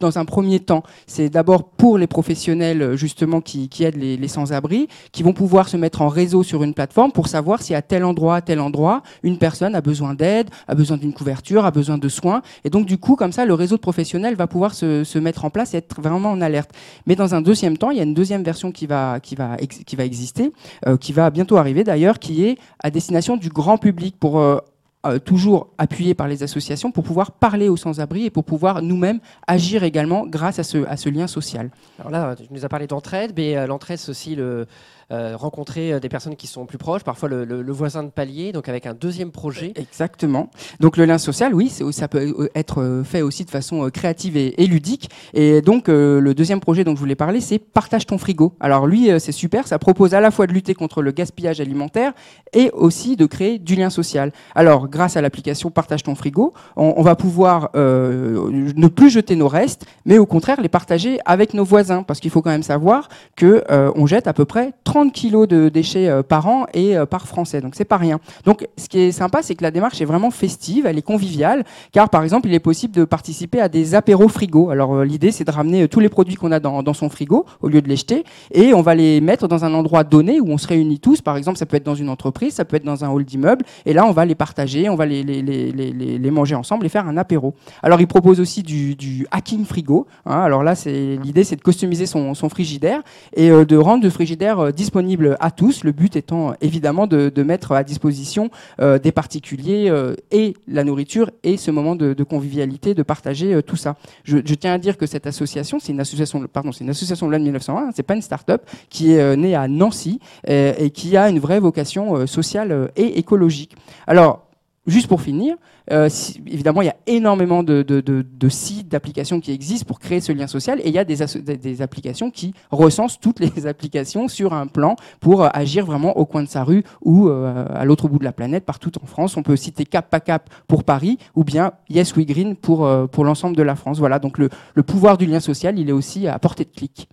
dans 0.00 0.18
un 0.18 0.24
premier 0.24 0.60
temps, 0.60 0.82
c'est 1.06 1.28
d'abord 1.28 1.64
pour 1.64 1.98
les 1.98 2.06
professionnels 2.06 2.96
justement 2.96 3.40
qui, 3.40 3.68
qui 3.68 3.84
aident 3.84 3.96
les, 3.96 4.16
les 4.16 4.28
sans-abri, 4.28 4.88
qui 5.12 5.22
vont 5.22 5.32
pouvoir 5.32 5.68
se 5.68 5.76
mettre 5.76 6.02
en 6.02 6.08
réseau 6.08 6.33
sur 6.42 6.62
une 6.62 6.74
plateforme 6.74 7.12
pour 7.12 7.28
savoir 7.28 7.62
si 7.62 7.74
à 7.74 7.82
tel 7.82 8.04
endroit, 8.04 8.36
à 8.36 8.40
tel 8.40 8.60
endroit, 8.60 9.02
une 9.22 9.38
personne 9.38 9.74
a 9.74 9.80
besoin 9.80 10.14
d'aide, 10.14 10.48
a 10.68 10.74
besoin 10.74 10.96
d'une 10.96 11.12
couverture, 11.12 11.64
a 11.64 11.70
besoin 11.70 11.98
de 11.98 12.08
soins. 12.08 12.42
Et 12.64 12.70
donc, 12.70 12.86
du 12.86 12.98
coup, 12.98 13.16
comme 13.16 13.32
ça, 13.32 13.44
le 13.44 13.54
réseau 13.54 13.76
de 13.76 13.80
professionnels 13.80 14.34
va 14.34 14.46
pouvoir 14.46 14.74
se, 14.74 15.04
se 15.04 15.18
mettre 15.18 15.44
en 15.44 15.50
place 15.50 15.74
et 15.74 15.78
être 15.78 16.00
vraiment 16.00 16.30
en 16.30 16.40
alerte. 16.40 16.70
Mais 17.06 17.16
dans 17.16 17.34
un 17.34 17.40
deuxième 17.40 17.78
temps, 17.78 17.90
il 17.90 17.98
y 17.98 18.00
a 18.00 18.04
une 18.04 18.14
deuxième 18.14 18.42
version 18.42 18.72
qui 18.72 18.86
va, 18.86 19.20
qui 19.20 19.34
va, 19.34 19.56
qui 19.56 19.96
va 19.96 20.04
exister, 20.04 20.52
euh, 20.86 20.96
qui 20.96 21.12
va 21.12 21.30
bientôt 21.30 21.56
arriver 21.56 21.84
d'ailleurs, 21.84 22.18
qui 22.18 22.44
est 22.44 22.58
à 22.82 22.90
destination 22.90 23.36
du 23.36 23.48
grand 23.48 23.78
public 23.78 24.16
pour 24.18 24.38
euh, 24.38 24.58
euh, 25.06 25.18
toujours 25.18 25.68
appuyé 25.76 26.14
par 26.14 26.28
les 26.28 26.42
associations 26.42 26.90
pour 26.90 27.04
pouvoir 27.04 27.32
parler 27.32 27.68
aux 27.68 27.76
sans-abri 27.76 28.24
et 28.24 28.30
pour 28.30 28.44
pouvoir 28.44 28.80
nous-mêmes 28.80 29.20
agir 29.46 29.84
également 29.84 30.26
grâce 30.26 30.58
à 30.58 30.64
ce, 30.64 30.86
à 30.86 30.96
ce 30.96 31.10
lien 31.10 31.26
social. 31.26 31.70
Alors 31.98 32.10
là, 32.10 32.36
tu 32.36 32.44
nous 32.50 32.64
as 32.64 32.68
parlé 32.68 32.86
d'entraide, 32.86 33.32
mais 33.36 33.66
l'entraide, 33.66 33.98
c'est 33.98 34.10
aussi 34.10 34.34
le, 34.34 34.66
euh, 35.12 35.36
rencontrer 35.36 35.92
euh, 35.92 36.00
des 36.00 36.08
personnes 36.08 36.34
qui 36.34 36.46
sont 36.46 36.64
plus 36.64 36.78
proches, 36.78 37.04
parfois 37.04 37.28
le, 37.28 37.72
voisin 37.72 38.02
de 38.02 38.08
palier, 38.08 38.52
donc 38.52 38.68
avec 38.68 38.86
un 38.86 38.94
deuxième 38.94 39.30
projet. 39.30 39.72
Exactement. 39.76 40.48
Donc 40.80 40.96
le 40.96 41.04
lien 41.04 41.18
social, 41.18 41.54
oui, 41.54 41.68
ça 41.68 42.08
peut 42.08 42.34
euh, 42.38 42.48
être 42.54 43.02
fait 43.04 43.20
aussi 43.20 43.44
de 43.44 43.50
façon 43.50 43.90
créative 43.90 44.36
et, 44.36 44.66
ludique. 44.66 45.10
Et 45.34 45.60
donc 45.60 45.88
le 45.88 46.32
deuxième 46.32 46.60
projet 46.60 46.84
dont 46.84 46.94
je 46.94 47.00
voulais 47.00 47.14
parler, 47.14 47.40
c'est 47.40 47.58
Partage 47.58 48.06
ton 48.06 48.18
frigo. 48.18 48.54
Alors 48.60 48.86
lui, 48.86 49.10
c'est 49.18 49.32
super, 49.32 49.66
ça 49.66 49.78
propose 49.78 50.14
à 50.14 50.20
la 50.20 50.30
fois 50.30 50.46
de 50.46 50.52
lutter 50.52 50.74
contre 50.74 51.02
le 51.02 51.10
gaspillage 51.10 51.60
alimentaire 51.60 52.12
et 52.52 52.70
aussi 52.70 53.16
de 53.16 53.26
créer 53.26 53.58
du 53.58 53.74
lien 53.74 53.90
social. 53.90 54.32
Alors 54.54 54.88
grâce 54.88 55.16
à 55.16 55.20
l'application 55.20 55.70
Partage 55.70 56.02
ton 56.02 56.14
frigo, 56.14 56.54
on, 56.76 57.02
va 57.02 57.16
pouvoir 57.16 57.70
ne 57.74 58.88
plus 58.88 59.10
jeter 59.10 59.36
nos 59.36 59.48
restes, 59.48 59.86
mais 60.06 60.18
au 60.18 60.26
contraire 60.26 60.60
les 60.60 60.68
partager 60.68 61.18
avec 61.24 61.52
nos 61.52 61.64
voisins, 61.64 62.02
parce 62.02 62.20
qu'il 62.20 62.30
faut 62.30 62.42
quand 62.42 62.50
même 62.50 62.62
savoir 62.62 63.08
que 63.36 63.64
on 63.96 64.06
jette 64.06 64.26
à 64.26 64.32
peu 64.32 64.44
près 64.44 64.72
30 64.84 65.03
kilos 65.12 65.48
de 65.48 65.68
déchets 65.68 66.08
euh, 66.08 66.22
par 66.22 66.46
an 66.46 66.66
et 66.74 66.96
euh, 66.96 67.06
par 67.06 67.26
Français. 67.26 67.60
Donc 67.60 67.74
c'est 67.74 67.84
pas 67.84 67.96
rien. 67.96 68.18
Donc 68.44 68.66
ce 68.76 68.88
qui 68.88 69.00
est 69.00 69.12
sympa, 69.12 69.42
c'est 69.42 69.54
que 69.54 69.62
la 69.62 69.70
démarche 69.70 70.00
est 70.00 70.04
vraiment 70.04 70.30
festive, 70.30 70.86
elle 70.86 70.98
est 70.98 71.02
conviviale, 71.02 71.64
car 71.92 72.08
par 72.08 72.22
exemple, 72.22 72.48
il 72.48 72.54
est 72.54 72.60
possible 72.60 72.94
de 72.94 73.04
participer 73.04 73.60
à 73.60 73.68
des 73.68 73.94
apéros 73.94 74.28
frigo. 74.28 74.70
Alors 74.70 74.94
euh, 74.94 75.04
l'idée, 75.04 75.30
c'est 75.30 75.44
de 75.44 75.50
ramener 75.50 75.88
tous 75.88 76.00
les 76.00 76.08
produits 76.08 76.36
qu'on 76.36 76.52
a 76.52 76.60
dans, 76.60 76.94
son 76.94 77.08
frigo 77.08 77.44
au 77.60 77.68
lieu 77.68 77.82
de 77.82 77.88
les 77.88 77.96
jeter, 77.96 78.24
et 78.52 78.74
on 78.74 78.82
va 78.82 78.94
les 78.94 79.20
mettre 79.20 79.48
dans 79.48 79.64
un 79.64 79.74
endroit 79.74 80.04
donné 80.04 80.40
où 80.40 80.50
on 80.50 80.58
se 80.58 80.66
réunit 80.66 81.00
tous. 81.00 81.20
Par 81.20 81.36
exemple, 81.36 81.58
ça 81.58 81.66
peut 81.66 81.76
être 81.76 81.84
dans 81.84 81.94
une 81.94 82.08
entreprise, 82.08 82.54
ça 82.54 82.64
peut 82.64 82.76
être 82.76 82.84
dans 82.84 83.04
un 83.04 83.08
hall 83.10 83.24
d'immeuble, 83.24 83.64
et 83.86 83.92
là, 83.92 84.06
on 84.06 84.12
va 84.12 84.24
les 84.24 84.34
partager, 84.34 84.88
on 84.88 84.96
va 84.96 85.06
les, 85.06 85.22
les, 85.22 85.42
les, 85.42 85.72
les, 85.72 86.30
manger 86.30 86.54
ensemble 86.54 86.86
et 86.86 86.88
faire 86.88 87.06
un 87.06 87.16
apéro. 87.16 87.54
Alors 87.82 88.00
il 88.00 88.06
propose 88.08 88.40
aussi 88.40 88.62
du, 88.62 88.96
du 88.96 89.26
hacking 89.30 89.64
frigo. 89.64 90.06
Hein. 90.26 90.40
Alors 90.40 90.62
là, 90.62 90.74
l'idée, 90.84 91.44
c'est 91.44 91.56
de 91.56 91.62
customiser 91.62 92.06
son, 92.06 92.34
son 92.34 92.48
frigidaire 92.48 93.02
et 93.36 93.50
de 93.50 93.76
rendre 93.76 94.02
le 94.02 94.10
frigidaire 94.10 94.72
disponible 94.84 95.38
à 95.40 95.50
tous, 95.50 95.82
le 95.82 95.92
but 95.92 96.14
étant 96.14 96.54
évidemment 96.60 97.06
de, 97.06 97.42
mettre 97.42 97.72
à 97.72 97.84
disposition 97.84 98.50
euh, 98.80 98.98
des 98.98 99.12
particuliers 99.12 99.88
euh, 99.88 100.14
et 100.30 100.54
la 100.68 100.84
nourriture 100.84 101.30
et 101.42 101.56
ce 101.56 101.70
moment 101.70 101.96
de, 101.96 102.22
convivialité, 102.22 102.92
de 102.92 103.02
partager 103.02 103.54
euh, 103.54 103.62
tout 103.62 103.76
ça. 103.76 103.96
Je, 104.24 104.38
tiens 104.54 104.74
à 104.74 104.78
dire 104.78 104.98
que 104.98 105.06
cette 105.06 105.26
association, 105.26 105.78
c'est 105.80 105.92
une 105.92 106.00
association, 106.00 106.46
pardon, 106.52 106.70
c'est 106.70 106.84
une 106.84 106.90
association 106.90 107.26
de 107.26 107.32
l'année 107.32 107.44
1901, 107.44 107.92
c'est 107.94 108.02
pas 108.02 108.14
une 108.14 108.22
start-up 108.22 108.62
qui 108.90 109.12
est 109.12 109.36
née 109.36 109.54
à 109.54 109.68
Nancy 109.68 110.20
et 110.46 110.90
qui 110.90 111.16
a 111.16 111.28
une 111.30 111.38
vraie 111.38 111.60
vocation 111.60 112.26
sociale 112.26 112.90
et 112.96 113.18
écologique. 113.18 113.74
Alors, 114.06 114.43
juste 114.86 115.08
pour 115.08 115.20
finir, 115.20 115.56
euh, 115.90 116.08
évidemment, 116.46 116.82
il 116.82 116.86
y 116.86 116.90
a 116.90 116.96
énormément 117.06 117.62
de, 117.62 117.82
de, 117.82 118.00
de, 118.00 118.24
de 118.28 118.48
sites, 118.48 118.88
d'applications 118.88 119.40
qui 119.40 119.52
existent 119.52 119.86
pour 119.86 119.98
créer 119.98 120.20
ce 120.20 120.32
lien 120.32 120.46
social, 120.46 120.80
et 120.80 120.88
il 120.88 120.94
y 120.94 120.98
a 120.98 121.04
des, 121.04 121.16
des, 121.56 121.82
applications 121.82 122.30
qui 122.30 122.54
recensent 122.70 123.20
toutes 123.20 123.40
les 123.40 123.66
applications 123.66 124.28
sur 124.28 124.52
un 124.52 124.66
plan 124.66 124.96
pour 125.20 125.42
euh, 125.42 125.48
agir 125.52 125.86
vraiment 125.86 126.16
au 126.16 126.26
coin 126.26 126.42
de 126.42 126.48
sa 126.48 126.64
rue 126.64 126.84
ou 127.02 127.28
euh, 127.28 127.66
à 127.74 127.84
l'autre 127.84 128.08
bout 128.08 128.18
de 128.18 128.24
la 128.24 128.32
planète, 128.32 128.64
partout 128.64 128.92
en 129.02 129.06
France. 129.06 129.36
On 129.36 129.42
peut 129.42 129.56
citer 129.56 129.84
Cap 129.84 130.12
à 130.12 130.20
Cap 130.20 130.50
pour 130.68 130.84
Paris, 130.84 131.18
ou 131.34 131.44
bien 131.44 131.72
Yes 131.88 132.14
We 132.16 132.26
Green 132.26 132.56
pour, 132.56 132.88
pour 133.10 133.24
l'ensemble 133.24 133.56
de 133.56 133.62
la 133.62 133.76
France. 133.76 133.98
Voilà, 133.98 134.18
donc 134.18 134.38
le, 134.38 134.48
le 134.74 134.82
pouvoir 134.82 135.18
du 135.18 135.26
lien 135.26 135.40
social, 135.40 135.78
il 135.78 135.88
est 135.88 135.92
aussi 135.92 136.26
à 136.28 136.38
portée 136.38 136.64
de 136.64 136.70
clic. 136.70 137.08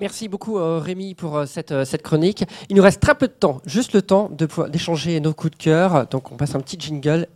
Merci 0.00 0.28
beaucoup 0.28 0.54
Rémi 0.54 1.14
pour 1.14 1.46
cette, 1.46 1.84
cette, 1.84 2.02
chronique. 2.02 2.44
Il 2.68 2.76
nous 2.76 2.82
reste 2.82 3.00
très 3.00 3.14
peu 3.14 3.28
de 3.28 3.32
temps, 3.32 3.60
juste 3.66 3.92
le 3.92 4.02
temps 4.02 4.30
d'échanger 4.68 5.20
nos 5.20 5.34
coups 5.34 5.52
de 5.52 5.62
cœur. 5.62 6.06
Donc 6.06 6.32
on 6.32 6.36
passe 6.36 6.54
un 6.54 6.60
petit 6.60 6.78
jingle 6.78 7.26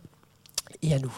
et 0.81 0.93
à 0.93 0.99
nous. 0.99 1.13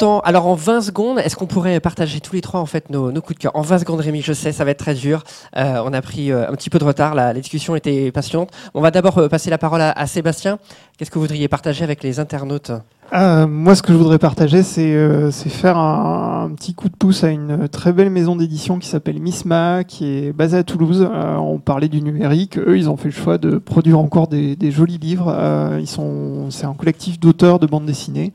Alors 0.00 0.46
en 0.46 0.54
20 0.54 0.82
secondes, 0.82 1.18
est-ce 1.18 1.34
qu'on 1.34 1.46
pourrait 1.46 1.80
partager 1.80 2.20
tous 2.20 2.34
les 2.34 2.40
trois 2.40 2.60
en 2.60 2.66
fait 2.66 2.88
nos, 2.90 3.10
coups 3.20 3.36
de 3.36 3.42
cœur? 3.42 3.56
En 3.56 3.62
20 3.62 3.80
secondes, 3.80 4.00
Rémi, 4.00 4.22
je 4.22 4.32
sais, 4.32 4.52
ça 4.52 4.64
va 4.64 4.70
être 4.70 4.78
très 4.78 4.94
dur. 4.94 5.24
Euh, 5.56 5.82
on 5.84 5.92
a 5.92 6.00
pris 6.02 6.30
euh, 6.30 6.48
un 6.48 6.54
petit 6.54 6.70
peu 6.70 6.78
de 6.78 6.84
retard, 6.84 7.14
la, 7.14 7.34
discussion 7.34 7.74
était 7.74 8.12
passionnante. 8.12 8.50
On 8.74 8.80
va 8.80 8.90
d'abord 8.90 9.18
euh, 9.18 9.28
passer 9.28 9.50
la 9.50 9.58
parole 9.58 9.80
à 9.80 10.06
Sébastien. 10.06 10.58
Qu'est-ce 10.96 11.10
que 11.10 11.14
vous 11.14 11.22
voudriez 11.22 11.48
partager 11.48 11.82
avec 11.82 12.02
les 12.04 12.20
internautes? 12.20 12.70
Euh, 13.14 13.46
moi, 13.46 13.74
ce 13.74 13.82
que 13.82 13.92
je 13.92 13.96
voudrais 13.96 14.18
partager, 14.18 14.62
c'est 14.62 14.94
euh, 14.94 15.30
faire 15.30 15.78
un, 15.78 16.50
petit 16.54 16.74
coup 16.74 16.88
de 16.88 16.94
pouce 16.94 17.24
à 17.24 17.30
une 17.30 17.68
très 17.68 17.92
belle 17.92 18.10
maison 18.10 18.36
d'édition 18.36 18.78
qui 18.78 18.86
s'appelle 18.86 19.18
Misma, 19.18 19.84
qui 19.84 20.06
est 20.06 20.32
basée 20.32 20.58
à 20.58 20.62
Toulouse. 20.62 21.08
Euh, 21.10 21.36
on 21.36 21.58
parlait 21.58 21.88
du 21.88 22.02
numérique. 22.02 22.58
Eux, 22.58 22.76
ils 22.76 22.90
ont 22.90 22.98
fait 22.98 23.08
le 23.08 23.14
choix 23.14 23.38
de 23.38 23.56
produire 23.56 23.98
encore 23.98 24.28
des, 24.28 24.56
des 24.56 24.70
jolis 24.70 24.98
livres. 24.98 25.34
Euh, 25.34 25.78
ils 25.80 25.86
sont, 25.86 26.50
c'est 26.50 26.66
un 26.66 26.74
collectif 26.74 27.18
d'auteurs 27.18 27.58
de 27.58 27.66
bande 27.66 27.86
dessinée. 27.86 28.32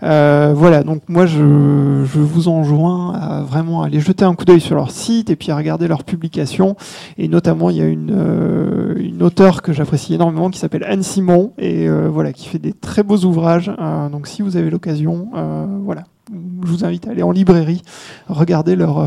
voilà. 0.00 0.84
Donc 0.84 1.02
moi, 1.08 1.26
je, 1.26 2.04
je, 2.04 2.20
vous 2.20 2.46
enjoins 2.46 3.14
à 3.14 3.42
vraiment 3.42 3.82
aller 3.82 3.98
jeter 3.98 4.24
un 4.24 4.34
coup 4.34 4.44
d'œil 4.44 4.60
sur 4.60 4.76
leur 4.76 4.92
site 4.92 5.30
et 5.30 5.36
puis 5.36 5.50
à 5.50 5.56
regarder 5.56 5.88
leurs 5.88 6.04
publications. 6.04 6.76
Et 7.18 7.26
notamment, 7.26 7.70
il 7.70 7.76
y 7.76 7.82
a 7.82 7.86
une, 7.86 8.96
une 8.98 9.22
auteure 9.22 9.62
que 9.62 9.72
j'apprécie 9.72 10.14
énormément 10.14 10.50
qui 10.50 10.60
s'appelle 10.60 10.84
Anne 10.84 11.02
Simon 11.02 11.52
et 11.58 11.88
voilà, 11.88 12.32
qui 12.32 12.48
fait 12.48 12.58
des 12.58 12.72
très 12.72 13.02
beaux 13.02 13.18
ouvrages. 13.18 13.70
Donc 14.12 14.28
si 14.28 14.42
vous 14.42 14.58
avez 14.58 14.68
l'occasion, 14.68 15.30
euh, 15.34 15.66
voilà, 15.82 16.04
je 16.64 16.68
vous 16.68 16.84
invite 16.84 17.06
à 17.06 17.10
aller 17.10 17.22
en 17.22 17.30
librairie, 17.30 17.82
regarder 18.28 18.76
leurs 18.76 19.00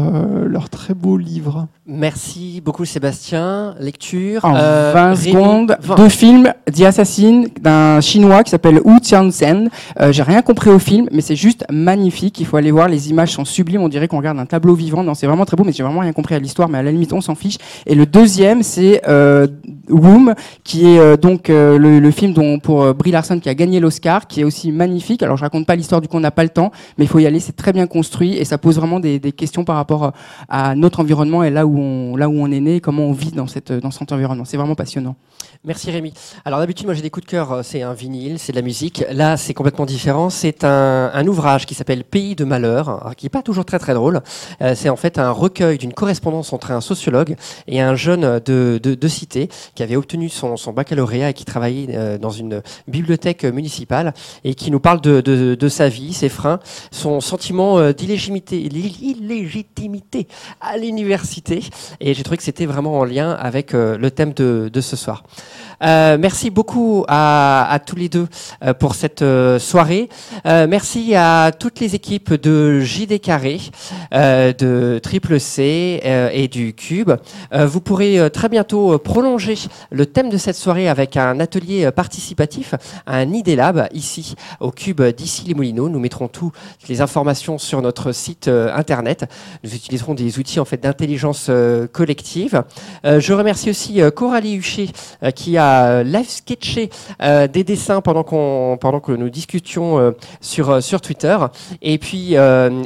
leur 0.48 0.64
euh, 0.64 0.68
très 0.70 0.94
beaux 0.94 1.18
livres. 1.18 1.68
Merci 1.88 2.62
beaucoup 2.66 2.84
Sébastien. 2.84 3.76
Lecture. 3.80 4.44
En 4.44 4.54
20 4.54 4.60
euh, 4.60 5.16
secondes, 5.16 5.78
deux 5.98 6.10
films 6.10 6.52
The 6.74 6.82
Assassin 6.82 7.44
d'un 7.62 8.02
chinois 8.02 8.44
qui 8.44 8.50
s'appelle 8.50 8.82
Wu 8.84 9.00
Tianzhen. 9.02 9.70
Euh, 10.00 10.12
J'ai 10.12 10.24
rien 10.24 10.42
compris 10.42 10.72
au 10.72 10.80
film, 10.80 11.08
mais 11.12 11.22
c'est 11.22 11.36
juste 11.36 11.64
magnifique. 11.72 12.40
Il 12.40 12.48
faut 12.48 12.58
aller 12.58 12.72
voir, 12.72 12.88
les 12.88 13.12
images 13.12 13.34
sont 13.34 13.46
sublimes. 13.46 13.82
On 13.82 13.90
dirait 13.90 14.08
qu'on 14.08 14.18
regarde 14.18 14.40
un 14.40 14.48
tableau 14.48 14.74
vivant. 14.74 15.04
Non, 15.04 15.14
c'est 15.14 15.28
vraiment 15.28 15.46
très 15.46 15.58
beau, 15.58 15.64
mais 15.64 15.74
j'ai 15.74 15.84
vraiment 15.84 16.00
rien 16.00 16.12
compris 16.12 16.34
à 16.34 16.40
l'histoire. 16.40 16.70
Mais 16.70 16.80
à 16.80 16.84
la 16.84 16.92
limite, 16.92 17.14
on 17.14 17.22
s'en 17.22 17.36
fiche. 17.36 17.58
Et 17.86 17.94
le 17.94 18.08
deuxième, 18.08 18.64
c'est 18.64 19.02
euh, 19.08 19.46
Womb, 19.90 20.34
qui 20.64 20.88
est 20.88 21.00
euh, 21.00 21.18
donc 21.18 21.50
le, 21.50 21.78
le, 21.78 22.12
film 22.12 22.34
dont 22.34 22.58
pour 22.58 22.96
Brie 22.96 23.12
Larson 23.12 23.40
qui 23.40 23.50
a 23.50 23.54
gagné 23.54 23.80
l'Oscar, 23.80 24.26
qui 24.26 24.42
est 24.42 24.44
aussi 24.44 24.72
magnifique. 24.72 25.22
Alors 25.22 25.38
je 25.38 25.44
raconte 25.44 25.68
pas 25.68 25.76
l'histoire 25.76 26.02
du 26.02 26.08
coup, 26.08 26.18
on 26.18 26.22
n'a 26.22 26.32
pas 26.32 26.44
le 26.44 26.50
temps, 26.50 26.72
mais 26.98 27.06
il 27.06 27.08
faut 27.08 27.14
y 27.19 27.25
aller 27.25 27.39
c'est 27.39 27.56
très 27.56 27.73
bien 27.73 27.88
construit 27.88 28.38
et 28.38 28.45
ça 28.45 28.58
pose 28.58 28.78
vraiment 28.78 28.99
des, 28.99 29.19
questions 29.32 29.63
par 29.63 29.75
rapport 29.75 30.13
à 30.49 30.75
notre 30.75 30.99
environnement 30.99 31.43
et 31.43 31.49
là 31.49 31.65
où 31.65 31.78
on, 31.80 32.15
là 32.15 32.30
où 32.30 32.34
on 32.34 32.51
est 32.51 32.60
né, 32.60 32.80
comment 32.80 33.04
on 33.04 33.12
vit 33.12 33.32
dans, 33.32 33.47
cette, 33.47 33.71
dans 33.71 33.91
cet 33.91 34.12
environnement. 34.12 34.45
C'est 34.45 34.58
vraiment 34.58 34.75
passionnant. 34.75 35.15
Merci 35.63 35.89
Rémi. 35.89 36.13
Alors 36.43 36.60
d'habitude, 36.60 36.86
moi 36.86 36.93
j'ai 36.93 37.01
des 37.01 37.10
coups 37.10 37.25
de 37.25 37.32
cœur, 37.32 37.51
euh, 37.51 37.62
c'est 37.63 37.82
un 37.82 37.93
vinyle, 37.93 38.38
c'est 38.38 38.51
de 38.51 38.58
la 38.58 38.62
musique. 38.62 39.04
Là, 39.12 39.36
c'est 39.36 39.56
complètement 39.56 39.86
différent. 39.86 40.30
C'est 40.30 40.63
un, 40.63 41.12
un, 41.12 41.28
ouvrage 41.28 41.65
qui 41.65 41.73
s'appelle 41.73 42.04
Pays 42.04 42.36
de 42.36 42.45
malheur, 42.45 43.12
qui 43.17 43.25
n'est 43.25 43.32
pas 43.32 43.41
toujours 43.41 43.65
très 43.65 43.80
très 43.80 43.95
drôle. 43.95 44.21
Euh, 44.62 44.75
c'est 44.75 44.89
en 44.89 44.95
fait 44.95 45.17
un 45.17 45.32
recueil 45.32 45.80
d'une 45.80 45.93
correspondance 45.93 46.54
entre 46.54 46.71
un 46.71 46.82
sociologue 46.82 47.36
et 47.67 47.82
un 47.82 47.95
jeune 47.95 48.39
de, 48.45 48.80
de, 48.82 48.93
de 48.93 49.08
cité 49.08 49.49
qui 49.73 49.82
avait 49.82 49.95
obtenu 49.95 50.30
son, 50.30 50.56
son, 50.56 50.71
baccalauréat 50.71 51.32
et 51.32 51.34
qui 51.34 51.45
travaillait 51.45 51.95
euh, 51.95 52.17
dans 52.17 52.30
une 52.30 52.62
bibliothèque 52.88 53.43
municipale 53.43 54.13
et 54.43 54.54
qui 54.54 54.69
nous 54.69 54.80
parle 54.80 55.01
de, 55.01 55.21
de, 55.21 55.56
de 55.56 55.69
sa 55.69 55.89
vie, 55.89 56.13
ses 56.13 56.30
freins, 56.30 56.60
son 56.96 57.22
sentiment 57.22 57.92
d'illégitimité 57.92 60.28
à 60.62 60.78
l'université. 60.78 61.64
Et 62.00 62.14
j'ai 62.14 62.24
trouvé 62.24 62.38
que 62.38 62.44
c'était 62.44 62.66
vraiment 62.66 63.00
en 63.00 63.04
lien 63.04 63.32
avec 63.32 63.74
le 63.74 64.10
thème 64.10 64.32
de, 64.34 64.70
de 64.72 64.82
ce 64.82 64.96
soir. 64.96 65.24
Euh, 65.84 66.18
merci 66.20 66.50
beaucoup 66.50 67.06
à, 67.08 67.80
tous 67.86 67.96
les 67.96 68.10
deux 68.10 68.28
euh, 68.64 68.74
pour 68.74 68.96
cette 68.96 69.22
euh, 69.22 69.60
soirée. 69.60 70.10
Merci 70.46 71.16
à 71.16 71.52
toutes 71.58 71.80
les 71.80 71.96
équipes 71.96 72.34
de 72.34 72.80
JD 72.80 73.20
Carré, 73.20 73.60
de 74.12 75.00
Triple 75.02 75.40
C 75.40 76.02
et 76.32 76.48
du 76.48 76.74
Cube. 76.74 77.12
vous 77.52 77.82
pourrez 77.82 78.30
très 78.32 78.50
bientôt 78.50 78.98
prolonger 79.00 79.56
le 79.90 80.06
thème 80.06 80.30
de 80.30 80.38
cette 80.38 80.56
soirée 80.56 80.88
avec 80.88 81.18
un 81.18 81.40
atelier 81.40 81.90
participatif, 81.92 82.76
un 83.08 83.32
ID 83.32 83.50
Lab 83.50 83.88
ici 83.94 84.36
au 84.60 84.72
Cube 84.72 85.02
d'ici 85.02 85.46
les 85.46 85.54
Moulineaux. 85.54 85.90
Nous 85.90 86.00
mettrons 86.00 86.28
toutes 86.28 86.54
les 86.88 87.02
informations 87.02 87.58
sur 87.58 87.82
notre 87.82 88.12
site 88.12 88.48
internet. 88.48 89.26
Nous 89.64 89.74
utiliserons 89.74 90.14
des 90.14 90.40
outils 90.40 90.60
en 90.60 90.66
fait 90.66 90.82
d'intelligence 90.82 91.50
collective. 91.92 92.64
je 93.04 93.34
remercie 93.34 93.70
aussi 93.70 94.00
Coralie 94.16 94.56
Huchet 94.56 94.90
qui 95.36 95.58
a 95.58 95.64
euh, 95.65 96.04
live 96.04 96.30
sketché 96.30 96.89
euh, 97.21 97.47
des 97.47 97.63
dessins 97.63 98.01
pendant, 98.01 98.23
qu'on, 98.23 98.78
pendant 98.80 98.99
que 98.99 99.12
nous 99.12 99.30
discutions 99.30 99.99
euh, 99.99 100.12
sur, 100.41 100.82
sur 100.82 101.01
Twitter. 101.01 101.38
Et 101.82 101.97
puis 101.97 102.36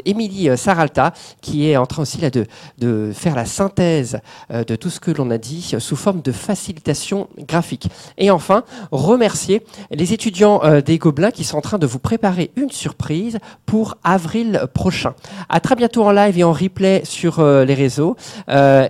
Émilie 0.06 0.58
Saralta 0.58 1.14
qui 1.42 1.70
est 1.70 1.78
en 1.78 1.86
train 1.86 2.04
aussi 2.04 2.20
là, 2.22 2.30
de, 2.30 2.46
de 2.78 3.12
faire 3.14 3.36
la 3.36 3.46
synthèse 3.46 4.20
de 4.50 4.76
tout 4.76 4.90
ce 4.90 5.00
que 5.00 5.12
l'on 5.12 5.30
a 5.32 5.38
dit 5.38 5.76
sous 5.80 5.96
forme 5.96 6.22
de 6.22 6.32
facilitation 6.32 7.28
graphique. 7.40 7.88
Et 8.18 8.32
enfin, 8.32 8.64
remercier 8.92 9.64
les 9.92 10.14
étudiants 10.14 10.62
des 10.86 10.98
Gobelins 10.98 11.32
qui 11.32 11.44
sont 11.44 11.58
en 11.58 11.62
train 11.62 11.78
de 11.78 11.88
vous 11.88 12.00
préparer 12.00 12.52
une 12.56 12.72
surprise 12.72 13.40
pour 13.66 13.98
avril 14.04 14.62
prochain. 14.74 15.14
À 15.50 15.60
très 15.60 15.76
bientôt 15.76 16.04
en 16.04 16.12
live 16.12 16.38
et 16.38 16.44
en 16.44 16.54
replay 16.54 17.02
sur 17.06 17.44
les 17.44 17.74
réseaux. 17.74 18.16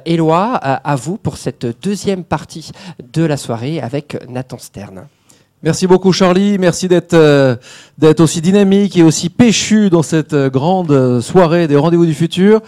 Éloi, 0.06 0.56
à 0.56 0.96
vous 0.96 1.18
pour 1.18 1.38
cette 1.38 1.66
deuxième 1.82 2.24
partie 2.24 2.72
de 3.14 3.24
la 3.24 3.38
soirée 3.38 3.79
avec 3.82 4.18
Nathan 4.30 4.58
Stern. 4.58 5.08
Merci 5.62 5.88
beaucoup 5.88 6.14
Charlie, 6.14 6.58
merci 6.58 6.88
d'être 6.88 7.14
euh, 7.14 7.58
aussi 8.20 8.40
dynamique 8.40 8.96
et 8.96 9.04
aussi 9.04 9.30
péchu 9.30 9.90
dans 9.90 10.04
cette 10.04 10.32
euh, 10.32 10.50
grande 10.50 10.92
euh, 10.92 11.20
soirée 11.20 11.68
des 11.68 11.76
rendez-vous 11.76 12.06
du 12.06 12.14
futur. 12.14 12.62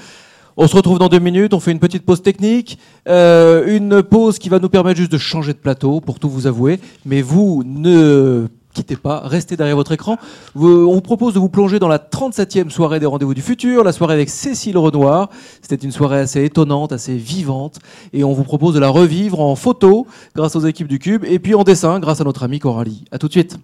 On 0.58 0.68
se 0.68 0.76
retrouve 0.76 1.00
dans 1.00 1.08
deux 1.08 1.20
minutes, 1.20 1.54
on 1.54 1.62
fait 1.62 1.72
une 1.72 1.80
petite 1.80 2.06
pause 2.06 2.22
technique, 2.22 2.78
une 3.08 4.04
pause 4.04 4.38
qui 4.38 4.50
va 4.50 4.60
nous 4.60 4.68
permettre 4.68 4.98
juste 4.98 5.12
de 5.14 5.18
changer 5.18 5.54
de 5.54 5.58
plateau, 5.58 6.02
pour 6.02 6.20
tout 6.20 6.30
vous 6.30 6.46
avouer, 6.46 6.82
mais 7.06 7.22
vous 7.22 7.64
ne 7.66 8.48
quittez 8.74 8.96
pas, 8.96 9.22
restez 9.26 9.58
derrière 9.58 9.76
votre 9.76 9.92
écran. 9.92 10.18
on 10.56 10.60
vous 10.94 11.02
propose 11.02 11.34
de 11.34 11.40
vous 11.40 11.50
plonger 11.50 11.80
dans 11.80 11.88
la 11.88 11.98
37e 11.98 12.70
soirée 12.70 13.00
des 13.00 13.06
Rendez-vous 13.06 13.34
du 13.34 13.42
Futur, 13.42 13.84
la 13.84 13.92
soirée 13.92 14.14
avec 14.14 14.30
Cécile 14.30 14.78
Renoir. 14.78 15.30
C'était 15.62 15.76
une 15.76 15.92
soirée 15.92 16.20
assez 16.20 16.44
étonnante, 16.44 16.92
assez 16.92 17.16
vivante, 17.16 17.80
et 18.14 18.24
on 18.24 18.34
vous 18.34 18.44
propose 18.44 18.74
de 18.74 18.80
la 18.80 18.90
revivre 18.90 19.40
en 19.40 19.56
photo 19.56 20.08
grâce 20.36 20.56
aux 20.56 20.66
équipes 20.66 20.88
du 20.88 21.00
Cube, 21.00 21.26
et 21.26 21.40
puis 21.40 21.56
en 21.56 21.64
dessin 21.64 22.00
grâce 22.00 22.22
à 22.22 22.24
notre 22.24 22.44
ami 22.44 22.60
Coralie. 22.60 23.06
À 23.12 23.18
tout 23.18 23.28
de 23.28 23.34
suite. 23.34 23.58